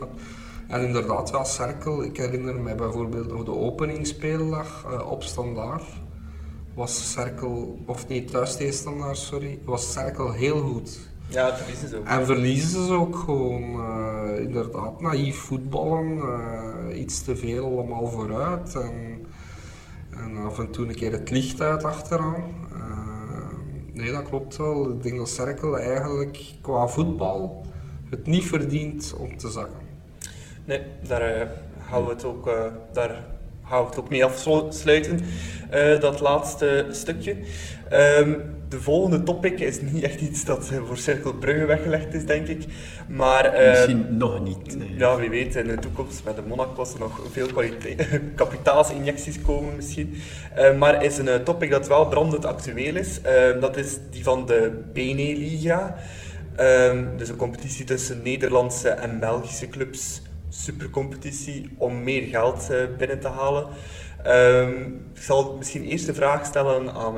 En 0.68 0.82
inderdaad, 0.82 1.28
ja, 1.28 1.44
Cerkel. 1.44 2.04
Ik 2.04 2.16
herinner 2.16 2.54
me 2.54 2.74
bijvoorbeeld 2.74 3.32
nog 3.32 3.44
de 3.44 3.54
openingsspeeldag 3.54 4.84
eh, 4.90 5.10
op 5.10 5.22
Standaard. 5.22 5.84
Was 6.74 7.12
Cerkel, 7.12 7.78
of 7.86 8.08
niet 8.08 8.30
thuis 8.30 8.56
tegen 8.56 8.74
Standaard, 8.74 9.18
sorry, 9.18 9.58
was 9.64 9.92
Cerkel 9.92 10.32
heel 10.32 10.60
goed. 10.60 10.98
Ja, 11.28 11.50
dat 11.50 11.68
is 11.72 11.82
het 11.82 11.94
ook. 11.94 12.06
En 12.06 12.26
verliezen 12.26 12.86
ze 12.86 12.92
ook 12.92 13.16
gewoon 13.16 13.62
eh, 13.62 14.40
inderdaad 14.40 15.00
naïef 15.00 15.36
voetballen, 15.36 16.20
iets 17.00 17.22
te 17.22 17.36
veel 17.36 17.64
allemaal 17.66 18.06
vooruit 18.06 18.74
en, 18.74 19.26
en 20.16 20.36
af 20.36 20.58
en 20.58 20.70
toe 20.70 20.86
een 20.86 20.94
keer 20.94 21.12
het 21.12 21.30
licht 21.30 21.60
uit 21.60 21.84
achteraan. 21.84 22.44
Eh, 22.72 23.56
nee, 23.92 24.12
dat 24.12 24.22
klopt 24.22 24.56
wel. 24.56 24.90
Ik 24.90 25.02
denk 25.02 25.26
Cerkel 25.26 25.78
eigenlijk 25.78 26.38
qua 26.60 26.86
voetbal 26.86 27.66
het 28.10 28.26
niet 28.26 28.44
verdient 28.44 29.14
om 29.18 29.36
te 29.36 29.50
zakken. 29.50 29.80
Nee, 30.64 30.82
daar 31.08 31.20
eh, 31.20 31.48
gaan 31.88 32.04
we 32.04 32.10
het 32.10 32.24
ook, 32.24 32.46
eh, 32.46 32.64
daar 32.92 33.24
gaan 33.64 33.80
we 33.80 33.86
het 33.88 33.98
ook 33.98 34.08
mee 34.08 34.24
afsluiten. 34.24 35.20
Dat 36.00 36.20
laatste 36.20 36.86
stukje. 36.90 37.36
Ehm, 37.88 38.34
de 38.68 38.80
volgende 38.80 39.22
topic 39.22 39.60
is 39.60 39.80
niet 39.80 40.02
echt 40.02 40.20
iets 40.20 40.44
dat 40.44 40.70
eh, 40.70 40.78
voor 40.86 40.96
Cirkel 40.96 41.32
Brugge 41.34 41.64
weggelegd 41.64 42.14
is, 42.14 42.26
denk 42.26 42.46
ik. 42.46 42.64
Maar 43.08 43.44
eh, 43.44 43.70
Misschien 43.70 44.16
nog 44.16 44.40
niet. 44.40 44.78
nee. 44.78 44.94
ja, 44.96 45.16
wie 45.16 45.30
weet, 45.30 45.56
in 45.56 45.66
de 45.66 45.78
toekomst 45.78 46.24
met 46.24 46.36
de 46.36 46.42
Monaco 46.46 46.78
als 46.78 46.92
er 46.92 46.98
nog 46.98 47.20
veel 47.30 47.48
kapitaalsinjecties 48.34 49.40
komen 49.40 49.76
misschien. 49.76 50.14
Eh, 50.54 50.76
maar 50.76 51.04
is 51.04 51.18
een 51.18 51.44
topic 51.44 51.70
dat 51.70 51.88
wel 51.88 52.08
brandend 52.08 52.44
actueel 52.44 52.96
is. 52.96 53.20
Eh, 53.20 53.60
dat 53.60 53.76
is 53.76 53.96
die 54.10 54.22
van 54.22 54.46
de 54.46 54.82
Beneliga. 54.92 55.96
Ehm 56.56 57.04
dus 57.16 57.28
een 57.28 57.36
competitie 57.36 57.84
tussen 57.84 58.20
Nederlandse 58.22 58.88
en 58.88 59.20
Belgische 59.20 59.68
clubs. 59.68 60.22
Supercompetitie 60.48 61.74
om 61.78 62.02
meer 62.02 62.22
geld 62.22 62.70
binnen 62.98 63.20
te 63.20 63.28
halen. 63.28 63.66
Ehm, 64.22 64.82
ik 65.14 65.22
zal 65.22 65.56
misschien 65.56 65.84
eerst 65.84 66.06
de 66.06 66.14
vraag 66.14 66.46
stellen 66.46 66.92
aan 66.92 67.14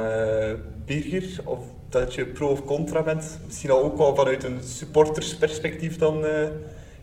Birger, 0.89 1.41
of 1.45 1.59
dat 1.89 2.15
je 2.15 2.27
pro 2.27 2.49
of 2.49 2.65
contra 2.65 3.03
bent. 3.03 3.39
Misschien 3.47 3.71
al 3.71 3.83
ook 3.83 3.99
al 3.99 4.15
vanuit 4.15 4.45
een 4.45 4.63
supportersperspectief 4.63 5.97
dan 5.97 6.25
eh, 6.25 6.49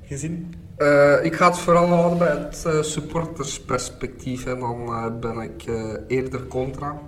gezien. 0.04 0.54
Eh, 0.78 1.24
ik 1.24 1.36
ga 1.36 1.48
het 1.48 1.58
vooral 1.58 1.88
houden 1.88 2.18
bij 2.18 2.38
het 2.38 2.66
eh, 2.66 2.82
supportersperspectief 2.82 4.46
en 4.46 4.60
dan 4.60 5.20
ben 5.20 5.40
ik 5.40 5.64
eerder 6.08 6.48
contra. 6.48 7.02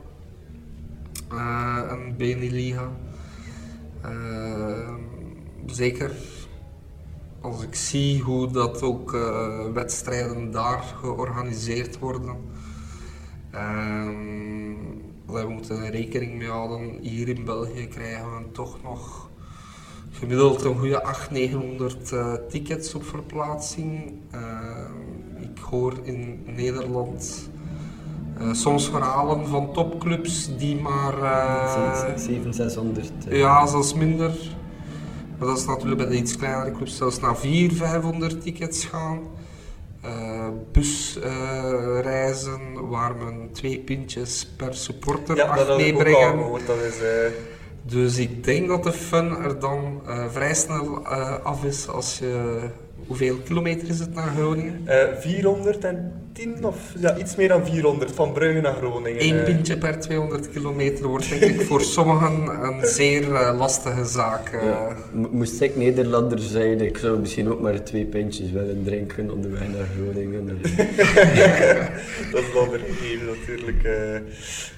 Een 1.90 2.14
Beneliga. 2.18 2.92
Zeker 5.66 6.12
als 7.42 7.64
ik 7.64 7.76
zie 7.76 8.22
hoe 8.22 8.52
dat 8.52 8.82
ook 8.82 9.12
wedstrijden 9.74 10.52
daar 10.52 10.84
georganiseerd 11.02 12.00
worden. 12.00 12.36
Ehm, 13.52 14.67
we 15.28 15.46
moeten 15.50 15.84
er 15.84 15.92
rekening 15.92 16.38
mee 16.38 16.48
houden. 16.50 16.98
Hier 17.02 17.28
in 17.28 17.46
België 17.46 17.88
krijgen 17.88 18.38
we 18.38 18.52
toch 18.52 18.78
nog 18.84 19.30
gemiddeld 20.12 20.64
een 20.64 20.78
goede 20.78 21.04
800, 21.04 21.32
900 21.32 22.12
eh, 22.12 22.34
tickets 22.50 22.94
op 22.94 23.04
verplaatsing. 23.04 24.14
Ehm, 24.32 25.42
ik 25.42 25.60
hoor 25.60 25.94
in 26.04 26.44
Nederland 26.46 27.50
eh, 28.38 28.54
soms 28.54 28.90
verhalen 28.90 29.48
van 29.48 29.74
topclubs 29.74 30.58
die 30.58 30.76
maar. 30.82 31.22
eh, 31.22 32.18
700, 32.18 32.56
600. 32.56 33.12
eh, 33.28 33.38
ja, 33.40 33.68
zelfs 33.68 33.94
minder. 33.94 34.56
Maar 35.38 35.48
dat 35.48 35.58
is 35.58 35.66
natuurlijk 35.66 35.98
bij 35.98 36.10
de 36.10 36.18
iets 36.18 36.38
kleinere 36.38 36.72
clubs 36.72 36.98
zelfs 36.98 37.20
naar 37.20 37.38
400, 37.38 37.80
500 37.80 38.42
tickets 38.42 38.86
gaan. 38.86 39.20
Eh, 40.02 40.37
busreizen 40.72 42.90
waar 42.90 43.16
men 43.16 43.50
twee 43.52 43.80
pintjes 43.80 44.48
per 44.58 44.76
supporter 44.76 45.36
Ja, 45.36 45.56
ik 45.56 45.70
ook 45.70 45.78
meebrengen. 45.78 46.38
gehoord. 46.38 46.68
Dat 46.68 46.82
is, 46.82 47.02
eh, 47.02 47.32
Dus 47.82 48.18
ik 48.18 48.44
denk 48.44 48.68
dat 48.68 48.84
de 48.84 48.94
fun 48.94 49.36
er 49.38 49.60
dan 49.60 50.02
eh, 50.08 50.26
vrij 50.30 50.54
snel 50.54 51.06
eh, 51.06 51.36
af 51.44 51.64
is 51.64 51.88
als 51.88 52.18
je... 52.20 52.60
Hoeveel 53.08 53.36
kilometer 53.36 53.90
is 53.90 54.00
het 54.00 54.14
naar 54.14 54.28
Groningen? 54.38 54.82
eh, 54.86 55.18
410 55.20 56.66
of 56.66 56.94
ja, 57.00 57.18
iets 57.18 57.36
meer 57.36 57.48
dan 57.48 57.66
400 57.66 58.12
van 58.12 58.32
Brugge 58.34 58.62
naar 58.62 58.74
Groningen. 58.74 59.24
Eén 59.24 59.38
eh. 59.38 59.44
pintje 59.44 59.78
per 59.78 60.00
200 60.00 60.50
kilometer 60.50 61.08
wordt 61.08 61.30
denk 61.30 61.42
ik 61.42 61.62
voor 61.62 61.82
sommigen 61.82 62.48
een 62.64 62.86
zeer 62.86 63.36
eh, 63.36 63.58
lastige 63.58 64.06
zaak. 64.06 64.52
Ja. 64.52 64.96
Moest 65.32 65.62
ik 65.62 65.76
Nederlander 65.76 66.40
zijn, 66.40 66.82
ik 66.82 66.98
zou 66.98 67.20
misschien 67.20 67.50
ook 67.50 67.62
maar 67.62 67.84
twee 67.84 68.06
pintjes 68.06 68.52
willen 68.52 68.82
drinken 68.86 69.32
onderweg 69.32 69.62
naar 69.68 69.88
Groningen. 69.98 70.48
Dat 72.32 72.42
is 72.42 72.54
dan 72.54 72.70
weer 72.70 72.80
gegeven 72.88 73.26
natuurlijk. 73.26 73.84
eh. 73.84 74.20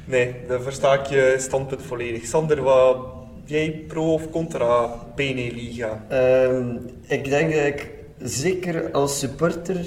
nee, 0.05 0.35
dan 0.47 0.61
versta 0.61 0.93
ik 0.99 1.05
je 1.05 1.35
standpunt 1.37 1.81
volledig. 1.81 2.25
Sander, 2.25 2.61
wat 2.61 2.97
jij 3.45 3.83
pro 3.87 4.13
of 4.13 4.29
contra 4.29 4.89
Beneliga? 5.15 6.05
Ehm, 6.09 6.75
ik 7.07 7.29
denk 7.29 7.53
dat 7.53 7.65
ik 7.65 7.97
zeker 8.19 8.91
als 8.91 9.19
supporter 9.19 9.85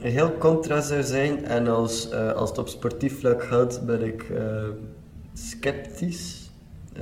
heel 0.00 0.38
contra 0.38 0.80
zou 0.80 1.02
zijn 1.02 1.44
en 1.44 1.68
als, 1.68 2.10
eh, 2.10 2.32
als 2.32 2.48
het 2.48 2.58
op 2.58 2.68
sportief 2.68 3.20
vlak 3.20 3.42
gaat 3.42 3.86
ben 3.86 4.02
ik 4.02 4.22
eh, 4.22 4.68
sceptisch. 5.32 6.50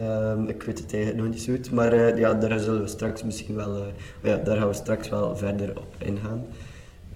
Ehm, 0.01 0.49
ik 0.49 0.63
weet 0.63 0.79
het 0.79 0.93
eigenlijk 0.93 1.23
nog 1.23 1.33
niet 1.33 1.43
zo 1.43 1.53
goed, 1.53 1.71
maar 1.71 1.93
eh, 1.93 2.19
ja, 2.19 2.35
daar 2.35 2.59
zullen 2.59 2.83
we 2.83 2.89
straks 2.89 3.23
misschien 3.23 3.55
wel, 3.55 3.77
eh, 3.77 3.83
ja, 4.23 4.37
daar 4.37 4.57
gaan 4.57 4.69
we 4.69 4.75
straks 4.75 5.09
wel 5.09 5.37
verder 5.37 5.79
op 5.79 5.95
ingaan. 5.99 6.47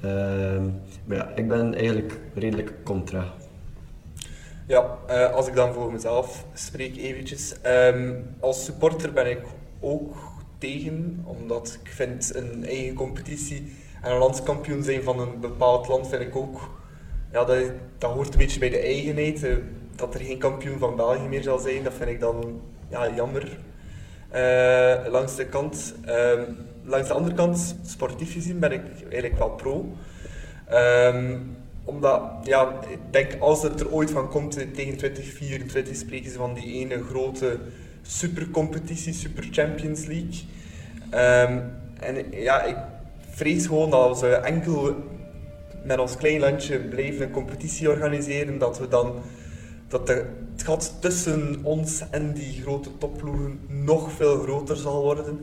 Ehm, 0.00 0.64
maar 1.04 1.16
ja, 1.16 1.32
ik 1.34 1.48
ben 1.48 1.74
eigenlijk 1.74 2.20
redelijk 2.34 2.72
contra. 2.84 3.24
Ja, 4.66 4.78
als 5.32 5.48
ik 5.48 5.54
dan 5.54 5.72
voor 5.72 5.92
mezelf 5.92 6.44
spreek 6.54 6.96
eventjes. 6.96 7.60
Ehm, 7.60 8.14
als 8.40 8.64
supporter 8.64 9.12
ben 9.12 9.30
ik 9.30 9.40
ook 9.80 10.29
tegen, 10.60 11.22
omdat 11.24 11.78
ik 11.82 11.90
vind 11.90 12.34
een 12.34 12.64
eigen 12.64 12.94
competitie 12.94 13.72
en 14.02 14.12
een 14.12 14.18
landskampioen 14.18 14.82
zijn 14.82 15.02
van 15.02 15.20
een 15.20 15.40
bepaald 15.40 15.88
land 15.88 16.08
vind 16.08 16.22
ik 16.22 16.36
ook, 16.36 16.70
ja, 17.32 17.44
dat, 17.44 17.64
dat 17.98 18.12
hoort 18.12 18.32
een 18.32 18.38
beetje 18.38 18.58
bij 18.58 18.70
de 18.70 18.78
eigenheid. 18.78 19.42
eh, 19.44 19.56
dat 19.96 20.14
er 20.14 20.20
geen 20.20 20.38
kampioen 20.38 20.78
van 20.78 20.96
België 20.96 21.28
meer 21.28 21.42
zal 21.42 21.58
zijn, 21.58 21.82
dat 21.82 21.92
vind 21.92 22.10
ik 22.10 22.20
dan 22.20 22.60
ja, 22.88 23.10
jammer. 23.14 23.58
Eh, 24.28 25.10
langs 25.10 25.36
de 25.36 25.46
kant, 25.46 25.94
ehm, 26.04 26.42
langs 26.84 27.08
de 27.08 27.14
andere 27.14 27.34
kant, 27.34 27.76
sportief 27.86 28.32
gezien, 28.32 28.58
ben 28.58 28.72
ik 28.72 28.82
eigenlijk 29.02 29.38
wel 29.38 29.50
pro. 29.50 29.92
Ehm, 30.66 31.38
omdat, 31.84 32.22
ja, 32.42 32.80
ik 32.88 32.98
denk 33.10 33.36
als 33.40 33.62
het 33.62 33.80
er 33.80 33.92
ooit 33.92 34.10
van 34.10 34.28
komt, 34.28 34.56
eh, 34.56 34.66
tegen 34.74 34.96
2024 34.96 35.96
spreken 35.96 36.30
ze 36.30 36.36
van 36.36 36.54
die 36.54 36.74
ene 36.74 37.02
grote 37.02 37.58
supercompetitie, 38.10 39.12
Super 39.12 39.48
Champions 39.50 40.06
League. 40.06 40.44
Ehm, 41.10 41.58
en 42.00 42.30
ja, 42.30 42.62
ik 42.62 42.76
vrees 43.30 43.66
gewoon 43.66 43.90
dat 43.90 44.00
als 44.00 44.20
we 44.20 44.34
enkel 44.34 44.94
met 45.84 45.98
ons 45.98 46.16
klein 46.16 46.40
landje 46.40 46.78
blijven 46.78 47.22
een 47.22 47.30
competitie 47.30 47.88
organiseren, 47.88 48.58
dat 48.58 48.78
we 48.78 48.88
dan 48.88 49.14
dat 49.88 50.08
het 50.08 50.26
gat 50.56 50.96
tussen 51.00 51.60
ons 51.62 52.02
en 52.10 52.32
die 52.32 52.62
grote 52.62 52.98
topploegen 52.98 53.60
nog 53.66 54.12
veel 54.12 54.38
groter 54.38 54.76
zal 54.76 55.02
worden. 55.02 55.40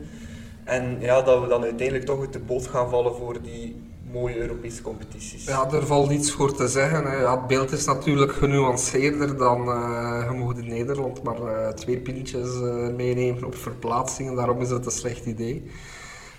En 0.64 0.96
ja, 1.00 1.22
dat 1.22 1.42
we 1.42 1.48
dan 1.48 1.62
uiteindelijk 1.62 2.06
toch 2.06 2.20
uit 2.20 2.32
de 2.32 2.38
boot 2.38 2.66
gaan 2.66 2.90
vallen 2.90 3.14
voor 3.14 3.42
die 3.42 3.87
mooie 4.12 4.36
Europese 4.36 4.82
competities. 4.82 5.44
Ja, 5.44 5.70
er 5.72 5.86
valt 5.86 6.08
niets 6.08 6.32
voor 6.32 6.54
te 6.54 6.68
zeggen. 6.68 7.04
Hè. 7.04 7.30
Het 7.30 7.46
beeld 7.46 7.72
is 7.72 7.84
natuurlijk 7.84 8.32
genuanceerder 8.32 9.36
dan 9.36 9.68
uh, 9.68 10.28
je 10.30 10.36
mag 10.38 10.56
in 10.56 10.68
Nederland 10.68 11.22
maar 11.22 11.40
uh, 11.40 11.68
twee 11.68 11.98
pintjes 11.98 12.54
uh, 12.54 12.88
meenemen 12.96 13.44
op 13.44 13.54
verplaatsingen. 13.54 14.34
Daarom 14.34 14.60
is 14.60 14.70
het 14.70 14.86
een 14.86 14.92
slecht 14.92 15.26
idee. 15.26 15.64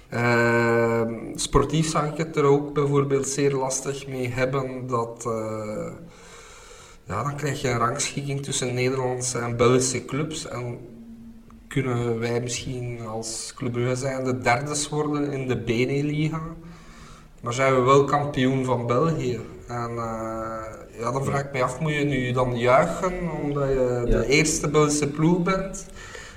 Ehm, 0.09 1.13
sportief 1.35 1.89
zag 1.89 2.11
ik 2.11 2.17
het 2.17 2.35
er 2.35 2.43
ook 2.43 2.73
bijvoorbeeld 2.73 3.27
zeer 3.27 3.53
lastig 3.53 4.07
mee 4.07 4.29
hebben 4.29 4.87
dat 4.87 5.27
ja, 7.03 7.23
dan 7.23 7.35
krijg 7.35 7.61
je 7.61 7.69
een 7.69 7.77
rangschikking 7.77 8.43
tussen 8.43 8.73
Nederlandse 8.73 9.39
en 9.39 9.57
Belgische 9.57 10.05
clubs. 10.05 10.47
En 10.47 10.77
kunnen 11.67 12.19
wij 12.19 12.41
misschien 12.41 12.99
als 13.07 13.53
Club 13.55 13.71
Brugge 13.71 13.95
zijn 13.95 14.23
de 14.23 14.37
derdes 14.37 14.89
worden 14.89 15.31
in 15.31 15.47
de 15.47 15.57
Beneliga. 15.57 16.41
Maar 17.41 17.53
zijn 17.53 17.75
we 17.75 17.81
wel 17.81 18.03
kampioen 18.03 18.65
van 18.65 18.87
België. 18.87 19.39
En 19.67 19.91
uh, 19.91 20.57
ja, 20.99 21.11
dan 21.11 21.25
vraag 21.25 21.41
ik 21.41 21.53
me 21.53 21.63
af, 21.63 21.79
moet 21.79 21.93
je 21.93 22.03
nu 22.03 22.31
dan 22.31 22.57
juichen 22.57 23.13
omdat 23.43 23.67
je 23.67 24.05
de 24.09 24.25
eerste 24.27 24.69
Belgische 24.69 25.07
ploeg 25.07 25.43
bent? 25.43 25.85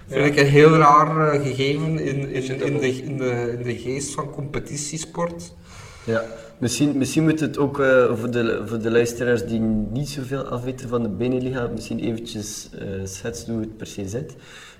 Ja. 0.07 0.15
Vind 0.15 0.27
ik 0.27 0.41
een 0.41 0.51
heel 0.51 0.77
raar 0.77 1.35
uh, 1.35 1.43
gegeven 1.43 1.99
in, 1.99 1.99
in, 1.99 2.33
in, 2.33 2.79
de, 2.79 2.89
in, 3.03 3.17
de, 3.17 3.55
in 3.59 3.63
de 3.63 3.77
geest 3.79 4.15
van 4.15 4.31
competitiesport. 4.31 5.55
Ja, 6.05 6.25
misschien, 6.59 6.99
misschien 6.99 7.23
moet 7.23 7.41
het 7.41 7.59
ook 7.59 7.79
uh, 7.79 8.15
voor, 8.15 8.31
de, 8.31 8.63
voor 8.67 8.81
de 8.81 8.91
luisteraars 8.91 9.47
die 9.47 9.61
niet 9.91 10.09
zoveel 10.09 10.43
afweten 10.43 10.89
van 10.89 11.03
de 11.03 11.09
Beneliga, 11.09 11.71
misschien 11.75 11.99
eventjes 11.99 12.71
schetsen 13.05 13.53
hoe 13.53 13.63
het 13.63 13.77
per 13.77 13.87
se 13.87 14.09
zit. 14.09 14.35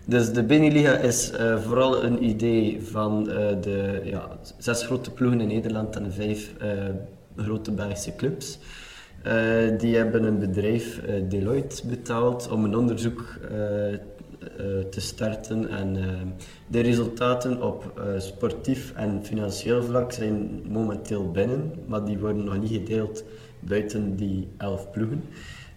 Dus 0.05 0.33
de 0.33 0.43
Beneliga 0.43 0.97
is 0.97 1.33
uh, 1.33 1.59
vooral 1.59 2.05
een 2.05 2.25
idee 2.25 2.83
van 2.83 3.29
uh, 3.29 3.37
de 3.61 4.01
ja, 4.05 4.29
zes 4.59 4.83
grote 4.83 5.11
ploegen 5.11 5.41
in 5.41 5.49
Nederland 5.49 5.97
en 5.97 6.13
vijf 6.13 6.53
uh, 6.63 6.69
grote 7.37 7.73
Belgische 7.73 8.17
clubs. 8.17 8.59
die 9.79 9.97
hebben 9.97 10.25
een 10.25 10.39
bedrijf, 10.39 11.01
Deloitte, 11.29 11.87
betaald 11.87 12.49
om 12.51 12.65
een 12.65 12.77
onderzoek 12.77 13.39
te 14.91 15.01
starten. 15.01 15.69
En 15.69 15.97
de 16.67 16.81
resultaten 16.81 17.63
op 17.63 18.03
sportief 18.19 18.93
en 18.97 19.21
financieel 19.25 19.83
vlak 19.83 20.13
zijn 20.13 20.63
momenteel 20.69 21.31
binnen, 21.31 21.73
maar 21.87 22.05
die 22.05 22.19
worden 22.19 22.45
nog 22.45 22.61
niet 22.61 22.73
gedeeld 22.73 23.25
buiten 23.61 24.17
die 24.17 24.49
elf 24.57 24.91
ploegen. 24.91 25.23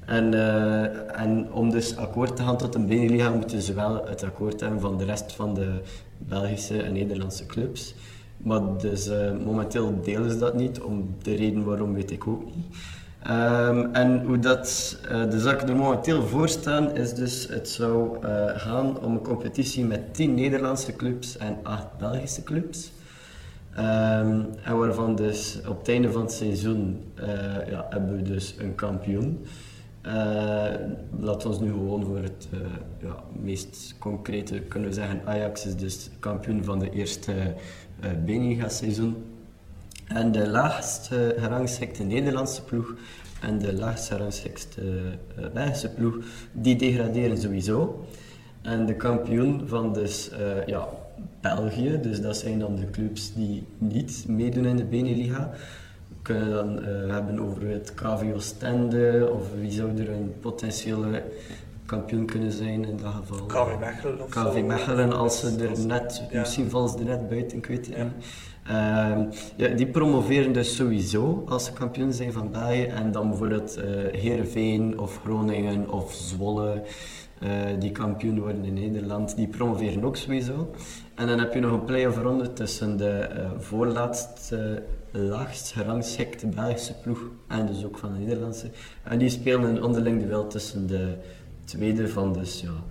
En, 0.06 0.34
uh, 0.34 1.20
en 1.20 1.51
om 1.51 1.70
dus 1.70 1.97
akkoord 1.97 2.36
te 2.36 2.43
gaan 2.43 2.58
tot 2.58 2.76
een 2.76 2.88
Beneliga 2.88 3.30
moeten 3.30 3.62
ze 3.62 3.74
wel 3.74 4.06
het 4.08 4.24
akkoord 4.24 4.60
hebben 4.60 4.80
van 4.80 4.97
de 4.97 5.06
rest 5.06 5.34
van 5.34 5.53
de 5.53 5.82
Belgische 6.18 6.82
en 6.82 6.93
Nederlandse 6.93 7.45
clubs. 7.45 7.95
Maar 8.38 8.62
dus 8.78 9.08
uh, 9.08 9.32
momenteel 9.45 10.01
delen 10.03 10.32
ze 10.32 10.38
dat 10.38 10.53
niet, 10.53 10.82
om 10.82 11.16
de 11.22 11.36
reden 11.36 11.64
waarom 11.64 11.93
weet 11.93 12.12
ik 12.12 12.28
ook 12.28 12.45
niet. 12.45 12.66
Um, 13.28 13.93
en 13.93 14.26
hoe 14.26 14.39
dat, 14.39 14.97
uh, 15.12 15.30
de 15.30 15.39
zaken 15.39 15.70
er 15.70 15.76
momenteel 15.76 16.22
voor 16.24 16.49
staan, 16.49 16.95
is 16.95 17.14
dus 17.14 17.47
het 17.47 17.70
zou 17.70 18.18
gaan 18.56 18.99
om 18.99 19.12
een 19.12 19.22
competitie 19.22 19.86
met 19.86 20.14
10 20.14 20.34
Nederlandse 20.34 20.95
clubs 20.95 21.38
en 21.38 21.58
8 21.64 21.97
Belgische 21.97 22.43
clubs. 22.43 22.91
Um, 23.78 24.45
en 24.64 24.78
waarvan 24.78 25.16
dus 25.16 25.60
op 25.68 25.78
het 25.78 25.89
einde 25.89 26.12
van 26.12 26.22
het 26.22 26.32
seizoen 26.32 27.03
ja, 27.70 27.86
hebben 27.89 28.16
we 28.16 28.22
dus 28.22 28.56
een 28.60 28.76
kampioen. 28.76 29.45
Uh, 30.06 30.12
laten 31.20 31.41
we 31.41 31.47
ons 31.47 31.60
nu 31.60 31.72
gewoon 31.72 32.06
voor 32.06 32.18
het 32.18 32.47
uh, 32.53 32.60
ja, 33.01 33.24
meest 33.41 33.95
concrete 33.99 34.60
kunnen 34.60 34.93
zeggen. 34.93 35.22
Ajax 35.26 35.66
is 35.66 35.76
dus 35.76 36.10
kampioen 36.20 36.64
van 36.64 36.80
de 36.80 36.89
eerste 36.89 37.32
uh, 37.34 38.12
Beniga-seizoen. 38.26 39.16
En 40.08 40.32
de 40.32 40.47
laagst 40.47 41.08
gerangschikte 41.38 42.03
Nederlandse 42.03 42.64
ploeg 42.64 42.93
en 43.41 43.60
de 43.60 43.74
laagst 43.74 44.08
gerangschikte 44.08 44.82
Belgische 45.53 45.89
ploeg, 45.89 46.18
die 46.51 46.76
degraderen 46.76 47.38
sowieso. 47.38 48.06
En 48.62 48.86
de 48.86 48.95
kampioen 48.95 49.68
van 49.68 49.93
dus, 49.93 50.32
ja, 50.66 50.88
België, 51.41 51.99
dus 52.01 52.22
dat 52.22 52.38
zijn 52.38 52.60
dan 52.60 52.76
de 52.76 52.89
clubs 52.89 53.34
die 53.34 53.64
niet 53.78 54.26
meedoen 54.28 54.66
in 54.66 54.78
de 54.78 54.86
Beneliga 54.86 55.51
kunnen 56.26 56.49
dan 56.49 56.80
uh, 56.80 57.13
hebben 57.13 57.39
over 57.39 57.67
het 57.67 57.93
KV 57.93 58.34
Oostende 58.36 59.30
of 59.34 59.47
wie 59.59 59.71
zou 59.71 59.97
er 59.97 60.09
een 60.09 60.34
potentiële 60.39 61.23
kampioen 61.86 62.26
kunnen 62.26 62.51
zijn 62.51 62.86
in 62.86 62.97
dat 62.97 63.13
geval. 63.13 63.45
KV 63.45 63.80
Mechelen 63.80 64.21
of 64.21 64.30
KV 64.30 64.63
Mechelen 64.63 65.13
als 65.13 65.39
ze 65.39 65.67
er 65.69 65.86
net, 65.86 66.23
ja. 66.32 66.39
misschien 66.39 66.69
vallen 66.69 66.89
ze 66.89 66.97
er 66.97 67.05
net 67.05 67.30
buiten, 67.30 67.57
ik 67.57 67.65
weet 67.65 67.86
het 67.86 67.95
ja. 67.95 68.03
niet. 68.03 68.26
Uh, 68.67 69.34
ja, 69.55 69.76
die 69.76 69.88
promoveren 69.88 70.53
dus 70.53 70.76
sowieso 70.76 71.43
als 71.47 71.65
ze 71.65 71.73
kampioen 71.73 72.13
zijn 72.13 72.34
van 72.34 72.51
België 72.51 72.84
en 72.84 73.11
dan 73.11 73.30
bijvoorbeeld 73.30 73.78
uh, 73.78 73.84
Heerenveen 74.21 74.99
of 74.99 75.19
Groningen 75.23 75.89
of 75.89 76.13
Zwolle 76.13 76.82
uh, 77.43 77.49
die 77.80 77.91
kampioen 77.91 78.39
worden 78.39 78.65
in 78.65 78.73
Nederland, 78.73 79.36
die 79.36 79.47
promoveren 79.47 80.03
ook 80.03 80.15
sowieso. 80.15 80.71
En 81.15 81.28
dan 81.28 81.39
heb 81.39 81.53
je 81.53 81.59
nog 81.59 81.71
een 81.71 81.86
play-off 81.86 82.17
ronde 82.17 82.53
tussen 82.53 82.97
de 82.97 83.30
voorlaatste 83.57 84.84
laagst 85.16 85.72
gerangschikte 85.72 86.47
Belgische 86.47 86.93
ploeg 86.93 87.20
en 87.47 87.66
dus 87.66 87.86
ook 87.86 87.97
van 87.97 88.13
de 88.13 88.20
Nederlandse. 88.20 88.72
En 89.03 89.18
die 89.18 89.30
spelen 89.30 89.84
onderling 89.84 90.22
duel 90.22 90.47
tussen 90.47 90.88
de 90.88 91.18
tweede 91.66 92.09
van 92.09 92.34
dus 92.34 92.61
ja, 92.61 92.84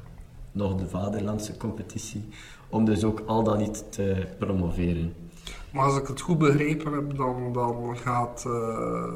nog 0.52 0.74
de 0.74 0.88
vaderlandse 0.88 1.56
competitie, 1.56 2.28
om 2.68 2.84
dus 2.84 3.04
ook 3.04 3.22
al 3.26 3.42
dan 3.42 3.58
niet 3.58 3.84
te 3.92 4.26
promoveren. 4.38 5.14
Maar 5.72 5.84
als 5.84 5.98
ik 5.98 6.06
het 6.06 6.20
goed 6.20 6.38
begrepen 6.38 6.92
heb, 6.92 7.16
dan, 7.16 7.52
dan 7.52 7.96
gaat 7.96 8.44
uh, 8.46 9.14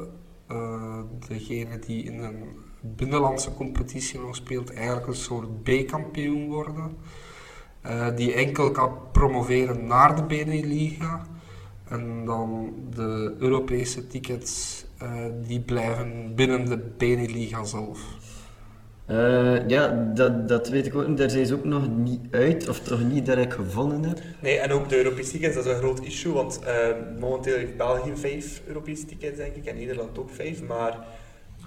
uh, 0.51 0.99
degene 1.27 1.79
die 1.79 2.03
in 2.03 2.23
een 2.23 2.43
binnenlandse 2.81 3.53
competitie 3.53 4.19
nog 4.19 4.35
speelt, 4.35 4.73
eigenlijk 4.73 5.07
een 5.07 5.15
soort 5.15 5.63
B-kampioen 5.63 6.47
worden. 6.47 6.97
Uh, 7.85 8.15
die 8.15 8.33
enkel 8.33 8.71
kan 8.71 8.91
promoveren 9.11 9.87
naar 9.87 10.15
de 10.15 10.23
Beneliga. 10.23 11.25
En 11.89 12.25
dan 12.25 12.73
de 12.95 13.35
Europese 13.39 14.07
tickets, 14.07 14.85
uh, 15.03 15.25
die 15.47 15.59
blijven 15.59 16.35
binnen 16.35 16.65
de 16.65 16.79
Beneliga 16.97 17.63
zelf. 17.63 17.99
Uh, 19.09 19.67
ja, 19.67 20.11
dat, 20.13 20.47
dat 20.47 20.69
weet 20.69 20.85
ik 20.85 20.95
ook 20.95 21.07
niet. 21.07 21.17
Daar 21.17 21.29
zijn 21.29 21.45
ze 21.45 21.53
ook 21.53 21.63
nog 21.63 21.87
niet 21.97 22.21
uit, 22.31 22.69
of 22.69 22.79
toch 22.79 23.03
niet 23.03 23.25
dat 23.25 23.37
ik 23.37 23.53
gevonden 23.53 24.03
heb. 24.03 24.19
Nee, 24.41 24.57
en 24.57 24.71
ook 24.71 24.89
de 24.89 24.97
Europese 24.97 25.31
tickets, 25.31 25.55
dat 25.55 25.65
is 25.65 25.71
een 25.71 25.77
groot 25.77 26.03
issue, 26.03 26.33
want 26.33 26.59
uh, 26.63 26.87
momenteel 27.19 27.57
heeft 27.57 27.77
België 27.77 28.11
vijf 28.15 28.61
Europese 28.67 29.05
tickets, 29.05 29.37
denk 29.37 29.55
ik, 29.55 29.65
en 29.65 29.75
Nederland 29.75 30.19
ook 30.19 30.29
vijf, 30.29 30.63
maar 30.63 31.07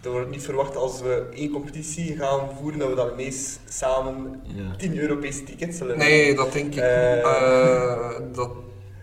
er 0.03 0.11
wordt 0.11 0.31
niet 0.31 0.43
verwacht 0.43 0.77
als 0.77 1.01
we 1.01 1.27
één 1.35 1.51
competitie 1.51 2.16
gaan 2.16 2.49
voeren, 2.61 2.79
dat 2.79 2.89
we 2.89 2.95
dan 2.95 3.12
ineens 3.12 3.59
samen 3.68 4.41
ja. 4.43 4.77
tien 4.77 4.99
Europese 4.99 5.45
tickets 5.45 5.79
zullen 5.79 5.99
Nee, 5.99 6.35
dat 6.35 6.53
denk 6.53 6.75
ik. 6.75 6.83
Uh, 6.83 8.18
dat 8.33 8.51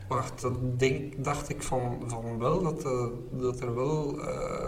Wacht, 0.10 0.42
dat 0.42 0.80
denk, 0.80 1.24
dacht 1.24 1.50
ik 1.50 1.64
van, 1.64 2.04
van 2.08 2.40
wel, 2.40 2.64
dat, 2.64 2.86
uh, 2.86 3.06
dat 3.32 3.60
er 3.60 3.76
wel 3.76 4.16
uh, 4.18 4.26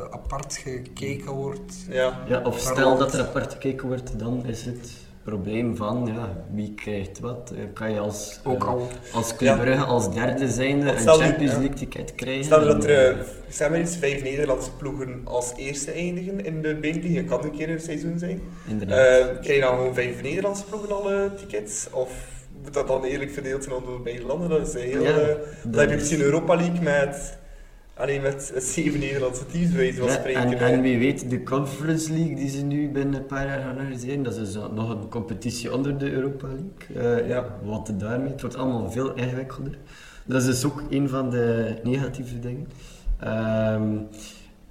apart 0.10 0.58
gekeken 0.58 1.32
wordt. 1.32 1.86
Ja, 1.90 2.24
ja 2.28 2.42
of 2.44 2.60
stel 2.60 2.98
dat 2.98 3.14
er 3.14 3.20
apart 3.20 3.54
gekeken 3.54 3.88
wordt, 3.88 4.20
dan 4.20 4.46
is 4.46 4.66
het 4.66 4.92
probleem 5.24 5.76
van 5.76 6.12
ja, 6.16 6.46
wie 6.54 6.74
krijgt 6.74 7.20
wat. 7.20 7.54
Uh, 7.54 7.60
kan 7.74 7.92
je 7.92 8.00
als, 8.00 8.40
Ook 8.44 8.64
al. 8.64 8.88
als 9.14 9.36
Club 9.36 9.60
Brugge 9.60 9.84
als 9.84 10.14
derde 10.14 10.48
zijnde 10.48 10.92
een 10.92 11.08
Champions 11.08 11.54
League 11.54 11.74
ticket 11.74 12.16
krijgen? 12.16 12.44
Stel 12.44 12.66
dat 12.66 12.86
er 12.86 13.26
zeg 13.50 13.72
eens, 13.72 13.96
vijf 13.96 14.24
Nederlandse 14.24 14.72
ploegen 14.72 15.22
als 15.24 15.54
eerste 15.56 15.92
eindigen 15.92 16.46
in 16.46 16.62
de 16.62 16.76
Benelux, 16.76 17.30
kan 17.30 17.44
een 17.44 17.52
keer 17.52 17.70
een 17.70 17.80
seizoen 17.80 18.20
zijn. 18.20 18.42
Inderdaad. 18.68 19.40
krijg 19.40 19.56
je 19.56 19.62
dan 19.62 19.76
gewoon 19.76 19.94
vijf 19.94 20.22
Nederlandse 20.22 20.64
ploegen 20.64 20.96
alle 20.96 21.32
tickets? 21.36 21.88
Of 21.92 22.40
moet 22.64 22.74
dat 22.74 22.88
dan 22.88 23.04
eerlijk 23.04 23.32
verdeeld 23.32 23.64
zijn 23.64 23.76
onder 23.76 24.02
beide 24.02 24.26
landen. 24.26 24.50
Dat 24.50 24.68
is 24.68 24.84
heel, 24.84 25.04
ja, 25.04 25.20
uh, 25.20 25.26
dan 25.64 25.80
heb 25.80 25.90
je 25.90 25.96
misschien 25.96 26.22
Europa 26.22 26.56
League 26.56 26.82
met, 26.82 27.38
alleen 27.94 28.22
met 28.22 28.54
zeven 28.58 29.00
Nederlandse 29.00 29.46
teams, 29.46 29.72
bij 29.72 29.94
van 29.94 30.10
spreken. 30.10 30.42
En, 30.42 30.58
en, 30.58 30.82
wie 30.82 30.98
weet, 30.98 31.30
de 31.30 31.44
Conference 31.44 32.14
League 32.14 32.36
die 32.36 32.50
ze 32.50 32.64
nu 32.64 32.90
binnen 32.90 33.16
een 33.16 33.26
paar 33.26 33.46
jaar 33.46 33.62
gaan 33.62 33.78
organiseren, 33.78 34.24
dat 34.24 34.38
is 34.38 34.54
nog 34.54 34.90
een 34.90 35.10
competitie 35.10 35.74
onder 35.74 35.98
de 35.98 36.12
Europa 36.12 36.48
League. 36.48 37.20
Uh, 37.22 37.28
ja, 37.28 37.46
wat 37.64 37.94
daarmee, 37.98 38.32
het 38.32 38.42
wordt 38.42 38.56
allemaal 38.56 38.92
veel 38.92 39.14
ingewikkelder. 39.14 39.78
Dat 40.26 40.42
is 40.42 40.48
dus 40.48 40.66
ook 40.66 40.84
een 40.90 41.10
van 41.10 41.30
de 41.30 41.76
negatieve 41.84 42.40
dingen. 42.40 42.68
Um, 43.24 44.08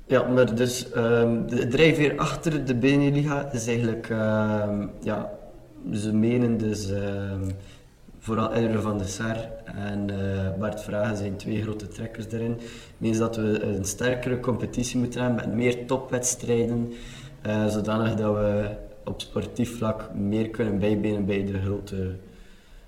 ja, 0.07 0.28
maar 0.28 0.55
dus 0.55 0.86
um, 0.97 1.49
de 1.49 1.68
drijfveer 1.68 2.18
achter 2.18 2.64
de 2.64 2.74
Beneliga 2.74 3.53
is 3.53 3.66
eigenlijk, 3.66 4.09
um, 4.09 4.91
ja, 5.03 5.30
ze 5.93 6.14
menen 6.14 6.59
dus 6.59 6.93
vooral 8.20 8.52
Edwin 8.52 8.80
van 8.80 8.98
der 8.98 9.06
Sar 9.08 9.36
en 9.64 10.08
uh, 10.10 10.58
Bart 10.58 10.82
Vragen 10.82 11.16
zijn 11.16 11.36
twee 11.36 11.62
grote 11.62 11.88
trekkers 11.88 12.28
daarin. 12.28 12.58
Means 12.98 13.18
dat 13.18 13.36
we 13.36 13.62
een 13.62 13.84
sterkere 13.84 14.40
competitie 14.40 14.98
moeten 14.98 15.20
hebben 15.22 15.36
met 15.48 15.54
meer 15.56 15.86
topwedstrijden, 15.86 16.92
uh, 17.46 17.66
zodanig 17.66 18.14
dat 18.14 18.34
we 18.34 18.68
op 19.04 19.20
sportief 19.20 19.76
vlak 19.76 20.14
meer 20.14 20.48
kunnen 20.48 20.78
bijbenen 20.78 21.26
bij 21.26 21.44
de 21.44 21.60
grote 21.60 22.16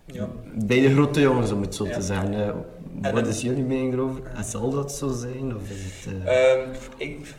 Ja. 0.05 0.29
bij 0.55 0.81
de 0.81 0.93
grote 0.93 1.21
jongens, 1.21 1.53
om 1.53 1.61
het 1.61 1.75
zo 1.75 1.87
Ja. 1.87 1.93
te 1.93 2.03
zeggen. 2.03 2.35
Eh, 2.35 2.55
wat 3.03 3.15
dan- 3.15 3.27
is 3.27 3.41
jullie 3.43 3.65
mening 3.65 3.93
erover? 3.93 4.23
En 4.35 4.45
zal 4.45 4.71
dat 4.71 4.93
zo 4.93 5.09
zijn? 5.09 5.57
Of 5.57 5.71
is 5.71 5.85
het, 6.05 6.15
eh, 6.25 6.53
Ehm, 6.53 6.69
ik 6.97 7.35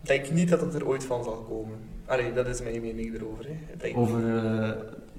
denk 0.00 0.30
niet 0.30 0.48
dat 0.48 0.60
het 0.60 0.74
er 0.74 0.86
ooit 0.86 1.04
van 1.04 1.24
zal 1.24 1.46
komen. 1.48 1.76
Allee, 2.06 2.32
dat 2.32 2.46
is 2.46 2.62
mijn 2.62 2.80
mening 2.80 3.14
erover. 3.14 3.46
Over 3.94 4.36
eh, 4.36 4.70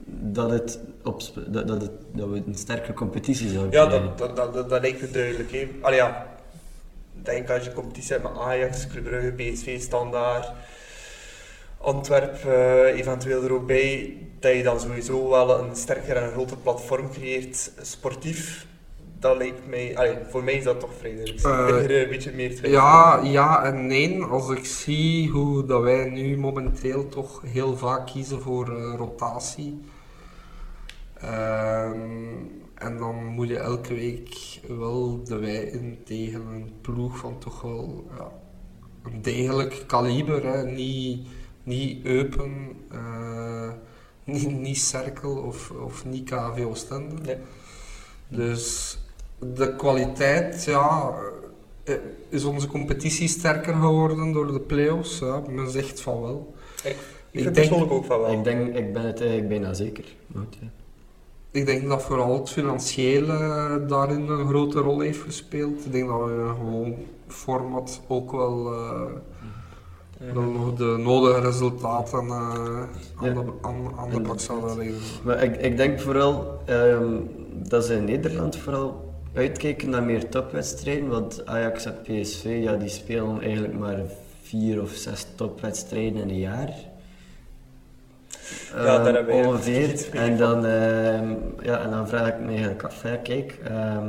dat, 0.06 0.50
het 0.52 0.80
op, 1.04 1.22
dat, 1.48 1.68
dat, 1.68 1.82
het, 1.82 1.92
dat 2.14 2.30
we 2.30 2.44
een 2.48 2.56
sterkere 2.56 2.94
competitie 2.94 3.50
zouden 3.50 3.72
Ja, 3.72 3.86
krijgen? 3.88 4.08
dat, 4.08 4.18
dat, 4.18 4.36
dat, 4.36 4.54
dat, 4.54 4.70
dat 4.70 4.82
lijkt 4.82 5.02
me 5.02 5.12
duidelijk. 5.12 5.52
Hè. 5.52 5.68
Allee, 5.82 5.98
ja. 5.98 6.28
Ik 7.18 7.26
denk 7.26 7.50
als 7.50 7.64
je 7.64 7.74
competitie 7.74 8.12
hebt 8.12 8.24
met 8.24 8.38
Ajax, 8.38 8.88
Club 8.88 9.04
Brugge, 9.04 9.32
PSV, 9.32 9.82
Standaard, 9.82 10.52
Antwerpen 11.78 12.86
eventueel 12.86 13.44
er 13.44 13.54
ook 13.54 13.68
bij, 13.68 14.18
dat 14.40 14.54
je 14.56 14.64
dan 14.64 14.80
sowieso 14.80 15.30
wel 15.30 15.60
een 15.60 15.76
sterker 15.76 16.16
en 16.16 16.32
groter 16.32 16.58
platform 16.58 17.10
creëert, 17.12 17.72
sportief. 17.82 18.66
Dat 19.20 19.38
lijkt 19.38 19.68
mij, 19.68 19.98
allee, 19.98 20.18
voor 20.30 20.44
mij 20.44 20.54
is 20.54 20.64
dat 20.64 20.80
toch 20.80 20.90
vrij 21.00 21.16
duidelijk. 21.16 21.44
Eh, 21.46 21.60
Ik 21.60 21.88
ben 21.88 21.96
er 21.96 22.04
een 22.04 22.10
beetje 22.10 22.32
meer 22.32 22.56
twijfel 22.56 22.80
Ja, 22.80 23.20
ja 23.24 23.64
en 23.64 23.88
nee. 23.88 24.24
Als 24.24 24.50
ik 24.50 24.66
zie 24.66 25.30
hoe 25.30 25.66
dat 25.66 25.82
wij 25.82 26.10
nu 26.10 26.38
momenteel 26.38 27.08
toch 27.10 27.42
heel 27.46 27.78
vaak 27.78 28.06
kiezen 28.08 28.42
voor 28.42 28.78
eh, 28.78 28.94
rotatie. 28.98 29.82
Ehm, 31.26 32.34
en 32.76 32.98
dan 32.98 33.26
moet 33.26 33.48
je 33.48 33.58
elke 33.58 33.94
week 33.94 34.60
wel 34.68 35.24
de 35.24 35.38
wei 35.38 35.58
in 35.58 35.98
tegen 36.04 36.42
een 36.42 36.72
ploeg 36.82 37.18
van 37.18 37.40
toch 37.40 37.62
wel 37.62 38.08
ja, 38.18 38.32
een 39.12 39.22
degelijk 39.22 39.84
kaliber. 39.88 40.46
Hè. 40.46 40.64
Niet, 40.64 41.28
niet 41.64 42.06
Eupen, 42.06 42.52
eh, 42.92 43.72
niet, 44.24 44.52
niet 44.60 44.78
Cerkel 44.78 45.36
of, 45.36 45.72
of 45.72 46.06
niet 46.06 46.30
KV 46.30 46.64
Oostende. 46.66 47.16
Nee. 47.22 47.38
Dus 48.28 48.98
de 49.40 49.76
kwaliteit, 49.76 50.64
ja, 50.64 51.14
eh, 51.84 51.96
is 52.30 52.44
onze 52.44 52.68
competitie 52.68 53.28
sterker 53.28 53.74
geworden 53.74 54.32
door 54.32 54.52
de 54.52 54.60
play-offs? 54.60 55.20
Ja, 55.20 55.42
men 55.50 55.70
zegt 55.70 56.02
van 56.02 56.22
wel. 56.22 56.54
Ik, 56.84 56.90
ik 56.90 56.96
Ik 57.32 57.42
vind 57.42 57.44
denk- 57.44 57.56
persoonlijk 57.56 57.92
ook 57.92 58.06
van 58.06 58.20
wel. 58.22 58.32
Ik, 58.32 58.44
denk, 58.44 58.76
ik 58.76 58.94
ben 58.94 59.04
het 59.06 59.20
eigenlijk 59.20 59.50
bijna 59.50 59.74
zeker. 59.74 60.06
Goed, 60.36 60.58
ja. 60.62 60.68
Ik 61.56 61.66
denk 61.66 61.88
dat 61.88 62.04
vooral 62.04 62.40
het 62.40 62.50
financiële 62.50 63.38
daarin 63.88 64.28
een 64.30 64.48
grote 64.48 64.80
rol 64.80 65.00
heeft 65.00 65.22
gespeeld. 65.22 65.86
Ik 65.86 65.92
denk 65.92 66.08
dat 66.08 66.24
we 66.26 66.32
een 66.32 66.56
gewoon 66.56 66.96
format 67.28 68.02
ook 68.08 68.32
wel, 68.32 68.74
eh, 68.74 69.02
wel 70.34 70.44
nog 70.44 70.74
de 70.74 70.96
nodige 71.00 71.40
resultaten 71.40 72.20
eh, 72.28 72.34
aan, 72.36 72.90
Ja. 73.22 73.34
de, 73.34 73.52
aan, 73.62 73.76
aan 73.98 74.10
de 74.10 74.20
bak 74.20 74.40
zouden 74.40 74.78
leggen. 74.78 74.96
Maar 75.24 75.44
ik, 75.44 75.56
ik 75.56 75.78
denk 75.78 76.00
vooral 76.00 76.60
ehm, 76.66 77.14
dat 77.54 77.86
ze 77.86 77.94
in 77.96 78.06
Nederland 78.06 78.56
vooral 78.58 79.14
uitkijken 79.34 79.90
naar 79.90 80.04
meer 80.04 80.30
topwedstrijden. 80.30 81.10
Want 81.10 81.46
Ajax 81.46 81.86
en 81.86 81.96
PSV 82.04 82.60
ja, 82.64 82.76
die 82.76 82.90
spelen 82.90 83.42
eigenlijk 83.42 83.80
maar 83.80 84.00
vier 84.42 84.82
of 84.82 84.92
zes 84.92 85.28
topwedstrijden 85.36 86.22
in 86.22 86.30
een 86.30 86.40
jaar. 86.40 86.74
Ja, 88.74 89.04
daar 89.04 89.14
hebben 89.14 89.36
wij 89.36 89.46
ongeveer. 89.46 90.10
En 90.12 90.38
dan, 90.38 90.66
ehm, 90.66 91.34
ja, 91.62 91.84
en 91.84 91.90
dan 91.90 92.08
vraag 92.08 92.28
ik 92.28 92.40
me 92.40 92.48
eigenlijk 92.48 92.84
af, 92.84 93.06
kijk, 93.24 93.60
ehm, 93.64 94.08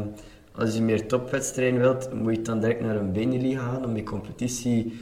als 0.54 0.74
je 0.74 0.82
meer 0.82 1.06
topwedstrijden 1.06 1.80
wilt, 1.80 2.12
moet 2.14 2.36
je 2.36 2.42
dan 2.42 2.60
direct 2.60 2.80
naar 2.80 2.96
een 2.96 3.12
Benelli 3.12 3.56
gaan 3.56 3.84
om 3.84 3.96
je 3.96 4.02
competitie 4.02 5.00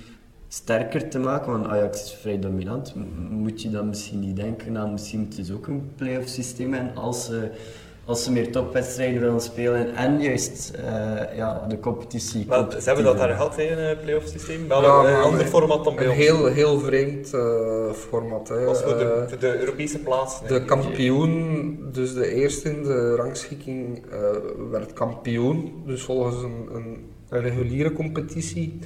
sterker 0.48 1.08
te 1.08 1.18
maken, 1.18 1.52
want 1.52 1.66
Ajax 1.66 2.02
is 2.02 2.12
vrij 2.12 2.38
dominant. 2.38 2.94
Moet 3.30 3.62
je 3.62 3.70
dan 3.70 3.88
misschien 3.88 4.20
niet 4.20 4.36
denken 4.36 4.78
aan, 4.78 4.92
misschien 4.92 5.20
moeten 5.20 5.44
ze 5.44 5.54
ook 5.54 5.66
een 5.66 5.92
play-off 5.96 6.28
systeem 6.28 6.72
hebben 6.72 6.96
als 6.96 7.24
ze, 7.24 7.50
als 8.06 8.24
ze 8.24 8.32
meer 8.32 8.52
topwedstrijden 8.52 9.20
willen 9.20 9.40
spelen 9.40 9.94
en 9.94 10.20
juist 10.20 10.70
eh, 10.74 11.36
ja, 11.36 11.64
de 11.68 11.80
competitie 11.80 12.46
Maar 12.46 12.70
ze 12.70 12.84
hebben 12.84 13.04
dat 13.04 13.18
daar 13.18 13.28
gehad 13.28 13.58
in 13.58 13.78
een 13.78 13.98
playoff 13.98 14.28
systeem. 14.28 14.68
Wel 14.68 14.82
Ja, 14.82 14.88
een 14.88 15.02
maar 15.02 15.22
ander 15.22 15.46
format 15.46 15.84
dan 15.84 15.94
bij 15.96 16.06
Een 16.06 16.12
heel, 16.12 16.46
heel 16.46 16.78
vreemd 16.80 17.34
eh, 17.34 17.92
format. 17.92 18.48
Hè. 18.48 18.64
Was 18.64 18.82
voor 18.82 18.98
de, 18.98 19.04
Eh, 19.04 19.28
voor 19.28 19.38
de 19.38 19.58
Europese 19.58 19.98
plaats. 19.98 20.46
De 20.46 20.64
kampioen, 20.64 21.78
dus 21.92 22.14
de 22.14 22.34
eerste 22.34 22.68
in 22.68 22.82
de 22.82 23.14
rangschikking, 23.14 24.02
eh, 24.10 24.18
werd 24.70 24.92
kampioen. 24.92 25.82
Dus 25.86 26.02
volgens 26.02 26.42
een, 26.42 26.68
een, 26.72 27.04
een 27.28 27.40
reguliere 27.40 27.92
competitie. 27.92 28.78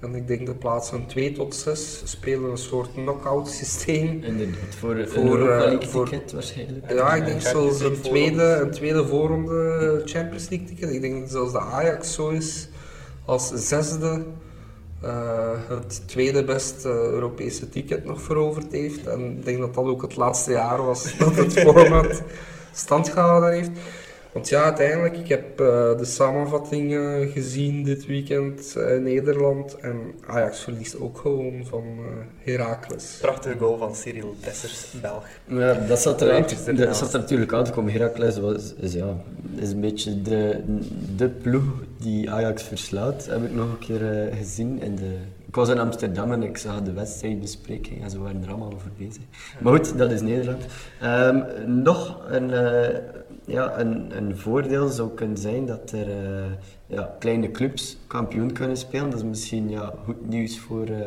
En 0.00 0.14
ik 0.14 0.26
denk 0.26 0.46
de 0.46 0.54
plaatsen 0.54 1.06
2 1.06 1.32
tot 1.32 1.54
6 1.54 2.00
spelen 2.04 2.50
een 2.50 2.58
soort 2.58 2.92
knock-out 2.92 3.48
systeem. 3.48 4.22
Inderdaad, 4.24 4.74
voor, 4.78 4.96
Voor, 5.08 5.26
voor 5.26 5.40
een 5.40 5.60
eh, 5.62 5.68
League 5.70 5.88
voor- 5.88 6.08
ticket 6.08 6.32
waarschijnlijk. 6.32 6.92
Ja, 6.92 7.14
ik 7.14 7.24
denk 7.24 7.40
zelfs 7.40 7.80
een 7.80 8.00
tweede, 8.00 8.42
een 8.42 8.70
tweede 8.70 9.06
voorronde 9.06 10.02
Champions 10.04 10.48
League 10.48 10.66
ticket. 10.66 10.90
Ik 10.90 11.00
denk 11.00 11.20
dat 11.20 11.30
zelfs 11.30 11.52
de 11.52 11.60
Ajax 11.60 12.14
zo 12.14 12.28
is 12.28 12.68
als 13.24 13.48
zesde 13.54 14.22
eh, 15.02 15.50
het 15.68 16.02
tweede 16.08 16.44
beste 16.44 16.88
Europese 16.88 17.68
ticket 17.68 18.04
nog 18.04 18.22
veroverd 18.22 18.72
heeft. 18.72 19.06
En 19.06 19.20
ik 19.38 19.44
denk 19.44 19.58
dat 19.58 19.74
dat 19.74 19.84
ook 19.84 20.02
het 20.02 20.16
laatste 20.16 20.50
jaar 20.50 20.84
was 20.84 21.16
dat 21.18 21.36
het 21.36 21.52
format 21.60 22.22
stand 22.72 23.08
gehouden 23.08 23.52
heeft. 23.52 23.70
Want 24.38 24.50
ja, 24.50 24.62
uiteindelijk, 24.62 25.16
ik 25.16 25.28
heb 25.28 25.60
eh, 25.60 25.66
de 25.98 26.04
samenvatting 26.04 26.94
eh, 26.94 27.32
gezien 27.32 27.82
dit 27.82 28.06
weekend 28.06 28.76
eh, 28.76 28.94
in 28.94 29.02
Nederland. 29.02 29.76
En 29.76 30.00
Ajax 30.26 30.60
verliest 30.60 31.00
ook 31.00 31.18
gewoon 31.18 31.66
van 31.66 31.82
eh 31.82 32.52
Heracles. 32.52 33.18
Prachtige 33.20 33.58
goal 33.58 33.76
van 33.76 33.94
Cyril 33.94 34.34
Dessers, 34.44 34.86
Belg. 35.00 35.26
Ja, 35.44 35.74
dat 35.74 35.98
zat 35.98 36.20
er, 36.20 36.76
dat 36.76 36.96
zat 36.96 37.12
er 37.12 37.20
natuurlijk 37.20 37.52
aan 37.52 37.64
te 37.64 37.70
komen. 37.70 37.92
Heracles 37.92 38.38
was, 38.38 38.74
is, 38.80 38.92
ja, 38.92 39.16
is 39.54 39.70
een 39.70 39.80
beetje 39.80 40.22
de, 40.22 40.62
de 41.16 41.28
ploeg 41.28 41.64
die 41.98 42.30
Ajax 42.30 42.62
verslaat. 42.62 43.26
Heb 43.26 43.44
ik 43.44 43.54
nog 43.54 43.66
een 43.70 43.78
keer 43.78 44.28
eh, 44.28 44.36
gezien. 44.36 44.82
In 44.82 44.96
de, 44.96 45.16
ik 45.46 45.54
was 45.54 45.68
in 45.68 45.78
Amsterdam 45.78 46.32
en 46.32 46.42
ik 46.42 46.56
zag 46.56 46.82
de 46.82 46.92
wedstrijdbespreking 46.92 48.02
en 48.02 48.10
ze 48.10 48.18
waren 48.18 48.42
er 48.42 48.48
allemaal 48.48 48.72
over 48.72 48.90
bezig. 48.98 49.22
Maar 49.60 49.72
goed, 49.72 49.98
dat 49.98 50.10
is 50.10 50.20
Nederland. 50.20 50.64
Ehm, 51.00 51.42
nog 51.82 52.26
een, 52.28 52.50
eh, 52.50 52.98
ja, 53.48 53.78
een, 53.78 54.16
een 54.16 54.38
voordeel 54.38 54.88
zou 54.88 55.10
kunnen 55.14 55.38
zijn 55.38 55.66
dat 55.66 55.90
er 55.92 56.08
eh, 56.08 56.44
ja, 56.86 57.14
kleine 57.18 57.50
clubs 57.50 57.96
kampioen 58.06 58.52
kunnen 58.52 58.76
spelen. 58.76 59.10
Dat 59.10 59.18
is 59.18 59.24
misschien 59.24 59.70
ja, 59.70 59.94
goed 60.04 60.28
nieuws 60.28 60.58
voor... 60.58 60.84
eh, 60.84 60.98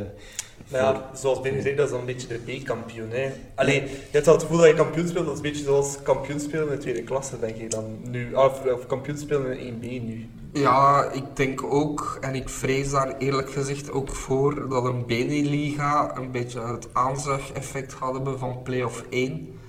Maar 0.71 0.81
ja, 0.81 1.09
zoals 1.13 1.41
Ben 1.41 1.61
zei, 1.61 1.75
dat 1.75 1.85
is 1.85 1.91
dan 1.91 1.99
een 1.99 2.05
beetje 2.05 2.27
de 2.27 2.57
B-kampioen. 2.59 3.09
hè. 3.09 3.31
Allee, 3.55 3.81
je 3.81 3.87
hebt 4.11 4.25
wel 4.25 4.33
het 4.33 4.43
gevoel 4.43 4.57
dat 4.57 4.67
je 4.67 4.73
kampioen 4.73 5.07
speelt, 5.07 5.25
dat 5.25 5.33
is 5.33 5.39
een 5.43 5.49
beetje 5.51 5.63
zoals 5.63 5.97
kampioen 6.03 6.39
spelen 6.39 6.65
in 6.67 6.71
de 6.75 6.77
tweede 6.77 7.03
klasse, 7.03 7.39
denk 7.39 7.55
ik 7.55 7.71
dan. 7.71 7.83
Nu, 8.09 8.33
of, 8.33 8.65
of 8.65 8.85
kampioen 8.85 9.17
spelen 9.17 9.59
in 9.59 9.73
1B 9.75 10.03
nu. 10.05 10.29
Ja, 10.53 11.11
ik 11.11 11.23
denk 11.33 11.63
ook, 11.63 12.17
en 12.21 12.35
ik 12.35 12.49
vrees 12.49 12.91
daar 12.91 13.17
eerlijk 13.17 13.51
gezegd 13.51 13.91
ook 13.91 14.09
voor, 14.09 14.69
dat 14.69 14.85
een 14.85 15.05
Beneliga 15.05 16.17
een 16.17 16.31
beetje 16.31 16.59
het 16.61 16.87
aanzuigeffect 16.93 17.93
gaat 17.93 18.13
hebben 18.13 18.39
van 18.39 18.61
play-off 18.63 19.03
1. 19.09 19.59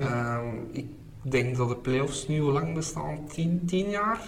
Ehm, 0.00 0.46
ik 0.72 0.86
denk 1.22 1.56
dat 1.56 1.68
de 1.68 1.76
play-offs 1.76 2.28
nu 2.28 2.40
hoe 2.40 2.52
lang 2.52 2.74
bestaan? 2.74 3.26
10, 3.28 3.62
10 3.66 3.90
jaar? 3.90 4.20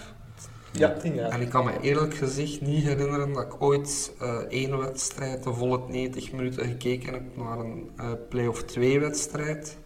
Ja, 0.73 0.97
tien 0.97 1.15
jaar. 1.15 1.31
En 1.31 1.41
ik 1.41 1.49
kan 1.49 1.65
me 1.65 1.81
eerlijk 1.81 2.15
gezegd 2.15 2.61
niet 2.61 2.85
herinneren 2.85 3.33
dat 3.33 3.43
ik 3.43 3.63
ooit 3.63 4.13
eh, 4.21 4.35
één 4.35 4.79
wedstrijd 4.79 5.43
de 5.43 5.55
volle 5.55 5.81
90 5.89 6.33
minuten 6.33 6.67
gekeken 6.67 7.13
heb 7.13 7.37
naar 7.37 7.59
een 7.59 7.91
eh 7.97 8.07
play-off 8.29 8.63
2 8.63 9.01
wedstrijd. 9.01 9.79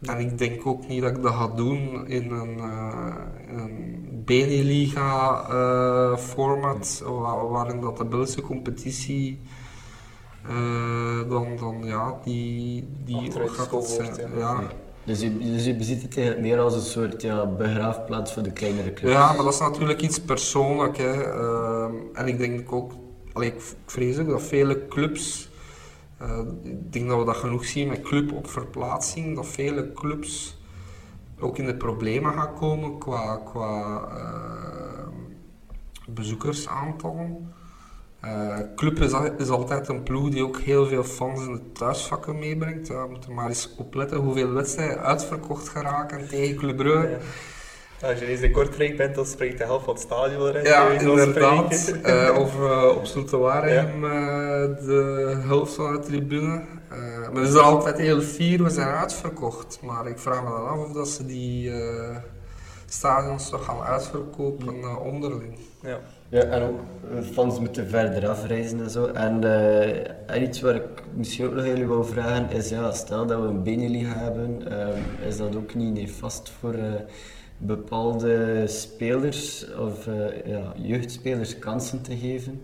En 0.00 0.18
ik 0.18 0.38
denk 0.38 0.66
ook 0.66 0.88
niet 0.88 1.02
dat 1.02 1.16
ik 1.16 1.22
dat 1.22 1.32
ga 1.34 1.48
doen 1.48 2.06
in 2.08 2.30
een, 2.30 2.58
eh, 2.58 3.14
in 3.48 3.58
een 3.58 4.22
Beneliga 4.24 5.44
eh, 5.48 6.16
format, 6.18 7.02
wa- 7.06 7.46
waarin 7.46 7.80
dat 7.80 7.96
de 7.96 8.04
Belgische 8.04 8.40
competitie 8.42 9.40
eh, 10.48 11.28
dan, 11.28 11.56
dan 11.56 11.80
ja, 11.84 12.18
die, 12.24 12.88
die 13.04 13.30
gaat 13.32 13.86
zijn. 13.86 14.08
wordt, 14.08 14.38
ja. 14.38 14.62
Dus 15.04 15.20
je, 15.20 15.38
dus 15.38 15.64
je 15.64 15.74
beziet 15.74 16.14
het 16.14 16.40
meer 16.40 16.58
als 16.58 16.74
een 16.74 16.80
soort 16.80 17.22
ja, 17.22 17.46
begraafplaats 17.46 18.32
voor 18.32 18.42
de 18.42 18.52
kleinere 18.52 18.92
clubs. 18.92 19.14
Ja, 19.14 19.32
maar 19.32 19.44
dat 19.44 19.52
is 19.52 19.60
natuurlijk 19.60 20.02
iets 20.02 20.20
persoonlijk. 20.20 20.96
Hè. 20.96 21.22
Ehm, 21.22 21.94
en 22.12 22.26
ik 22.26 22.38
denk 22.38 22.72
ook, 22.72 22.92
ik 23.34 23.74
vrees 23.86 24.18
ook 24.18 24.28
dat 24.28 24.42
vele 24.42 24.86
clubs, 24.88 25.48
eh, 26.18 26.38
ik 26.62 26.92
denk 26.92 27.08
dat 27.08 27.18
we 27.18 27.24
dat 27.24 27.36
genoeg 27.36 27.64
zien 27.64 27.88
met 27.88 28.00
club 28.00 28.32
op 28.32 28.50
verplaatsing, 28.50 29.36
dat 29.36 29.46
vele 29.46 29.92
clubs 29.92 30.60
ook 31.38 31.58
in 31.58 31.66
de 31.66 31.76
problemen 31.76 32.32
gaan 32.32 32.54
komen 32.54 32.98
qua, 32.98 33.36
qua 33.36 34.02
eh, 34.16 35.08
bezoekersaantallen. 36.08 37.54
Eh, 38.22 38.56
club 38.76 38.98
is, 39.00 39.12
al- 39.12 39.32
is 39.38 39.48
altijd 39.48 39.88
een 39.88 40.02
ploeg 40.02 40.28
die 40.30 40.42
ook 40.44 40.58
heel 40.60 40.86
veel 40.86 41.04
fans 41.04 41.46
in 41.46 41.52
de 41.52 41.72
thuisvakken 41.72 42.38
meebrengt. 42.38 42.88
Ja, 42.88 43.02
we 43.04 43.10
moeten 43.10 43.34
maar 43.34 43.48
eens 43.48 43.74
opletten 43.78 44.18
hoeveel 44.18 44.52
wedstrijden 44.52 45.00
uitverkocht 45.02 45.68
geraken 45.68 46.28
tegen 46.28 46.56
Club 46.56 46.76
Brugge. 46.76 47.16
Als 48.02 48.18
je 48.18 48.26
eens 48.26 48.40
in 48.40 48.52
Kortrijk 48.52 48.96
bent, 48.96 49.14
dan 49.14 49.26
spreekt 49.26 49.58
de 49.58 49.64
helft 49.64 49.84
van 49.84 49.94
het 49.94 50.02
stadion 50.02 50.46
erin. 50.48 50.64
Ja, 50.64 50.88
inderdaad. 50.88 51.94
Eh, 52.02 52.36
of 52.38 52.54
eh, 52.60 52.88
op 52.96 53.04
Zulte 53.04 53.36
Waregem 53.36 54.04
eh, 54.04 54.10
de 54.86 55.34
helft 55.46 55.74
van 55.74 55.92
de 55.92 55.98
tribune. 55.98 56.62
Eh, 56.88 56.98
maar 57.32 57.42
is 57.42 57.54
er 57.54 57.60
altijd 57.60 57.98
heel 57.98 58.20
fier, 58.20 58.62
we 58.62 58.70
zijn 58.70 58.88
uitverkocht. 58.88 59.78
Maar 59.82 60.06
ik 60.06 60.18
vraag 60.18 60.42
me 60.42 60.48
dan 60.50 60.66
af 60.68 60.78
of 60.78 60.92
dat 60.92 61.08
ze 61.08 61.26
die 61.26 61.70
eh, 61.70 62.16
stadions 62.86 63.48
toch 63.50 63.64
gaan 63.64 63.80
uitverkopen 63.80 64.82
eh, 64.82 65.00
onderling. 65.04 65.58
Ja. 65.82 65.98
Ja, 66.32 66.40
en 66.40 66.62
ook 66.62 66.80
eh, 67.10 67.22
fans 67.32 67.58
moeten 67.58 67.88
verder 67.88 68.28
afreizen 68.28 68.80
en 68.80 68.90
zo. 68.90 69.06
En, 69.06 69.44
eh, 69.44 70.10
en 70.26 70.42
iets 70.42 70.60
waar 70.60 70.74
ik 70.74 71.02
misschien 71.14 71.46
ook 71.46 71.54
nog 71.54 71.66
jullie 71.66 71.86
wil 71.86 72.04
vragen 72.04 72.50
is, 72.50 72.68
ja, 72.68 72.92
stel 72.92 73.26
dat 73.26 73.40
we 73.40 73.46
een 73.46 73.62
Beneliga 73.62 74.18
hebben, 74.18 74.70
eh, 74.70 75.26
is 75.26 75.36
dat 75.36 75.56
ook 75.56 75.74
niet 75.74 75.94
nefast 75.94 76.50
voor 76.60 76.74
bepaalde 77.56 78.62
spelers 78.66 79.66
of 79.78 80.08
ja, 80.44 80.72
jeugdspelers 80.76 81.58
kansen 81.58 82.02
te 82.02 82.16
geven? 82.16 82.62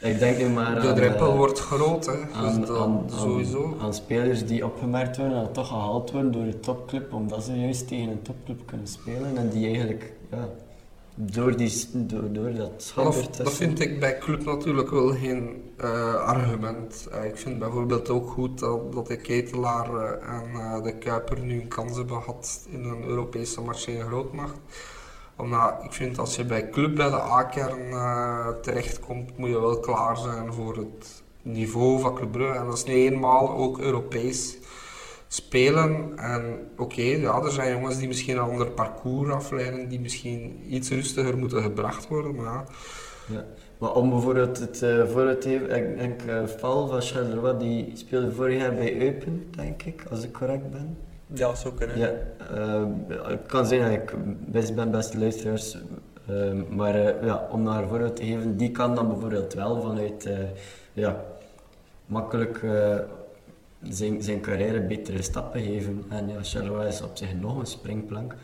Ik 0.00 0.18
denk 0.18 0.38
nu 0.38 0.48
maar 0.48 0.80
De 0.80 0.92
drempel 0.92 1.36
wordt 1.36 1.58
groot, 1.58 2.06
hè. 2.06 2.12
Dus 2.12 2.34
aan, 2.34 2.60
dat 2.60 2.78
aan, 2.78 3.04
sowieso. 3.06 3.64
aan, 3.64 3.80
aan 3.80 3.94
spelers 3.94 4.46
die 4.46 4.64
opgemerkt 4.64 5.16
worden 5.16 5.38
en 5.38 5.52
toch 5.52 5.68
gehaald 5.68 6.10
worden 6.10 6.32
door 6.32 6.44
de 6.44 6.60
topclub, 6.60 7.12
omdat 7.12 7.44
ze 7.44 7.60
juist 7.60 7.88
tegen 7.88 8.08
een 8.08 8.22
topclub 8.22 8.66
kunnen 8.66 8.86
spelen 8.86 9.36
en 9.36 9.48
die 9.48 9.66
eigenlijk 9.66 10.12
ja, 10.30 10.48
door, 11.20 11.56
die, 11.56 11.86
door, 11.92 12.32
door 12.32 12.54
dat 12.54 12.72
schap 12.76 13.36
Dat, 13.36 13.52
vind 13.52 13.80
ik 13.80 14.00
bij 14.00 14.18
club 14.18 14.44
natuurlijk 14.44 14.90
wel 14.90 15.08
geen 15.08 15.72
eh, 15.76 16.14
argument. 16.14 17.08
Eh, 17.12 17.24
ik 17.24 17.36
vind 17.36 17.58
bijvoorbeeld 17.58 18.08
ook 18.08 18.30
goed 18.30 18.58
dat, 18.58 18.92
dat 18.92 19.06
de 19.06 19.16
Ketelaar 19.16 19.94
eh, 19.94 20.34
en 20.34 20.82
de 20.82 20.98
Kuiper 20.98 21.40
nu 21.40 21.60
een 21.60 21.68
kans 21.68 21.96
hebben 21.96 22.22
gehad 22.22 22.66
in 22.70 22.84
een 22.84 23.04
Europese 23.04 23.60
marché 23.60 23.90
in 23.90 24.06
grootmacht. 24.06 24.56
Omdat 25.36 25.74
ik 25.82 25.92
vind 25.92 26.18
als 26.18 26.36
je 26.36 26.44
bij 26.44 26.70
club 26.70 26.96
bij 26.96 27.10
de 27.10 27.20
A-kern 27.20 27.90
terechtkomt, 28.62 29.38
moet 29.38 29.48
je 29.48 29.60
wel 29.60 29.80
klaar 29.80 30.16
zijn 30.16 30.52
voor 30.52 30.76
het 30.76 31.22
niveau 31.42 32.00
van 32.00 32.14
Club 32.14 32.32
Brugge. 32.32 32.58
En 32.58 32.64
dat 32.64 32.76
is 32.76 32.84
nu 32.84 32.94
eenmaal 32.94 33.50
ook 33.50 33.78
Europees 33.78 34.58
spelen. 35.32 36.18
En 36.18 36.58
oké, 36.76 37.02
ja, 37.02 37.42
er 37.42 37.50
zijn 37.50 37.72
jongens 37.72 37.98
die 37.98 38.08
misschien 38.08 38.36
een 38.36 38.42
ander 38.42 38.70
parcours 38.70 39.30
afleiden, 39.32 39.88
die 39.88 40.00
misschien 40.00 40.60
iets 40.68 40.90
rustiger 40.90 41.38
moeten 41.38 41.62
gebracht 41.62 42.08
worden. 42.08 42.34
Maar 42.34 42.64
ja. 43.26 43.44
Maar 43.78 43.92
om 43.92 44.10
bijvoorbeeld 44.10 44.58
het 44.58 44.82
uh, 44.82 45.06
voorbeeld 45.06 45.40
te 45.40 45.48
geven, 45.48 45.76
ik 45.76 45.98
denk 45.98 46.22
uh, 46.22 46.46
Val 46.46 46.86
van 46.86 47.02
Charleroi, 47.02 47.58
die 47.58 47.90
speelde 47.94 48.32
vorig 48.32 48.60
jaar 48.60 48.74
bij 48.74 49.00
Eupen, 49.00 49.46
denk 49.56 49.82
ik, 49.82 50.04
als 50.10 50.24
ik 50.24 50.32
correct 50.32 50.70
ben. 50.70 50.96
Ja, 51.32 51.54
zo 51.54 51.72
kunnen. 51.72 51.98
Ja, 51.98 52.12
uh, 52.54 53.32
ik 53.32 53.46
kan 53.46 53.66
zeggen 53.66 53.90
dat 53.90 53.98
ik 54.00 54.14
best 54.52 54.74
ben, 54.74 54.90
beste 54.90 55.18
luisteraars. 55.18 55.78
Uh, 56.30 56.52
maar 56.68 56.96
uh, 56.96 57.22
ja, 57.22 57.48
om 57.50 57.62
naar 57.62 57.82
een 57.82 57.88
voorbeeld 57.88 58.16
te 58.16 58.24
geven, 58.24 58.56
die 58.56 58.70
kan 58.70 58.94
dan 58.94 59.08
bijvoorbeeld 59.08 59.54
wel 59.54 59.80
vanuit 59.80 60.26
uh, 60.26 60.38
ja, 60.92 61.24
makkelijk 62.06 62.62
uh, 62.62 62.98
zijn, 63.88 64.22
zijn 64.22 64.40
carrière 64.40 64.80
betere 64.80 65.22
stappen 65.22 65.62
geven. 65.62 66.04
En 66.08 66.28
ja, 66.28 66.42
Charleroi 66.42 66.88
is 66.88 67.02
op 67.02 67.16
zich 67.16 67.34
nog 67.40 67.58
een 67.58 67.66
springplank. 67.66 68.34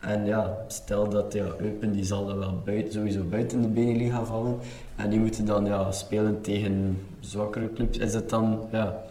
En 0.00 0.24
ja, 0.24 0.64
stel 0.68 1.08
dat 1.08 1.32
ja, 1.32 1.46
Eupen 1.58 1.92
die 1.92 2.04
zal 2.04 2.26
dan 2.26 2.38
wel 2.38 2.62
buiten, 2.64 2.92
sowieso 2.92 3.22
buiten 3.22 3.62
de 3.62 3.68
Beneliga 3.68 4.24
vallen. 4.24 4.58
En 4.96 5.10
die 5.10 5.18
moeten 5.18 5.44
dan 5.44 5.64
ja, 5.64 5.92
spelen 5.92 6.40
tegen 6.40 7.00
zwakkere 7.20 7.72
clubs. 7.72 7.98
Is 7.98 8.14
het 8.14 8.30
dan, 8.30 8.68
ja, 8.72 9.02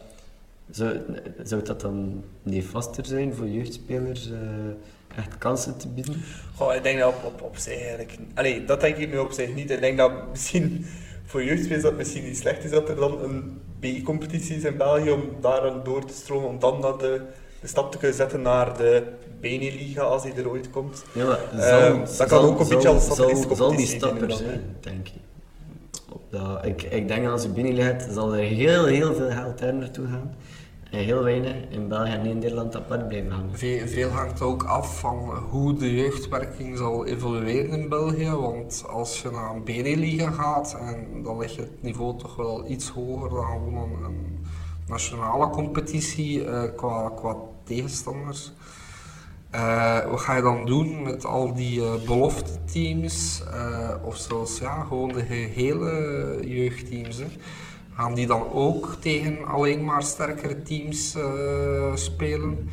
zou, 0.72 0.98
zou 1.44 1.64
dat 1.64 1.82
dan 1.82 2.24
nefaster 2.44 3.06
zijn 3.06 3.34
voor 3.34 3.48
jeugdspelers 3.48 4.30
uh, 4.30 4.38
echt 5.16 5.38
kansen 5.38 5.78
te 5.78 5.88
bieden? 5.88 6.16
Goh, 6.56 6.76
ik 6.76 6.84
denk 6.84 7.00
dat 7.00 7.14
op, 7.14 7.24
op, 7.24 7.42
op 7.42 7.58
zich 7.58 7.80
eigenlijk... 7.80 8.18
Allee, 8.34 8.66
dat 8.66 8.82
denk 8.82 8.98
ik 8.98 9.12
nu 9.12 9.18
op 9.18 9.32
zich 9.32 9.56
niet. 9.56 9.72
Ik 9.72 9.80
denk 9.80 9.98
dat 9.98 10.12
misschien 10.30 10.86
voor 11.30 11.44
jeugdspelers 11.44 11.84
dat 11.84 11.98
misschien 11.98 12.24
niet 12.24 12.38
slecht 12.38 12.64
is 12.64 12.72
dat 12.72 12.90
er 12.90 12.96
dan 12.96 13.20
een 13.24 13.62
B-competitie 13.80 14.56
is 14.56 14.64
in 14.64 14.78
België 14.78 15.12
om 15.12 15.24
daar 15.42 15.84
door 15.84 16.06
te 16.06 16.14
stromen, 16.14 16.50
om 16.50 16.60
dan 16.60 16.82
dat 16.82 17.00
de, 17.00 17.22
de 17.62 17.68
stap 17.68 17.92
te 17.92 17.98
kunnen 17.98 18.18
zetten 18.18 18.42
naar 18.42 18.78
de 18.78 19.04
Beneliga 19.40 20.02
als 20.02 20.24
die 20.24 20.34
er 20.34 20.50
ooit 20.50 20.70
komt. 20.70 21.04
Ja, 21.12 21.26
maar 21.26 21.40
zal, 21.58 21.96
uh, 21.96 22.18
dat 22.18 22.28
kan 22.28 22.44
ook 22.44 22.60
een 22.60 22.68
beetje 22.68 22.88
als 22.88 23.06
zal, 23.06 23.56
zal 23.56 23.76
die 23.76 23.88
stap 23.88 24.22
er 24.22 24.32
zijn, 24.32 24.76
denk 24.80 25.08
ik. 25.08 25.14
Dat, 26.30 26.66
ik. 26.66 26.84
Ik 26.84 27.08
denk 27.08 27.24
dat 27.24 27.32
als 27.32 27.48
je 27.56 27.82
hebt, 27.82 28.08
zal 28.14 28.34
er 28.34 28.44
heel, 28.44 28.86
heel 28.86 29.14
veel 29.14 29.30
geld 29.30 29.60
daar 29.60 29.74
naartoe 29.74 30.08
gaan. 30.08 30.36
Heel 30.90 31.24
weinig 31.24 31.56
in 31.70 31.88
België 31.88 32.12
en 32.12 32.22
Nederland 32.22 32.76
apart 32.76 33.08
blijven 33.08 33.32
hangen. 33.32 33.58
Veel, 33.58 33.88
veel 33.88 34.10
hangt 34.10 34.42
ook 34.42 34.64
af 34.64 35.00
van 35.00 35.18
hoe 35.50 35.74
de 35.74 35.96
jeugdwerking 35.96 36.78
zal 36.78 37.06
evolueren 37.06 37.82
in 37.82 37.90
België. 37.90 38.30
Want 38.30 38.84
als 38.88 39.22
je 39.22 39.30
naar 39.30 39.56
een 39.56 39.64
Beneliga 39.64 40.32
gaat, 40.32 40.78
en 40.80 41.24
dan 41.24 41.38
je 41.56 41.62
het 41.62 41.84
niveau 41.84 42.18
toch 42.18 42.36
wel 42.36 42.70
iets 42.70 42.90
hoger 42.90 43.30
dan 43.30 43.78
een, 44.04 44.46
nationale 44.88 45.50
competitie 45.50 46.44
uh, 46.44 46.64
qua, 46.76 47.12
qua 47.16 47.36
tegenstanders. 47.64 48.52
Uh, 49.56 50.06
wat 50.06 50.20
ga 50.20 50.36
je 50.36 50.42
dan 50.42 50.66
doen 50.66 51.04
met 51.04 51.26
al 51.26 51.54
die 51.54 51.80
uh, 51.80 51.94
belofteteams? 52.06 53.44
Of 54.04 54.18
zelfs 54.18 54.60
ja, 54.60 54.84
gewoon 54.84 55.12
de 55.12 55.26
gehele 55.26 56.40
jeugdteams? 56.42 57.18
Hè? 57.18 57.26
Gaan 58.00 58.14
die 58.14 58.28
dan 58.28 58.52
ook 58.52 58.96
tegen 59.00 59.46
alleen 59.46 59.86
maar 59.86 60.04
sterkere 60.04 60.62
teams 60.62 61.16
uh, 61.16 61.96
spelen? 61.96 62.70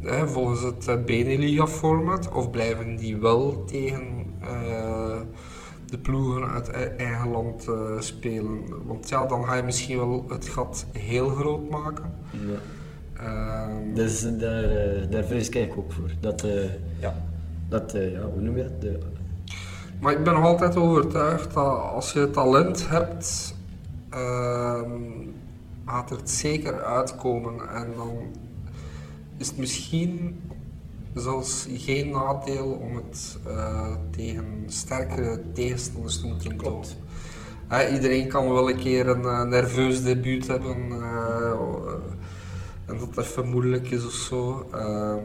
Hè, 0.00 0.28
volgens 0.28 0.62
het 0.62 0.88
uh, 0.88 1.04
Beneliga-format? 1.04 2.32
Of 2.32 2.50
blijven 2.50 2.96
die 2.96 3.16
wel 3.16 3.64
tegen 3.64 4.26
uh, 4.42 5.20
de 5.86 5.98
ploegen 5.98 6.50
uit 6.50 6.70
eigen 6.96 7.30
land 7.30 7.68
spelen? 7.98 8.64
Want 8.86 9.08
ja, 9.08 9.26
dan 9.26 9.44
ga 9.44 9.54
je 9.54 9.62
misschien 9.62 9.96
wel 9.96 10.24
het 10.28 10.48
gat 10.48 10.86
heel 10.92 11.28
groot 11.28 11.70
maken. 11.70 12.12
Ja. 12.30 13.68
dus 13.94 14.20
daar, 14.38 14.68
daar 15.10 15.24
vrees 15.24 15.48
ik 15.48 15.72
ook 15.76 15.92
voor. 15.92 16.10
Dat, 16.20 16.46
ja. 17.00 17.14
dat 17.68 17.92
ja, 17.92 18.20
hoe 18.20 18.40
noem 18.40 18.56
je 18.56 18.62
dat? 18.62 18.80
De... 18.80 18.98
Maar 20.00 20.12
ik 20.12 20.24
ben 20.24 20.34
nog 20.34 20.44
altijd 20.44 20.76
overtuigd 20.76 21.54
dat 21.54 21.80
als 21.80 22.12
je 22.12 22.30
talent 22.30 22.88
hebt, 22.88 23.58
gaat 25.84 26.10
er 26.10 26.16
het 26.16 26.30
zeker 26.30 26.82
uitkomen. 26.84 27.68
En 27.68 27.92
dan 27.96 28.16
is 29.36 29.48
het 29.48 29.58
misschien 29.58 30.40
zelfs 31.14 31.66
geen 31.70 32.10
nadeel 32.10 32.70
om 32.70 32.96
het 32.96 33.38
uh, 33.46 33.94
tegen 34.10 34.64
sterkere 34.66 35.42
tegenstanders 35.52 36.20
te 36.20 36.26
moeten 36.26 36.58
doen. 36.58 36.84
Uh, 37.72 37.92
iedereen 37.92 38.28
kan 38.28 38.52
wel 38.52 38.70
een 38.70 38.78
keer 38.78 39.08
een 39.08 39.22
uh, 39.22 39.42
nerveus 39.42 40.02
debuut 40.02 40.46
hebben 40.46 40.92
en 42.90 42.98
dat 42.98 43.18
even 43.18 43.48
moeilijk 43.48 43.90
is 43.90 44.06
of 44.06 44.12
zo. 44.12 44.68
Ehm, 44.72 45.18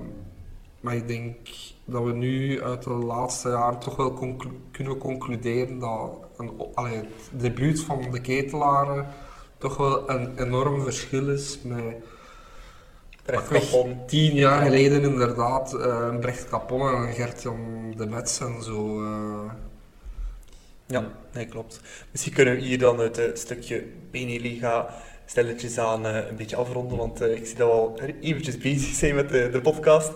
maar 0.82 0.96
ik 0.96 1.08
denk 1.08 1.36
dat 1.86 2.04
we 2.04 2.12
nu 2.12 2.62
uit 2.62 2.84
de 2.84 2.90
laatste 2.90 3.50
jaren 3.50 3.80
toch 3.80 3.96
wel 3.96 4.14
conclu 4.14 4.50
kunnen 4.72 4.98
concluderen 4.98 5.80
dat 5.80 6.25
een, 6.38 6.52
allee, 6.74 6.96
het 6.96 7.30
debuut 7.32 7.80
van 7.80 8.12
de 8.12 8.22
ketelaren 8.22 9.08
toch 9.58 9.78
wel 9.78 10.10
een 10.10 10.38
enorm 10.38 10.82
verschil 10.84 11.30
is 11.30 11.60
met 11.64 11.96
Brecht 13.26 13.76
tien 14.08 14.34
jaar 14.34 14.62
geleden 14.62 15.02
inderdaad 15.02 15.74
uh, 15.74 16.08
een 16.12 16.20
Brecht 16.20 16.50
Capon 16.50 16.96
en 16.96 17.14
Gert-Jan 17.14 17.94
de 17.98 18.06
Metz 18.06 18.42
en 18.42 18.64
zo. 18.64 19.02
Uh. 19.02 19.52
Ja, 20.86 21.12
nee, 21.34 21.46
klopt. 21.46 21.82
Misschien 22.12 22.34
kunnen 22.34 22.56
we 22.56 22.62
hier 22.62 22.80
dan 22.80 23.00
het 23.00 23.20
uh, 23.20 23.26
stukje 23.34 23.86
Beneliga 24.12 24.94
stilletjes 25.26 25.78
aan 25.78 26.06
uh, 26.06 26.16
een 26.30 26.36
beetje 26.36 26.56
afronden, 26.56 26.98
want 26.98 27.22
uh, 27.22 27.36
ik 27.36 27.46
zie 27.46 27.56
dat 27.56 27.68
we 27.68 27.74
al 27.74 28.00
eventjes 28.22 28.58
bezig 28.58 28.94
zijn 28.94 29.16
met 29.16 29.30
de, 29.30 29.50
de 29.50 29.62
podcast. 29.62 30.12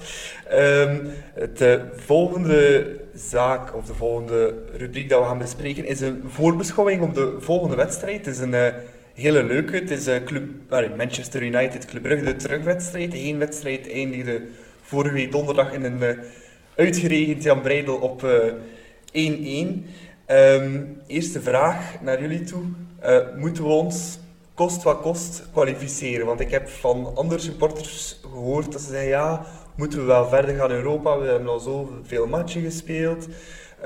Um, 0.54 1.02
het 1.34 1.62
uh, 1.62 1.76
volgende 1.96 2.96
zaak, 3.14 3.76
of 3.76 3.86
de 3.86 3.94
volgende 3.94 4.54
rubriek 4.78 5.10
dat 5.10 5.20
we 5.22 5.28
gaan 5.28 5.38
bespreken, 5.38 5.86
is 5.86 6.02
een 6.02 6.24
voorbeschouwing 6.28 7.02
op 7.02 7.14
de 7.14 7.36
volgende 7.40 7.76
wedstrijd. 7.76 8.26
Het 8.26 8.36
is 8.36 8.42
een 8.42 8.74
hele 9.14 9.44
leuke. 9.44 9.76
Het 9.76 9.92
is 9.92 10.24
club, 10.26 10.44
uh, 10.72 10.96
Manchester 10.98 11.44
United 11.44 11.86
Club 11.86 12.02
Brugge, 12.02 12.26
de 12.26 12.36
terugwedstrijd. 12.36 13.14
Eén 13.14 13.38
wedstrijd 13.38 13.92
eindigde 13.92 14.42
vorige 14.82 15.14
week 15.14 15.32
donderdag 15.32 15.74
in 15.74 15.84
een 15.84 16.18
uitgeregend 16.76 17.44
Jan 17.44 17.62
Breidel 17.62 17.96
op 17.96 18.22
1-1. 18.22 18.26
Um, 20.28 21.02
eerste 21.08 21.42
vraag 21.42 22.02
naar 22.02 22.22
jullie 22.22 22.44
toe. 22.44 22.64
moeten 23.38 23.64
we 23.64 23.70
ons 23.70 24.20
kost 24.60 24.84
wat 24.84 25.02
kost 25.02 25.44
kwalificeren. 25.52 26.26
Want 26.26 26.40
ik 26.40 26.52
heb 26.52 26.70
van 26.70 27.16
andere 27.16 27.40
supporters 27.40 28.20
gehoord 28.22 28.72
dat 28.72 28.82
ze 28.82 28.88
zeggen, 28.88 29.10
ja, 29.10 29.46
moeten 29.76 30.00
we 30.00 30.06
wel 30.06 30.28
verder 30.28 30.56
gaan 30.56 30.70
in 30.70 30.76
Europa, 30.76 31.20
we 31.20 31.28
hebben 31.28 31.48
al 31.48 31.60
zoveel 31.60 32.28
matchen 32.28 32.62
gespeeld. 32.62 33.28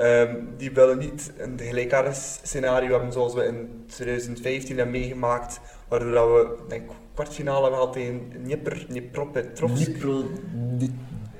Um, 0.00 0.48
die 0.56 0.70
willen 0.70 0.98
niet 0.98 1.32
een 1.38 1.60
gelijkaardig 1.60 2.14
scenario 2.42 2.90
hebben 2.90 3.12
zoals 3.12 3.34
we 3.34 3.44
in 3.44 3.84
2015 3.86 4.76
hebben 4.76 5.00
meegemaakt, 5.00 5.60
waardoor 5.88 6.34
we 6.34 6.56
denk, 6.68 6.90
kwartfinale 7.14 7.62
hebben 7.62 7.78
gehad 7.78 7.92
tegen 7.92 8.32
Dnieper, 8.42 8.86
Dniepropetrovsk. 8.88 9.84
Dnipro, 9.84 10.24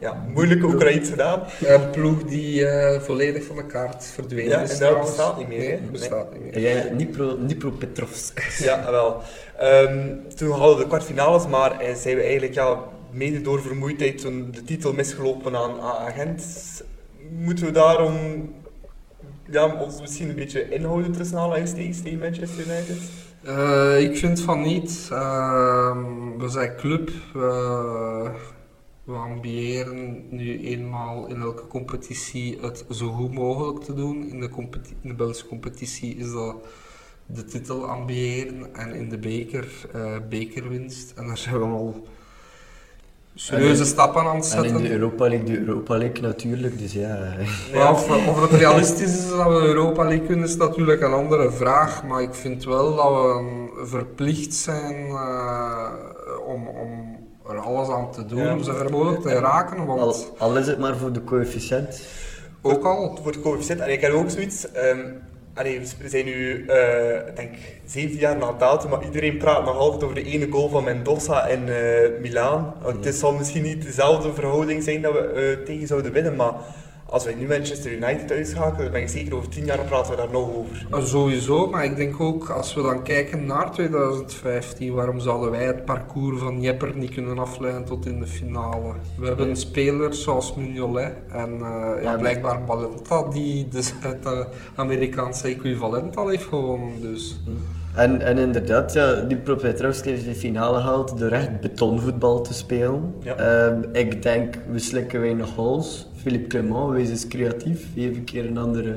ja, 0.01 0.25
moeilijk 0.33 0.65
ook 0.65 0.83
al 0.83 0.89
iets 0.89 1.11
gedaan. 1.11 1.43
Een 1.65 1.91
ploeg 1.91 2.23
die 2.25 2.67
eh, 2.67 3.01
volledig 3.01 3.45
van 3.45 3.57
de 3.57 3.67
kaart 3.67 4.05
verdwenen 4.05 4.49
Ja, 4.51 4.61
is. 4.61 4.79
en 4.79 4.79
dat 4.93 5.01
bestaat 5.01 5.39
niet 5.39 5.49
meer, 5.49 5.59
Nee, 5.59 5.79
bestaat 5.93 6.33
niet 6.33 6.43
meer. 6.55 6.77
Ja, 6.77 6.83
Dnipro, 6.89 7.37
Dnipropetrovsk. 7.39 8.41
Ja, 8.59 8.91
wel. 8.91 9.23
Ehm, 9.59 10.09
toen 10.37 10.51
hadden 10.51 10.77
we 10.77 10.83
de 10.83 10.89
kwartfinales, 10.89 11.47
maar 11.47 11.81
eh, 11.81 11.95
zijn 11.95 12.17
we 12.17 12.23
eigenlijk 12.23 12.55
ja, 12.55 12.79
mede 13.11 13.41
door 13.41 13.63
vermoeidheid 13.63 14.19
toen 14.21 14.49
de 14.53 14.65
titel 14.65 14.93
misgelopen 14.93 15.57
aan, 15.57 15.81
aan 15.81 16.13
Gent. 16.13 16.45
Moeten 17.31 17.65
we 17.67 17.73
daarom 17.73 18.15
ja, 19.51 19.75
ons 19.81 20.01
misschien 20.01 20.29
een 20.29 20.35
beetje 20.35 20.69
inhouden 20.69 21.13
tussen 21.13 21.39
aanhalingstekens 21.39 22.03
tegen 22.03 22.19
Manchester 22.19 22.65
United? 22.67 22.97
Eh, 23.45 24.01
ik 24.11 24.17
vind 24.17 24.41
van 24.41 24.61
niet. 24.63 25.09
Ehm, 25.13 25.99
we 26.39 26.49
zijn 26.49 26.77
club. 26.77 27.11
We, 29.05 29.13
ambiëren 29.13 30.25
nu 30.31 30.67
eenmaal 30.67 31.27
in 31.27 31.41
elke 31.41 31.67
competitie 31.67 32.59
het 32.61 32.85
zo 32.91 33.07
goed 33.13 33.33
mogelijk 33.33 33.85
te 33.85 33.95
doen. 33.95 34.29
In 34.29 34.41
de, 34.41 34.49
competi- 34.49 34.95
in 35.03 35.09
de 35.09 35.15
Belgische 35.15 35.47
competitie 35.47 36.17
is 36.17 36.33
dat 36.33 36.57
de 37.27 37.45
titel 37.45 37.85
ambiëren 37.87 38.75
en 38.75 38.95
in 38.95 39.09
de 39.09 39.19
beker 39.19 39.69
eh, 39.93 40.13
bekerwinst. 40.29 41.13
En 41.17 41.27
daar 41.27 41.39
zijn 41.39 41.59
we 41.59 41.65
al 41.65 42.07
serieuze 43.35 43.81
En- 43.81 43.87
stappen 43.89 44.23
aan 44.23 44.37
het 44.37 44.53
En 44.53 44.57
in 44.59 44.65
zetten. 44.71 44.83
de 44.83 44.91
Europa 44.91 45.29
League, 45.29 45.45
de 45.47 45.59
Europa 45.59 45.97
League 45.99 46.21
natuurlijk, 46.23 46.79
dus 46.79 46.93
ja. 46.93 47.37
Of, 47.91 48.29
of 48.29 48.41
het 48.51 48.61
realistisch 48.61 49.17
is 49.19 49.29
dat 49.29 49.47
we 49.47 49.67
Europa 49.67 50.05
League 50.05 50.27
kunnen, 50.27 50.49
is 50.49 50.57
natuurlijk 50.57 51.01
een 51.03 51.13
andere 51.13 51.51
vraag. 51.51 52.05
Maar 52.05 52.23
ik 52.23 52.35
vind 52.35 52.65
wel 52.65 52.95
dat 52.97 53.09
we 53.09 53.87
verplicht 53.87 54.55
zijn 54.55 55.07
eh, 55.07 55.93
om, 56.47 56.69
om 56.69 57.14
er 57.49 57.59
alles 57.59 57.89
aan 57.89 58.11
te 58.13 58.27
doen 58.27 58.39
Ja. 58.43 58.53
om 58.53 58.63
zo 58.63 58.73
ver 58.75 58.91
mogelijk 58.91 59.23
te 59.23 59.39
raken. 59.39 59.87
Want 59.87 60.01
Al, 60.01 60.17
al 60.39 60.57
is 60.59 60.67
het 60.67 60.79
maar 60.79 60.97
voor 60.97 61.13
de 61.13 61.25
coëfficiënt. 61.25 62.03
ook 62.63 62.85
al, 62.85 63.19
Voor 63.23 63.33
het 63.33 63.41
coëfficiënt, 63.41 63.81
en 63.81 63.93
ik 63.93 64.01
heb 64.01 64.13
ook 64.13 64.31
zoiets. 64.31 64.73
ehm, 64.73 64.99
allee, 65.55 65.81
we 65.99 66.09
zijn 66.09 66.25
nu, 66.25 66.67
eh, 66.67 67.17
ik 67.29 67.37
denk, 67.37 67.55
zeven 67.87 68.17
jaar 68.19 68.37
na 68.37 68.53
datum, 68.53 68.91
maar 68.91 69.05
iedereen 69.05 69.37
praat 69.39 69.65
nog 69.65 69.77
altijd 69.77 70.03
over 70.03 70.15
de 70.15 70.23
ene 70.25 70.49
goal 70.51 70.69
van 70.69 70.85
Mendoza 70.85 71.47
in 71.47 71.69
eh 71.69 72.21
Milaan. 72.21 72.75
Want 72.83 73.05
Het 73.05 73.15
zal 73.15 73.33
misschien 73.33 73.63
niet 73.63 73.83
dezelfde 73.83 74.35
verhouding 74.35 74.83
zijn 74.83 75.03
dat 75.03 75.13
we 75.13 75.19
eh, 75.59 75.65
tegen 75.65 75.87
zouden 75.87 76.13
winnen, 76.13 76.37
maar 76.37 76.53
als 77.15 77.25
wij 77.25 77.35
nu 77.35 77.47
Manchester 77.47 77.93
United 77.93 78.33
uitschakelen, 78.33 78.83
dan 78.83 78.93
ben 78.93 79.01
ik 79.01 79.09
zeker 79.09 79.35
over 79.35 79.49
tien 79.49 79.65
jaar 79.65 79.79
praten 79.79 80.11
we 80.11 80.17
daar 80.17 80.31
nog 80.31 80.49
over. 80.57 80.87
eh, 80.91 81.05
sowieso. 81.05 81.67
Maar 81.67 81.85
ik 81.85 81.97
denk 81.97 82.21
ook, 82.21 82.49
als 82.49 82.75
we 82.75 82.83
dan 82.83 83.03
kijken 83.03 83.47
naar 83.47 83.73
2015, 83.73 84.95
waarom 84.95 85.21
zouden 85.21 85.51
wij 85.51 85.65
het 85.65 85.85
parcours 85.85 86.41
van 86.41 86.61
Jepper 86.61 86.97
niet 86.97 87.11
kunnen 87.11 87.39
afleiden 87.39 87.85
tot 87.85 88.07
in 88.07 88.21
de 88.21 88.27
finale? 88.27 88.93
We 89.19 89.27
hebben 89.27 89.57
spelers 89.57 90.23
zoals 90.23 90.55
Mignolet 90.55 91.13
en 91.33 91.53
eh, 91.53 92.03
ja, 92.03 92.17
blijkbaar 92.17 92.65
Balenta, 92.65 93.23
die 93.23 93.69
de 93.69 93.83
Zuid-Amerikaanse 93.83 95.49
equivalent 95.49 96.17
al 96.17 96.29
heeft 96.29 96.45
gewonnen. 96.45 97.01
Dus. 97.01 97.41
En, 97.95 98.21
en 98.21 98.39
inderdaad, 98.39 98.93
ja, 98.93 99.15
die 99.15 99.37
Petrovsk 99.37 100.05
heeft 100.05 100.25
de 100.25 100.35
finale 100.35 100.77
gehaald 100.81 101.19
door 101.19 101.31
echt 101.31 101.61
betonvoetbal 101.61 102.43
te 102.43 102.55
spelen. 102.55 103.15
Ja. 103.21 103.35
Ehm, 103.37 103.83
ik 103.93 104.23
denk, 104.23 104.55
we 104.71 104.79
slikken 104.79 105.21
weinig 105.21 105.49
goals. 105.49 106.13
Philippe 106.25 106.49
Clement, 106.49 106.91
wees 106.91 107.09
eens 107.09 107.29
creatief. 107.29 107.87
Geef 107.95 108.17
een 108.17 108.25
keer 108.25 108.47
een 108.47 108.59
andere 108.59 108.95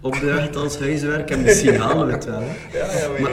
opdracht 0.00 0.56
als 0.56 0.78
huiswerk 0.78 1.30
en 1.30 1.42
misschien 1.42 1.76
halen 1.86 2.06
we 2.06 2.12
het 2.12 2.24
wel. 2.24 2.40
hè. 2.42 2.78
Ja, 2.78 3.14
ja, 3.14 3.20
Maar, 3.20 3.32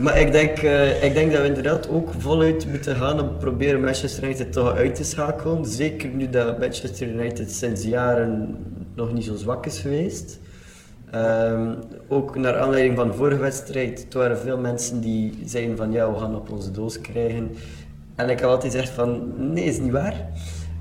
maar 0.00 0.20
ik, 0.20 0.32
denk, 0.32 0.58
eh, 0.58 1.04
ik 1.04 1.14
denk 1.14 1.32
dat 1.32 1.40
we 1.40 1.46
inderdaad 1.46 1.88
ook 1.88 2.10
voluit 2.18 2.66
moeten 2.66 2.96
gaan 2.96 3.20
om 3.20 3.36
proberen 3.38 3.80
Manchester 3.80 4.24
United 4.24 4.52
toch 4.52 4.74
uit 4.74 4.94
te 4.94 5.04
schakelen. 5.04 5.64
Zeker 5.66 6.08
nu 6.08 6.30
dat 6.30 6.58
Manchester 6.58 7.08
United 7.08 7.50
sinds 7.52 7.84
jaren 7.84 8.56
nog 8.94 9.12
niet 9.12 9.24
zo 9.24 9.34
zwak 9.36 9.66
is 9.66 9.78
geweest. 9.78 10.38
Ehm, 11.10 11.74
ook 12.08 12.36
naar 12.36 12.58
aanleiding 12.58 12.96
van 12.96 13.08
de 13.08 13.14
vorige 13.14 13.40
wedstrijd, 13.40 14.06
er 14.10 14.18
waren 14.18 14.38
veel 14.38 14.58
mensen 14.58 15.00
die 15.00 15.38
zeiden 15.44 15.76
van 15.76 15.92
ja, 15.92 16.12
we 16.12 16.18
gaan 16.18 16.36
op 16.36 16.50
onze 16.50 16.70
doos 16.70 17.00
krijgen. 17.00 17.50
En 18.14 18.28
ik 18.30 18.38
heb 18.38 18.48
altijd 18.48 18.72
gezegd 18.72 18.92
van 18.92 19.32
nee, 19.52 19.64
is 19.64 19.78
niet 19.78 19.92
waar. 19.92 20.26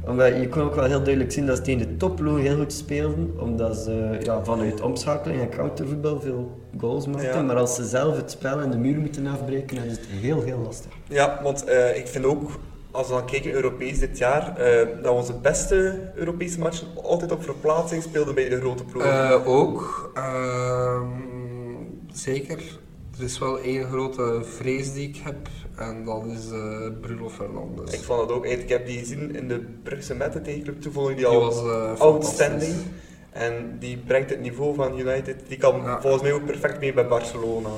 Omdat 0.06 0.36
je 0.36 0.50
kon 0.50 0.62
ook 0.62 0.76
wel 0.76 0.86
heel 0.86 1.04
duidelijk 1.04 1.32
zien 1.32 1.46
dat 1.46 1.58
ze 1.58 1.64
tegen 1.64 1.88
de 1.88 1.98
topploeg 1.98 2.40
heel 2.40 2.58
goed 2.58 2.74
speelden, 2.74 3.34
omdat 3.40 3.78
ze 3.78 4.18
ja, 4.24 4.44
vanuit 4.44 4.82
omschakeling 4.82 5.42
en 5.42 5.50
countervoetbal 5.50 6.22
veel 6.22 6.62
goals 6.78 7.08
maakten. 7.08 7.34
Ja. 7.34 7.42
Maar 7.42 7.56
als 7.56 7.76
ze 7.76 7.86
zelf 7.86 8.16
het 8.16 8.32
spel 8.32 8.60
en 8.60 8.72
de 8.72 8.78
muur 8.78 9.00
moeten 9.00 9.28
afbreken, 9.28 9.76
dan 9.76 9.86
is 9.86 9.92
het 9.92 10.06
heel, 10.08 10.42
heel 10.42 10.58
lastig. 10.58 10.92
Ja, 11.08 11.40
want 11.44 11.64
eh, 11.64 11.98
ik 11.98 12.08
vind 12.08 12.26
ook, 12.26 12.50
als 12.92 13.08
we 13.08 13.14
dan 13.14 13.26
kijken 13.26 13.52
Europees 13.52 14.00
dit 14.00 14.18
jaar, 14.18 14.58
eh, 14.58 14.88
dat 15.02 15.14
onze 15.14 15.34
beste 15.34 16.00
Europese 16.16 16.60
matchen 16.60 16.88
altijd 17.04 17.32
op 17.32 17.44
verplaatsing 17.44 18.04
speelden 18.04 18.36
bij 18.36 18.50
de 18.50 18.60
grote 18.60 18.84
ploegen. 18.84 19.30
Eh, 19.30 19.48
ook, 19.48 20.12
ehm, 20.14 21.08
zeker. 22.12 22.82
Er 23.18 23.24
is 23.24 23.40
wel 23.40 23.60
één 23.60 23.84
grote 23.86 24.42
vrees 24.44 24.94
die 24.94 25.08
ik 25.08 25.18
heb 25.24 25.48
en 25.76 26.06
dat 26.06 26.26
is 26.26 26.52
eh, 26.52 26.88
Bruno 27.02 27.30
Fernandes. 27.30 27.94
ik 27.94 28.00
vond 28.04 28.20
dat 28.20 28.32
ook, 28.38 28.46
ik 28.46 28.70
heb 28.70 28.86
die 28.86 29.00
gezien 29.00 29.36
in 29.36 29.48
de 29.48 29.66
Brugse 29.84 30.16
Mette 30.16 30.42
tegen 30.42 30.64
Club 30.64 30.82
Toeval, 30.82 31.06
die 31.06 31.16
Die 31.16 31.26
al 31.26 31.40
was 31.40 31.58
eh, 31.58 32.00
outstanding. 32.00 32.74
En 33.32 33.76
die 33.80 33.98
brengt 33.98 34.30
het 34.30 34.40
niveau 34.42 34.76
van 34.76 35.00
United, 35.00 35.36
die 35.48 35.58
kan 35.58 35.82
Ja. 35.82 36.02
volgens 36.02 36.24
mij 36.24 36.32
ook 36.34 36.46
perfect 36.46 36.80
mee 36.80 36.94
bij 36.94 37.08
Barcelona. 37.08 37.70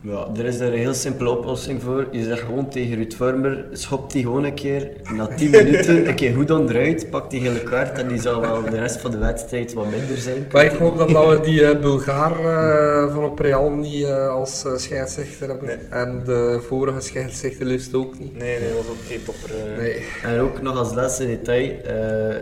Ja, 0.00 0.28
er 0.36 0.44
is 0.44 0.58
daar 0.58 0.72
een 0.72 0.78
heel 0.78 0.94
simpele 0.94 1.30
oplossing 1.30 1.82
voor. 1.82 2.06
Je 2.10 2.22
zegt 2.22 2.40
gewoon 2.40 2.68
tegen 2.68 2.94
Ruud 2.94 3.14
Vormer, 3.14 3.64
schop 3.72 4.12
die 4.12 4.22
gewoon 4.22 4.44
een 4.44 4.54
keer, 4.54 4.90
na 5.12 5.26
10 5.26 5.50
minuten, 5.64 6.08
een 6.08 6.14
keer 6.14 6.34
goed 6.34 6.50
onderuit, 6.50 7.10
pak 7.10 7.30
die 7.30 7.40
gele 7.40 7.62
kaart 7.62 7.98
en 7.98 8.08
die 8.08 8.20
zal 8.20 8.40
wel 8.40 8.62
de 8.62 8.78
rest 8.78 9.00
van 9.00 9.10
de 9.10 9.18
wedstrijd 9.18 9.72
wat 9.72 9.90
minder 9.90 10.16
zijn. 10.16 10.46
Maar 10.52 10.64
ik 10.64 10.70
hoop 10.72 10.98
dan 10.98 11.12
dat 11.12 11.28
we 11.28 11.40
die 11.40 11.64
eh, 11.66 11.80
Bulgaar 11.80 12.32
eh, 12.40 13.14
van 13.14 13.24
op 13.24 13.38
Real 13.38 13.70
niet 13.70 14.04
eh, 14.04 14.28
als 14.28 14.64
scheidsrechter 14.76 15.48
hebben. 15.48 15.66
Nee. 15.66 15.76
En 15.90 16.22
de 16.24 16.60
vorige 16.66 17.00
scheidsrechter 17.00 17.66
lust 17.66 17.94
ook 17.94 18.18
niet. 18.18 18.38
Nee, 18.38 18.58
nee, 18.58 18.68
dat 18.68 18.76
was 18.76 18.88
ook 18.88 19.04
geen 19.06 19.24
topper. 19.24 19.50
Nee. 19.76 20.06
En 20.22 20.40
ook 20.40 20.62
nog 20.62 20.76
als 20.76 20.94
laatste 20.94 21.26
detail, 21.26 21.80
eh, 21.82 22.36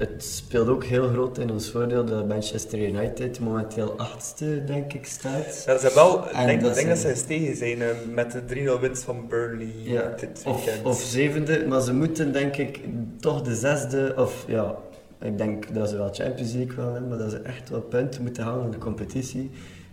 het 0.00 0.24
speelt 0.24 0.68
ook 0.68 0.84
heel 0.84 1.08
groot 1.08 1.38
in 1.38 1.50
ons 1.50 1.70
voordeel 1.70 2.04
dat 2.04 2.28
Manchester 2.28 2.78
United 2.78 3.40
momenteel 3.40 3.98
achtste, 3.98 4.64
denk 4.64 4.92
ik, 4.92 5.06
staat. 5.06 5.64
Ja, 5.66 5.78
ze 5.78 5.86
hebben 5.86 5.94
wel, 5.94 6.24
ik 6.24 6.30
En 6.30 6.46
denk, 6.46 6.60
dat 6.60 6.74
denk 6.74 6.88
dat 6.88 6.98
ze 6.98 7.08
gestegen 7.08 7.56
zijn 7.56 7.82
eh, 7.82 7.88
met 8.12 8.32
de 8.32 8.76
3-0 8.76 8.80
winst 8.80 9.02
van 9.02 9.28
Burnley 9.28 9.72
Ja, 9.82 10.14
dit 10.20 10.42
of, 10.46 10.64
weekend. 10.64 10.86
of 10.86 11.00
zevende, 11.00 11.66
maar 11.66 11.80
ze 11.80 11.94
moeten 11.94 12.32
denk 12.32 12.56
ik 12.56 12.80
toch 13.20 13.42
de 13.42 13.54
zesde, 13.54 14.12
of 14.16 14.44
ja, 14.48 14.76
ik 15.20 15.38
denk 15.38 15.74
dat 15.74 15.88
ze 15.88 15.96
wel 15.96 16.12
Champions 16.12 16.52
League 16.52 16.76
wel 16.76 16.92
hebben, 16.92 17.08
maar 17.08 17.18
dat 17.18 17.30
ze 17.30 17.38
echt 17.38 17.68
wel 17.68 17.80
punten 17.80 18.22
moeten 18.22 18.42
halen 18.44 18.64
in 18.64 18.70
de 18.70 18.78
competitie. 18.78 19.50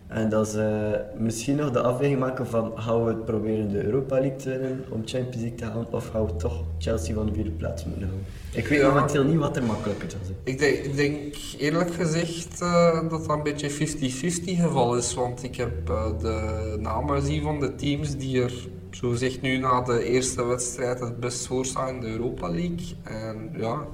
En 0.07 0.29
dat 0.29 0.47
ze 0.47 0.99
misschien 1.17 1.55
nog 1.55 1.71
de 1.71 1.81
afweging 1.81 2.19
maken 2.19 2.47
van 2.47 2.71
gaan 2.75 3.03
we 3.03 3.09
het 3.09 3.25
proberen 3.25 3.69
de 3.69 3.83
Europa 3.83 4.15
League 4.19 4.35
te 4.37 4.49
winnen 4.49 4.85
om 4.89 5.01
Champions 5.05 5.35
League 5.35 5.55
te 5.55 5.65
halen, 5.65 5.93
of 5.93 6.09
gaan 6.09 6.25
we 6.25 6.35
toch 6.35 6.63
Chelsea 6.77 7.13
van 7.13 7.25
de 7.25 7.33
vierde 7.33 7.49
plaats 7.51 7.85
moeten 7.85 8.03
houden. 8.07 8.25
Ik 8.51 8.67
weet 8.67 8.79
Ja. 8.79 8.87
momenteel 8.87 9.23
niet 9.23 9.37
wat 9.37 9.55
er 9.57 9.63
makkelijker 9.63 10.09
zijn. 10.09 10.21
Ik 10.43 10.59
denk, 10.59 10.75
ik 10.77 10.95
denk 10.95 11.35
eerlijk 11.57 11.93
gezegd 11.93 12.61
eh, 12.61 12.93
dat 13.09 13.09
dat 13.25 13.29
een 13.29 13.43
beetje 13.43 13.69
50-50 13.69 14.61
geval 14.61 14.95
is. 14.97 15.13
Want 15.13 15.43
ik 15.43 15.55
heb 15.55 15.89
eh, 15.89 16.19
de 16.19 16.77
namen 16.79 17.19
gezien 17.19 17.41
van 17.41 17.59
de 17.59 17.75
teams 17.75 18.17
die 18.17 18.41
er, 18.41 18.67
zo 18.91 19.13
zegt 19.15 19.41
nu 19.41 19.57
na 19.57 19.81
de 19.81 20.03
eerste 20.03 20.45
wedstrijd, 20.45 20.99
het 20.99 21.19
best 21.19 21.47
voor 21.47 21.65
staan 21.65 21.95
in 21.95 21.99
de 22.01 22.07
Europa 22.07 22.49
League. 22.49 22.95
En 23.03 23.49
ja, 23.57 23.85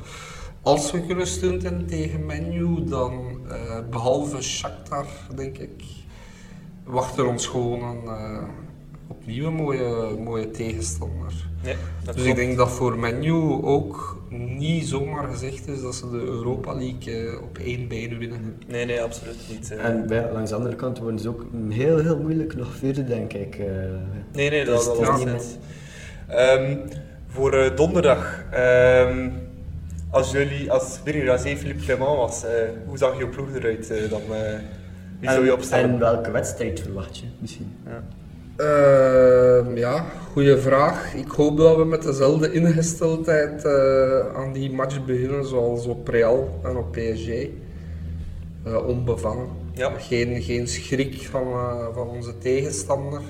als 0.62 0.92
we 0.92 1.06
kunnen 1.06 1.28
stunten 1.28 1.86
tegen 1.86 2.26
Menu, 2.26 2.84
dan 2.84 3.40
eh, 3.50 3.80
behalve 3.90 4.42
Shakhtar, 4.42 5.06
denk 5.36 5.58
ik, 5.58 5.84
wacht 6.84 7.18
er 7.18 7.26
ons 7.26 7.48
gewoon 7.48 7.84
een 7.84 8.06
eh, 8.08 8.44
opnieuw 9.08 9.48
een 9.48 9.54
mooie, 9.54 10.16
mooie 10.20 10.52
tegenstander. 10.52 11.34
Nee, 11.64 11.76
dat 12.04 12.16
Dus 12.16 12.26
ik 12.26 12.36
denk 12.36 12.58
dat 12.58 12.72
voor 12.72 12.98
Menu 13.00 13.32
ook 13.64 14.22
niet 14.58 14.88
zomaar 14.88 15.28
gezegd 15.28 15.68
is 15.68 15.82
dat 15.82 15.96
ze 15.96 16.10
de 16.10 16.18
Europa 16.18 16.74
League 16.74 17.28
eh, 17.28 17.42
op 17.44 17.58
één 17.58 17.88
been 17.88 18.18
winnen. 18.18 18.56
Nee, 18.68 18.86
nee, 18.86 19.02
absoluut 19.02 19.38
niet. 19.50 19.72
eh. 19.72 19.86
En 19.86 20.08
bij, 20.08 20.32
langs 20.32 20.50
de 20.50 20.56
andere 20.56 20.76
kant 20.76 21.00
worden 21.00 21.20
ze 21.20 21.30
ook 21.30 21.46
heel, 21.70 21.98
heel 21.98 22.18
moeilijk 22.20 22.56
nog 22.56 22.76
vierde, 22.76 23.04
denk 23.04 23.34
ik. 23.34 23.56
eh. 23.56 23.66
Nee, 24.34 24.50
nee, 24.50 24.66
dat, 24.66 24.76
Dus 24.76 24.86
dat 24.86 24.98
het 24.98 25.08
was 25.08 25.20
is 25.20 25.26
niet. 25.26 25.58
Ehm, 26.28 26.78
voor 27.28 27.72
donderdag, 27.76 28.44
ehm, 28.52 29.30
als 30.10 30.32
jullie, 30.32 30.72
als 30.72 31.00
Birger 31.04 31.26
Razé 31.26 31.56
Philippe 31.58 31.84
Clement 31.84 32.18
was, 32.18 32.44
eh, 32.44 32.52
hoe 32.88 32.98
zag 32.98 33.18
je 33.18 33.28
ploeg 33.28 33.56
eruit 33.56 33.90
eh, 33.92 34.10
dan? 34.10 34.22
Wie 35.24 35.32
zou 35.32 35.44
je 35.44 35.52
en, 35.52 35.58
opstellen? 35.58 35.90
en 35.90 36.00
welke 36.00 36.32
wedstrijd 36.32 36.80
verwacht 36.80 37.18
je 37.18 37.26
misschien? 37.40 37.72
Ja. 37.86 38.04
Ehm, 38.56 39.78
ja, 39.78 40.06
goede 40.32 40.58
vraag. 40.58 41.14
Ik 41.14 41.28
hoop 41.28 41.58
dat 41.58 41.76
we 41.76 41.86
met 41.86 42.04
dezelfde 42.04 42.52
ingesteldheid 42.52 43.66
eh, 43.66 44.36
aan 44.36 44.54
die 44.54 44.72
match 44.72 45.06
beginnen 45.06 45.46
zoals 45.46 45.86
op 45.86 46.08
Real 46.08 46.60
en 46.64 46.78
op 46.78 46.92
PSG. 46.92 47.48
Eh, 48.64 48.88
onbevangen. 48.88 49.48
Ja. 49.74 49.90
Geen, 49.90 50.42
geen 50.42 50.68
schrik 50.68 51.22
van, 51.22 51.48
eh, 51.48 51.88
van 51.94 52.08
onze 52.08 52.38
tegenstander. 52.38 53.22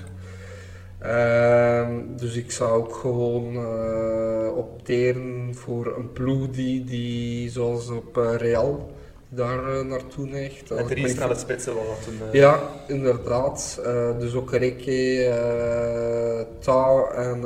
Ehm, 1.00 1.92
dus 2.18 2.36
ik 2.36 2.52
zou 2.52 2.72
ook 2.72 2.96
gewoon 2.96 3.56
eh, 3.56 4.58
opteren 4.58 5.56
voor 5.56 5.96
een 5.98 6.12
ploeg 6.12 6.50
die, 6.50 6.84
die 6.84 7.50
zoals 7.50 7.90
op 7.90 8.16
Real 8.38 8.93
daar 9.36 9.74
eh, 9.80 9.86
naartoe 9.86 10.28
neigt. 10.28 10.72
Ik 10.72 10.88
drie 10.88 11.08
snelle 11.08 11.36
spitsen 11.36 11.76
was 11.76 11.84
dat 11.88 12.04
toen. 12.04 12.28
eh, 12.32 12.40
ja, 12.40 12.60
inderdaad. 12.88 13.80
Eh, 13.86 14.10
dus 14.20 14.34
ook 14.34 14.52
Reke, 14.52 15.24
eh 15.26 16.46
Tau 16.60 17.14
en 17.16 17.42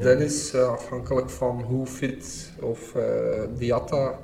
Dennis, 0.00 0.54
afhankelijk 0.54 1.30
van 1.30 1.62
hoe 1.68 1.86
fit 1.86 2.52
of 2.60 2.94
eh 2.94 3.02
Diatta 3.58 4.14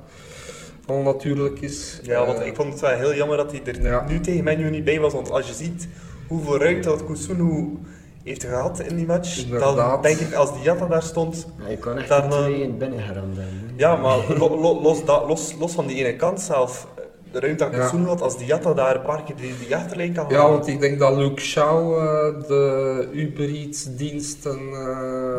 van 0.85 1.03
natuurlijk 1.03 1.61
is. 1.61 1.99
Ja, 2.03 2.25
want 2.25 2.39
ik 2.45 2.55
vond 2.55 2.71
het 2.71 2.81
wel 2.81 2.89
heel 2.97 3.13
jammer 3.15 3.37
dat 3.37 3.51
hij 3.51 3.61
er 3.65 3.81
Ja. 3.81 4.05
nu 4.07 4.19
tegen 4.19 4.43
Menu 4.43 4.69
niet 4.69 4.83
bij 4.83 4.99
was. 4.99 5.13
Want 5.13 5.31
als 5.31 5.47
je 5.47 5.53
ziet 5.53 5.87
hoeveel 6.27 6.57
ruimte 6.57 6.87
dat 6.87 7.05
Kusunu 7.05 7.77
heeft 8.23 8.43
gehad 8.43 8.79
in 8.79 8.95
die 8.95 9.05
match, 9.05 9.45
dan 9.47 10.01
denk 10.01 10.19
ik 10.19 10.33
als 10.33 10.61
Diatta 10.61 10.85
daar 10.85 11.03
stond. 11.03 11.47
Ja, 11.63 11.67
je 11.69 11.77
kan 11.77 11.97
echt 11.97 12.07
Dan, 12.07 12.29
twee 12.29 12.61
in 12.61 12.77
binnen 12.77 12.99
geramd. 12.99 13.37
Ja, 13.75 13.95
maar 13.95 14.17
lo- 14.37 14.59
lo- 14.61 14.81
los, 14.81 15.05
da- 15.05 15.27
los, 15.27 15.55
los 15.59 15.71
van 15.73 15.87
die 15.87 15.97
ene 16.05 16.15
kant 16.15 16.41
zelf, 16.41 16.87
de 17.31 17.39
ruimte 17.39 17.65
aan 17.65 17.71
Ja. 17.71 18.05
Had, 18.05 18.21
als 18.21 18.37
Diatta 18.37 18.73
daar 18.73 18.95
een 18.95 19.01
paar 19.01 19.23
keer 19.23 19.35
die, 19.35 19.53
die 19.65 19.75
achterlijn 19.75 20.13
kan 20.13 20.25
Ja, 20.29 20.35
halen. 20.37 20.51
want 20.51 20.67
ik 20.67 20.79
denk 20.79 20.99
dat 20.99 21.17
Luke 21.17 21.41
Shaw 21.41 21.93
eh, 21.97 22.47
de 22.47 23.07
Uber 23.13 23.49
Eats 23.49 23.87
diensten 23.95 24.59
eh, 24.73 25.37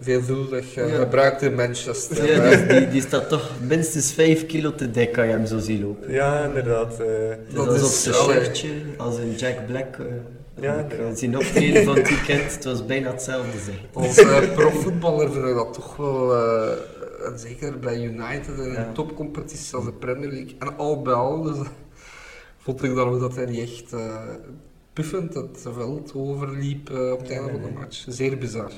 veelvuldig 0.00 0.74
eh, 0.74 0.90
Ja. 0.92 0.96
gebruikt 0.98 1.42
in 1.42 1.54
Manchester. 1.54 2.26
Ja, 2.32 2.56
die, 2.56 2.66
die, 2.66 2.88
die 2.88 3.00
staat 3.02 3.28
toch 3.28 3.50
minstens 3.66 4.12
5 4.12 4.46
kilo 4.46 4.74
te 4.74 4.90
dik, 4.90 5.12
kan 5.12 5.26
je 5.26 5.32
hem 5.32 5.46
zo 5.46 5.58
zien 5.58 5.82
lopen. 5.82 6.12
Ja, 6.12 6.44
inderdaad. 6.44 6.96
Dus 6.96 7.06
Dat 7.54 7.66
dat 7.66 7.74
is 7.74 7.82
op 7.82 7.88
zijn 7.88 8.14
shirtje, 8.14 8.68
als 8.96 9.16
een 9.16 9.34
Jack 9.36 9.66
Black. 9.66 9.96
Ja, 10.60 10.74
ik 10.88 10.94
zien 11.14 11.36
optreden 11.36 11.84
van 11.84 11.94
het 11.96 12.08
weekend, 12.08 12.54
het 12.54 12.64
was 12.64 12.86
bijna 12.86 13.10
hetzelfde 13.10 13.58
zeg. 13.64 13.74
Als 13.92 14.22
profvoetballer 14.54 15.32
vind 15.32 15.44
ik 15.46 15.54
dat 15.54 15.72
toch 15.74 15.96
wel, 15.96 16.34
eh, 16.34 16.68
en 17.24 17.38
zeker 17.38 17.78
bij 17.78 18.02
United 18.02 18.58
in 18.58 18.72
Ja. 18.72 18.86
een 18.86 18.92
topcompetitie 18.92 19.74
als 19.74 19.84
de 19.84 19.92
Premier 19.92 20.30
League 20.30 20.56
en 20.58 20.76
al 20.76 21.02
bij 21.02 21.12
al, 21.14 21.42
dus, 21.42 21.56
vond 22.64 22.82
ik 22.82 22.94
dan 22.94 23.08
ook 23.08 23.20
dat 23.20 23.36
hij 23.36 23.46
niet 23.46 23.60
echt 23.60 23.92
eh, 23.92 24.16
puffend 24.92 25.34
het 25.34 25.66
veld 25.74 26.12
overliep 26.14 26.90
eh, 26.90 27.12
op 27.12 27.20
het 27.20 27.30
einde 27.30 27.50
van 27.50 27.62
de 27.62 27.70
match. 27.78 28.04
Zeer 28.08 28.38
bizar. 28.38 28.70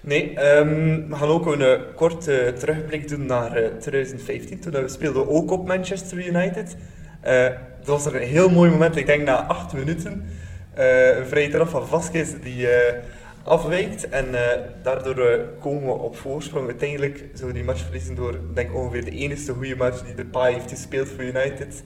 Nee, 0.00 0.34
ehm, 0.34 1.08
we 1.08 1.16
gaan 1.16 1.28
ook 1.28 1.46
een 1.46 1.62
eh, 1.62 1.80
korte 1.94 2.54
terugblik 2.58 3.08
doen 3.08 3.26
naar 3.26 3.56
eh, 3.56 3.76
2015. 3.76 4.60
Toen 4.60 4.72
we 4.72 4.88
speelden 4.88 5.28
ook 5.28 5.50
op 5.50 5.66
Manchester 5.66 6.26
United. 6.26 6.76
Dat 7.78 7.86
was 7.86 8.06
er 8.06 8.14
een 8.14 8.28
heel 8.28 8.50
mooi 8.50 8.70
moment, 8.70 8.96
ik 8.96 9.06
denk 9.06 9.24
na 9.24 9.46
acht 9.46 9.72
minuten. 9.72 10.24
Een 10.74 11.26
vrije 11.26 11.48
trap 11.48 11.68
van 11.68 11.86
Vasquez 11.86 12.30
die 12.42 12.66
afwijkt. 13.44 14.08
En 14.08 14.34
eh, 14.34 14.60
daardoor 14.82 15.26
eh, 15.26 15.40
komen 15.60 15.86
we 15.86 15.92
op 15.92 16.16
voorsprong. 16.16 16.66
Uiteindelijk 16.66 17.16
zouden 17.18 17.46
we 17.46 17.52
die 17.52 17.64
match 17.64 17.82
verliezen 17.82 18.14
door 18.14 18.38
denk 18.54 18.74
ongeveer 18.74 19.04
de 19.04 19.10
enige 19.10 19.52
goede 19.52 19.76
match 19.76 20.04
die 20.04 20.14
de 20.14 20.24
Pai 20.24 20.54
heeft 20.54 20.70
gespeeld 20.70 21.08
voor 21.08 21.24
United. 21.24 21.82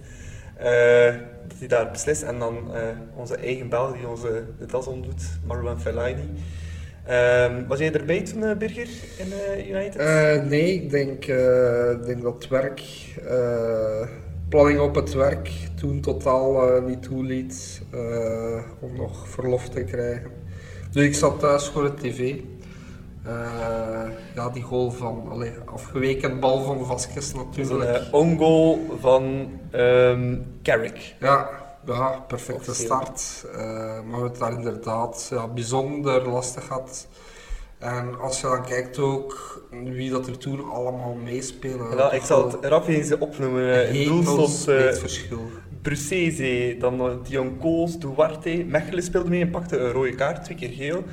Eh, 0.56 1.14
dat 1.48 1.58
hij 1.58 1.68
daar 1.68 1.90
beslist. 1.90 2.22
En 2.22 2.38
dan 2.38 2.70
onze 3.16 3.36
eigen 3.36 3.68
Bel 3.68 3.92
die 3.92 4.08
onze 4.08 4.44
de 4.58 4.66
das 4.66 4.86
omdoet, 4.86 5.22
Marwan 5.46 5.80
Fellaini. 5.80 6.28
Ehm, 7.06 7.66
was 7.66 7.78
jij 7.78 7.92
erbij 7.92 8.22
toen, 8.22 8.44
eh, 8.44 8.56
Birger, 8.56 8.88
in 9.18 9.32
United? 9.68 10.48
Nee, 10.48 10.74
ik 10.74 10.90
denk, 10.90 11.26
denk 12.06 12.22
dat 12.22 12.34
het 12.34 12.48
werk, 12.48 12.82
planning 14.48 14.80
op 14.80 14.94
het 14.94 15.12
werk 15.12 15.50
toen 15.74 16.00
totaal 16.00 16.80
niet 16.80 17.02
toeliet 17.02 17.82
om 18.80 18.96
nog 18.96 19.28
verlof 19.28 19.68
te 19.68 19.84
krijgen. 19.84 20.35
Dus 20.96 21.04
ik 21.04 21.14
zat 21.14 21.40
thuis 21.40 21.66
voor 21.66 21.82
de 21.82 21.94
tv. 21.94 22.34
Eh, 23.24 23.32
ja, 24.34 24.50
die 24.50 24.62
goal 24.62 24.90
van, 24.90 25.24
allee, 25.30 25.52
afgeweken 25.64 26.40
bal 26.40 26.62
van 26.62 26.86
Vasquez 26.86 27.32
natuurlijk. 27.32 28.02
een 28.12 28.40
uh, 28.40 29.00
van 29.00 29.50
ehm 29.70 30.36
Carrick. 30.62 31.14
Ja, 31.20 31.48
ja, 31.86 32.24
perfecte 32.28 32.74
start. 32.74 33.46
Eh, 33.52 33.58
maar 34.10 34.20
het 34.20 34.38
daar 34.38 34.52
inderdaad 34.52 35.28
ja, 35.30 35.48
bijzonder 35.48 36.28
lastig 36.28 36.68
had. 36.68 37.06
En 37.78 38.20
als 38.20 38.40
je 38.40 38.46
dan 38.46 38.64
kijkt 38.64 38.98
ook 38.98 39.62
wie 39.84 40.10
dat 40.10 40.26
er 40.26 40.38
toen 40.38 40.70
allemaal 40.70 41.14
meespelen. 41.14 41.96
Ja, 41.96 42.12
ik 42.12 42.22
zal 42.22 42.50
het 42.50 42.64
rap 42.64 42.88
eens 42.88 43.18
opnoemen. 43.18 43.88
In 43.88 44.08
doel 44.08 44.22
stond 44.22 44.68
eh 44.68 44.92
verschil. 44.92 45.50
Brucese, 45.86 46.76
dan 46.78 47.00
uh, 47.00 47.12
Dion 47.28 47.58
Kools, 47.58 47.98
Duarte, 47.98 48.64
Mechelen 48.64 49.02
speelde 49.02 49.28
mee 49.28 49.40
en 49.40 49.50
pakte 49.50 49.78
een 49.78 49.90
rode 49.90 50.14
kaart, 50.14 50.44
twee 50.44 50.56
keer 50.56 50.70
geel. 50.70 51.04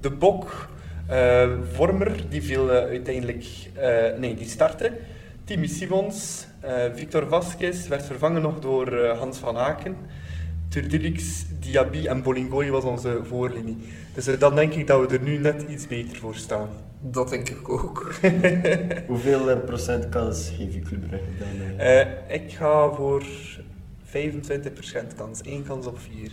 De 0.00 0.10
Bok, 0.10 0.68
eh, 1.06 1.50
Vormer, 1.72 2.24
die 2.28 2.42
viel 2.42 2.72
eh, 2.72 2.76
uiteindelijk, 2.76 3.44
eh, 3.74 4.18
nee, 4.18 4.34
die 4.34 4.48
startte. 4.48 4.92
Timmy 5.44 5.66
Simons, 5.66 6.46
eh, 6.60 6.72
Victor 6.94 7.28
Vasquez 7.28 7.88
werd 7.88 8.06
vervangen 8.06 8.42
nog 8.42 8.60
door 8.60 8.92
eh, 8.92 9.18
Hans 9.18 9.38
van 9.38 9.56
Aken. 9.56 9.96
Turdilix, 10.68 11.44
Diaby 11.60 12.06
en 12.06 12.22
Bolingoy 12.22 12.70
was 12.70 12.84
onze 12.84 13.20
voorlinie. 13.22 13.76
Dus 14.14 14.38
dan 14.38 14.54
denk 14.54 14.72
ik 14.72 14.86
dat 14.86 15.00
we 15.00 15.16
er 15.16 15.22
nu 15.22 15.38
net 15.38 15.64
iets 15.68 15.86
beter 15.86 16.16
voor 16.16 16.34
staan. 16.34 16.68
Dat 17.00 17.28
denk 17.30 17.48
ik 17.48 17.68
ook. 17.68 18.14
Hoeveel 19.06 19.58
procent 19.58 20.08
kans 20.08 20.52
geef 20.56 20.74
je 20.74 20.80
Club 20.80 21.08
Brugge 21.08 21.26
dan? 21.38 22.06
ik 22.28 22.52
ga 22.52 22.90
voor 22.90 23.24
25% 24.12 25.14
kans, 25.16 25.40
één 25.42 25.64
kans 25.66 25.86
op 25.86 25.98
vier. 25.98 26.30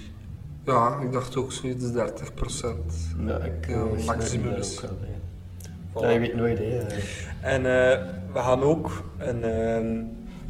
Ja, 0.65 0.99
ik 1.01 1.11
dacht 1.11 1.35
ook 1.35 1.51
zoiets 1.51 1.91
30 1.91 2.33
procent. 2.33 2.93
Ja, 3.25 3.37
ik 3.37 3.67
Ja, 3.67 3.73
eh, 3.73 4.05
maximum 4.05 4.53
is-. 4.53 4.83
Voilà. 4.85 6.01
Ja, 6.01 6.09
je 6.09 6.19
weet 6.19 6.35
nooit, 6.35 6.57
hè. 6.57 6.63
eh. 6.79 6.97
En 7.41 7.65
eh, 7.65 8.05
we 8.33 8.39
gaan 8.39 8.61
ook 8.61 9.03
een, 9.17 9.43
ehm, 9.43 9.95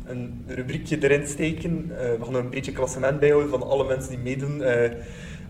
een 0.05 0.43
rubriekje 0.47 1.03
erin 1.03 1.27
steken. 1.27 1.91
Eh, 1.91 1.97
we 2.19 2.25
gaan 2.25 2.35
er 2.35 2.39
een 2.43 2.49
beetje 2.49 2.71
klassement 2.71 3.19
bijhouden 3.19 3.49
van 3.49 3.63
alle 3.63 3.87
mensen 3.87 4.09
die 4.09 4.19
meedoen 4.19 4.63
eh, 4.63 4.91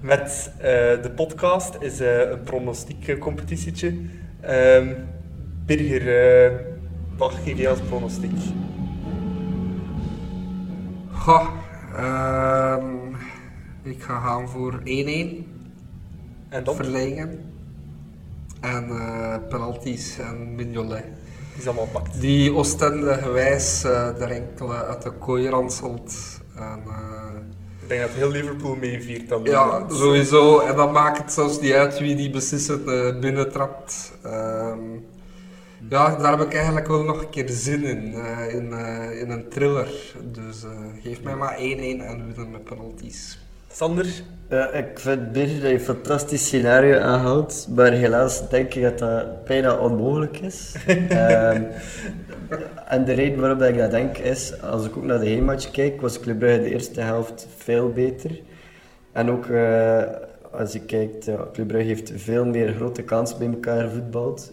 met 0.01 0.51
eh, 0.57 0.63
de 1.01 1.11
podcast. 1.15 1.75
is 1.79 1.99
eh, 1.99 2.29
een 2.29 2.43
pronostiek 2.43 3.07
eh, 3.07 3.19
competitietje. 3.19 3.93
Ehm, 4.41 4.93
Birger, 5.65 6.45
eh, 6.45 6.51
wat 7.17 7.33
geef 7.43 7.57
jij 7.57 7.69
als 7.69 7.79
pronostiek? 7.79 8.31
Goh, 11.11 11.47
ehm, 12.03 12.85
ik 13.83 14.03
ga 14.03 14.19
gaan 14.19 14.49
voor 14.49 14.79
1-1. 14.83 14.83
En 16.49 16.63
dan? 16.63 16.75
Verlengen. 16.75 17.53
En 18.61 18.89
eh, 18.89 19.35
penalties 19.49 20.17
en 20.19 20.55
Mignolet. 20.55 21.03
Die 21.03 21.61
is 21.61 21.65
allemaal 21.67 21.87
pakt. 21.91 22.21
Die 22.21 22.53
Oostende 22.53 23.13
gewijs 23.13 23.83
uh, 23.85 24.21
er 24.21 24.31
enkele 24.31 24.85
uit 24.85 25.01
de 25.01 25.11
kooi 25.11 25.49
ranselt. 25.49 26.39
En, 26.55 26.79
uh, 26.87 26.93
Ik 27.81 27.87
denk 27.87 28.01
dat 28.01 28.09
heel 28.09 28.29
Liverpool 28.29 28.75
meeviert 28.75 29.29
dan. 29.29 29.43
ja, 29.43 29.85
sowieso. 29.89 30.59
En 30.59 30.75
dan 30.75 30.91
maakt 30.91 31.17
het 31.17 31.33
zelfs 31.33 31.59
niet 31.59 31.71
uit 31.71 31.99
wie 31.99 32.15
die 32.15 32.29
beslissend 32.29 32.87
uh, 32.87 33.19
binnentrapt. 33.19 34.11
Um, 34.25 35.05
ja, 35.89 36.15
daar 36.15 36.37
heb 36.37 36.47
ik 36.47 36.53
eigenlijk 36.53 36.87
wel 36.87 37.03
nog 37.03 37.21
een 37.21 37.29
keer 37.29 37.49
zin 37.49 37.83
in. 37.83 38.13
Uh, 38.13 38.53
in, 38.53 38.69
uh, 38.71 39.21
in 39.21 39.29
een 39.29 39.49
thriller. 39.49 39.89
Dus 40.23 40.65
geef 41.03 41.21
mij 41.21 41.35
maar 41.35 41.57
1-1 41.57 41.59
en 41.59 42.25
winnen 42.25 42.51
met 42.51 42.63
penalties. 42.63 43.39
Sander? 43.71 44.07
Ja, 44.49 44.71
ik 44.71 44.99
vind 44.99 45.31
Birger 45.31 45.61
dat 45.61 45.69
je 45.69 45.73
een 45.73 45.79
fantastisch 45.79 46.45
scenario 46.45 46.99
aanhaalt, 46.99 47.67
maar 47.75 47.91
helaas 47.91 48.49
denk 48.49 48.73
ik 48.73 48.83
dat 48.83 48.99
dat 48.99 49.45
bijna 49.45 49.77
onmogelijk 49.77 50.39
is. 50.39 50.75
um, 50.87 51.67
en 52.93 53.05
de 53.05 53.13
reden 53.13 53.39
waarom 53.39 53.61
ik 53.61 53.77
dat 53.77 53.91
denk 53.91 54.17
is, 54.17 54.61
als 54.61 54.85
ik 54.85 54.97
ook 54.97 55.03
naar 55.03 55.19
de 55.19 55.27
heenmatch 55.27 55.71
kijk, 55.71 56.01
was 56.01 56.19
Club 56.19 56.39
Brugge 56.39 56.61
de 56.61 56.69
eerste 56.69 57.01
helft 57.01 57.47
veel 57.57 57.89
beter. 57.89 58.39
En 59.11 59.29
ook 59.29 59.45
uh, 59.45 60.01
als 60.51 60.73
je 60.73 60.79
kijkt, 60.79 61.27
uh, 61.27 61.41
Club 61.53 61.67
Brugge 61.67 61.87
heeft 61.87 62.11
veel 62.15 62.45
meer 62.45 62.73
grote 62.73 63.03
kansen 63.03 63.37
bij 63.37 63.47
elkaar 63.47 63.83
gevoetbald. 63.83 64.51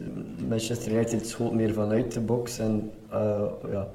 Manchester 0.49 0.93
United 0.93 1.29
schoot 1.29 1.53
meer 1.53 1.73
vanuit 1.73 2.13
de 2.13 2.21
box 2.21 2.59
en 2.59 2.91
uh, 3.13 3.43
ja, 3.71 3.89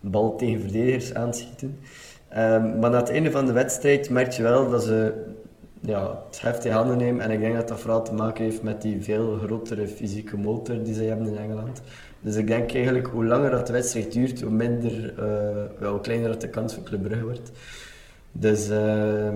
bal 0.00 0.36
tegen 0.36 0.60
verdedigers 0.60 1.14
aanschieten. 1.14 1.78
Um, 2.36 2.78
maar 2.78 2.90
na 2.90 2.96
het 2.96 3.10
einde 3.10 3.30
van 3.30 3.46
de 3.46 3.52
wedstrijd 3.52 4.10
merk 4.10 4.32
je 4.32 4.42
wel 4.42 4.70
dat 4.70 4.82
ze 4.82 5.24
ja, 5.80 6.22
het 6.26 6.40
heft 6.40 6.64
in 6.64 6.72
handen 6.72 6.96
nemen. 6.96 7.24
En 7.24 7.30
ik 7.30 7.40
denk 7.40 7.54
dat 7.54 7.68
dat 7.68 7.80
vooral 7.80 8.04
te 8.04 8.14
maken 8.14 8.44
heeft 8.44 8.62
met 8.62 8.82
die 8.82 9.02
veel 9.02 9.38
grotere 9.44 9.88
fysieke 9.88 10.36
motor 10.36 10.82
die 10.82 10.94
ze 10.94 11.02
hebben 11.02 11.26
in 11.26 11.36
Engeland. 11.36 11.82
Dus 12.20 12.36
ik 12.36 12.46
denk 12.46 12.74
eigenlijk 12.74 13.06
hoe 13.06 13.24
langer 13.24 13.50
dat 13.50 13.66
de 13.66 13.72
wedstrijd 13.72 14.12
duurt, 14.12 14.40
hoe 14.40 14.50
minder, 14.50 15.14
ja, 15.80 15.90
hoe 15.90 16.00
kleiner 16.00 16.28
dat 16.28 16.40
de 16.40 16.48
kans 16.48 16.74
voor 16.74 16.82
Club 16.82 17.02
Brugge 17.02 17.24
wordt. 17.24 17.50
Dus 18.32 18.70
uh, 18.70 19.28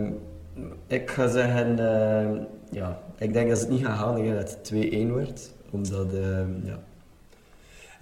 ik 0.86 1.10
ga 1.10 1.28
zeggen, 1.28 1.78
uh, 1.78 2.40
ja, 2.70 3.02
ik 3.18 3.32
denk 3.32 3.48
dat 3.48 3.58
ze 3.58 3.64
het 3.64 3.72
niet 3.72 3.84
gaan 3.84 3.96
halen, 3.96 4.34
dat 4.34 4.50
het 4.50 4.72
2-1 4.92 5.10
wordt. 5.10 5.54
Omdat, 5.70 6.06
ja. 6.64 6.78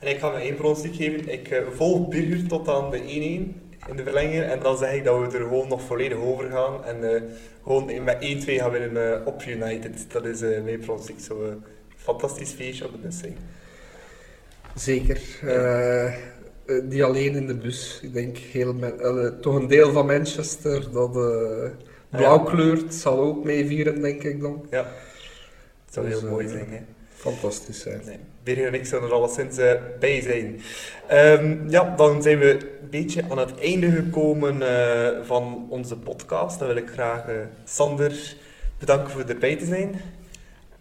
En 0.00 0.09
ik 0.09 0.18
ga 0.18 0.30
me 0.30 0.38
één 0.38 0.54
pronostiek 0.54 0.94
geven. 0.94 1.32
Ik 1.32 1.50
uh, 1.50 1.59
volg 1.74 2.09
Birger 2.09 2.48
tot 2.48 2.68
aan 2.68 2.90
de 2.90 2.98
1-1. 2.98 3.04
in 3.88 3.96
de 3.96 4.02
verlenging. 4.02 4.42
En 4.42 4.61
dan 4.61 4.76
zeg 4.76 4.94
ik 4.94 5.04
dat 5.04 5.20
we 5.20 5.38
er 5.38 5.44
gewoon 5.44 5.68
nog 5.68 5.82
volledig 5.82 6.18
over 6.18 6.50
gaan. 6.50 6.84
En 6.84 7.14
eh, 7.14 7.22
gewoon 7.62 8.04
met 8.04 8.44
1-2 8.46 8.54
gaan 8.54 8.70
winnen 8.70 9.20
uh, 9.20 9.26
op 9.26 9.42
United. 9.46 10.07
Dat 10.12 10.24
is 10.24 10.42
uh, 10.42 10.62
mijn 10.62 10.78
pronostic. 10.78 11.18
Zo 11.20 11.44
uh, 11.44 11.52
fantastisch 11.96 12.50
feestje 12.50 12.84
op 12.84 12.92
de 12.92 12.98
bussing. 12.98 13.36
Zeker. 14.74 15.20
die 16.84 17.04
alleen 17.04 17.34
in 17.34 17.46
de 17.46 17.57
bus. 17.57 18.00
Ik 18.02 18.12
denk 18.12 18.36
heel 18.36 18.74
toch 19.40 19.54
een 19.54 19.66
deel 19.66 19.92
van 19.92 20.07
Manchester 20.07 20.92
dat 20.92 21.14
blauw 22.17 22.43
kleurt. 22.43 22.95
Zal 22.95 23.19
ook 23.19 23.45
meevieren, 23.45 24.01
denk 24.01 24.23
ik 24.23 24.41
dan. 24.41 24.67
Ja, 24.71 24.87
het 25.85 25.95
zou 25.95 26.09
dus, 26.09 26.21
heel 26.21 26.31
mooi 26.31 26.49
zijn. 26.49 26.67
Hè? 26.71 26.79
Fantastisch 27.14 27.81
zijn. 27.81 28.01
Nee. 28.05 28.19
Birger 28.43 28.67
en 28.67 28.75
ik 28.75 28.87
zullen 28.87 29.09
er 29.09 29.14
alleszins 29.14 29.59
uh, 29.59 29.73
bij 30.01 30.21
zijn. 30.21 30.61
Um, 31.41 31.71
ja, 31.71 31.95
dan 31.97 32.23
zijn 32.23 32.39
we 32.39 32.53
een 32.53 32.91
beetje 32.91 33.23
aan 33.31 33.39
het 33.39 33.59
einde 33.59 33.91
gekomen 33.91 34.57
uh, 34.57 35.09
van 35.25 35.67
onze 35.69 35.97
podcast. 35.97 36.59
Dan 36.59 36.69
wil 36.69 36.77
ik 36.77 36.89
graag 36.89 37.29
uh, 37.29 37.35
Sander 37.64 38.37
bedanken 38.79 39.11
voor 39.11 39.25
erbij 39.25 39.57
te 39.57 39.64
zijn. 39.64 40.01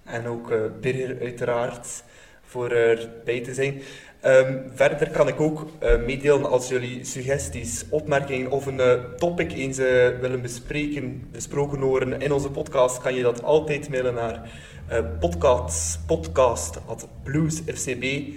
En 0.03 0.27
ook 0.27 0.53
Birger 0.81 1.17
uiteraard 1.21 2.03
voor 2.45 2.71
erbij 2.71 3.41
te 3.41 3.53
zijn. 3.53 3.81
Um, 4.27 4.63
verder 4.73 5.09
kan 5.09 5.27
ik 5.27 5.39
ook 5.39 5.67
meedelen 6.05 6.49
als 6.49 6.67
jullie 6.67 7.03
suggesties, 7.03 7.85
opmerkingen 7.89 8.51
of 8.51 8.65
een 8.65 8.81
topic 9.17 9.51
eens 9.51 9.77
willen 9.77 10.41
bespreken, 10.41 11.27
besproken 11.31 11.79
horen 11.79 12.21
in 12.21 12.31
onze 12.31 12.49
podcast, 12.49 13.01
kan 13.01 13.15
je 13.15 13.23
dat 13.23 13.43
altijd 13.43 13.89
mailen 13.89 14.13
naar 14.13 14.49
uh, 14.91 14.99
podcast, 15.19 15.99
podcast 16.05 16.79
bluesfcb.be. 17.23 18.35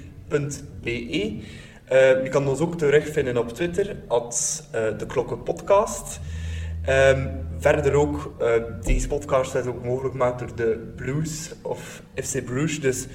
Uh, 1.93 2.23
je 2.23 2.29
kan 2.31 2.49
ons 2.49 2.61
ook 2.61 2.79
terugvinden 2.79 3.37
op 3.37 3.53
Twitter, 3.53 3.97
at 4.07 4.65
uh, 4.75 4.99
de 4.99 5.07
Klokkenpodcast. 5.07 6.21
Um, 6.89 7.31
verder 7.59 7.95
ook, 7.95 8.35
uh, 8.41 8.49
deze 8.83 9.09
podcast 9.09 9.55
is 9.55 9.67
ook 9.67 9.85
mogelijk 9.85 10.13
gemaakt 10.13 10.39
door 10.39 10.55
de 10.55 10.93
Blues 10.97 11.53
of 11.63 12.03
FC 12.15 12.45
Bruges. 12.45 12.81
Dus 12.81 13.07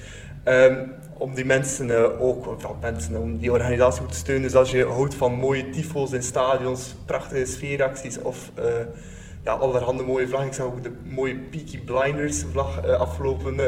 um, 0.45 0.91
om 1.17 1.33
die 1.33 1.45
mensen 1.45 1.87
uh, 1.87 2.21
ook, 2.21 2.47
of 2.47 2.75
mensen, 2.81 3.21
om 3.21 3.37
die 3.37 3.51
organisatie 3.51 4.01
goed 4.01 4.11
te 4.11 4.17
steunen. 4.17 4.43
Dus 4.43 4.55
als 4.55 4.71
je 4.71 4.85
houdt 4.85 5.15
van 5.15 5.33
mooie 5.33 5.69
tyfo's 5.69 6.11
in 6.11 6.23
stadions, 6.23 6.95
prachtige 7.05 7.45
sfeeracties 7.45 8.21
of 8.21 8.51
uh, 8.59 8.65
ja, 9.43 9.51
allerhande 9.51 10.03
mooie 10.03 10.27
vlaggen. 10.27 10.49
Ik 10.49 10.55
zag 10.55 10.65
ook 10.65 10.83
de 10.83 10.91
mooie 11.03 11.35
Peaky 11.35 11.79
Blinders 11.79 12.43
vlag 12.51 12.85
uh, 12.85 12.99
afgelopen 12.99 13.53
uh, 13.53 13.65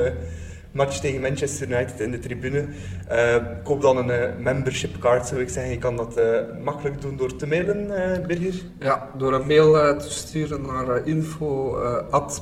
match 0.72 1.00
tegen 1.00 1.22
Manchester 1.22 1.68
United 1.68 2.00
in 2.00 2.12
de 2.12 2.20
tribune. 2.20 2.66
Uh, 3.12 3.36
koop 3.64 3.82
dan 3.82 4.10
een 4.10 4.44
membership 4.44 5.00
card, 5.00 5.28
zou 5.28 5.42
ik 5.42 5.50
zeggen. 5.50 5.72
Je 5.72 5.78
kan 5.78 5.96
dat 5.96 6.20
makkelijk 6.64 7.02
doen 7.02 7.18
door 7.18 7.36
te 7.36 7.48
mailen, 7.48 7.88
Birger. 8.28 8.62
Ja, 8.80 9.10
door 9.18 9.34
een 9.34 9.48
mail 9.48 9.98
te 9.98 10.12
sturen 10.12 10.62
naar 10.62 11.08
info 11.08 11.78
at. 12.10 12.42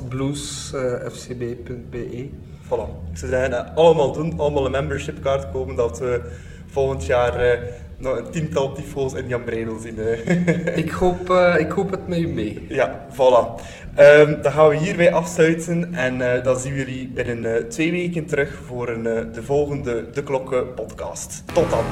Voilà. 2.74 2.88
Ik 3.12 3.18
zou 3.18 3.32
zeggen, 3.32 3.76
allemaal 3.76 4.12
doen, 4.12 4.40
allemaal 4.40 4.66
een 4.66 4.72
membership 4.72 5.22
card 5.22 5.52
kopen, 5.52 5.76
dat 5.76 6.00
we 6.00 6.22
volgend 6.68 7.06
jaar 7.06 7.60
nog 7.98 8.18
een 8.18 8.30
tiental 8.32 8.72
tyfo's 8.72 9.14
in 9.14 9.28
Jan 9.28 9.44
Breidel 9.44 9.80
zien. 9.80 9.98
ik, 10.84 10.92
hoop, 10.92 11.30
uh, 11.30 11.56
ik 11.58 11.72
hoop 11.72 11.92
het 11.92 12.08
met 12.08 12.20
u 12.20 12.28
mee. 12.28 12.66
Ja, 12.70 13.06
voilà. 13.12 13.62
Um, 14.00 14.42
dan 14.42 14.52
gaan 14.52 14.70
we 14.70 14.76
hierbij 14.76 15.14
afsluiten 15.14 15.94
en 15.94 16.20
uh, 16.20 16.44
dan 16.44 16.60
zien 16.60 16.74
we 16.74 16.80
jullie 16.80 17.08
binnen 17.08 17.44
uh, 17.44 17.56
twee 17.70 17.92
weken 17.92 18.26
terug 18.26 18.60
voor 18.66 18.90
een, 18.90 19.04
de 19.34 19.44
volgende 19.44 20.10
De 20.10 20.24
Klokken 20.24 20.74
podcast. 20.74 21.44
Tot 21.54 21.70
dan. 21.70 21.84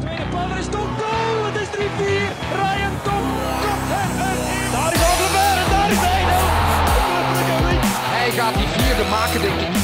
Tweede 0.00 0.22
paal 0.30 0.58
is 0.58 0.66
toch 0.66 1.00
goal! 1.00 1.44
Het 1.44 1.60
is 1.60 1.68
3-4. 1.68 1.80
Ryan 2.56 2.91
Gaat 8.36 8.54
die 8.54 8.68
vierde 8.76 9.04
maken, 9.10 9.40
denk 9.40 9.60
ik. 9.60 9.74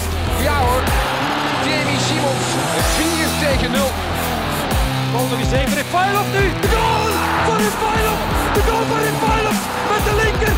Ja 0.46 0.56
hoor, 0.66 0.82
Jamie 1.66 2.00
Simons, 2.06 2.46
4 2.96 3.48
tegen 3.48 3.70
0. 3.70 3.90
Bal 5.12 5.26
nog 5.30 5.38
eens 5.38 5.52
even, 5.52 5.74
Refailov 5.74 6.26
nu, 6.36 6.44
de 6.60 6.68
goal 6.74 7.04
van 7.46 7.60
up. 7.68 7.76
de 8.54 8.62
goal 8.68 8.84
van 8.90 9.00
Refailov 9.08 9.58
met 9.90 10.04
de 10.08 10.14
linker. 10.22 10.52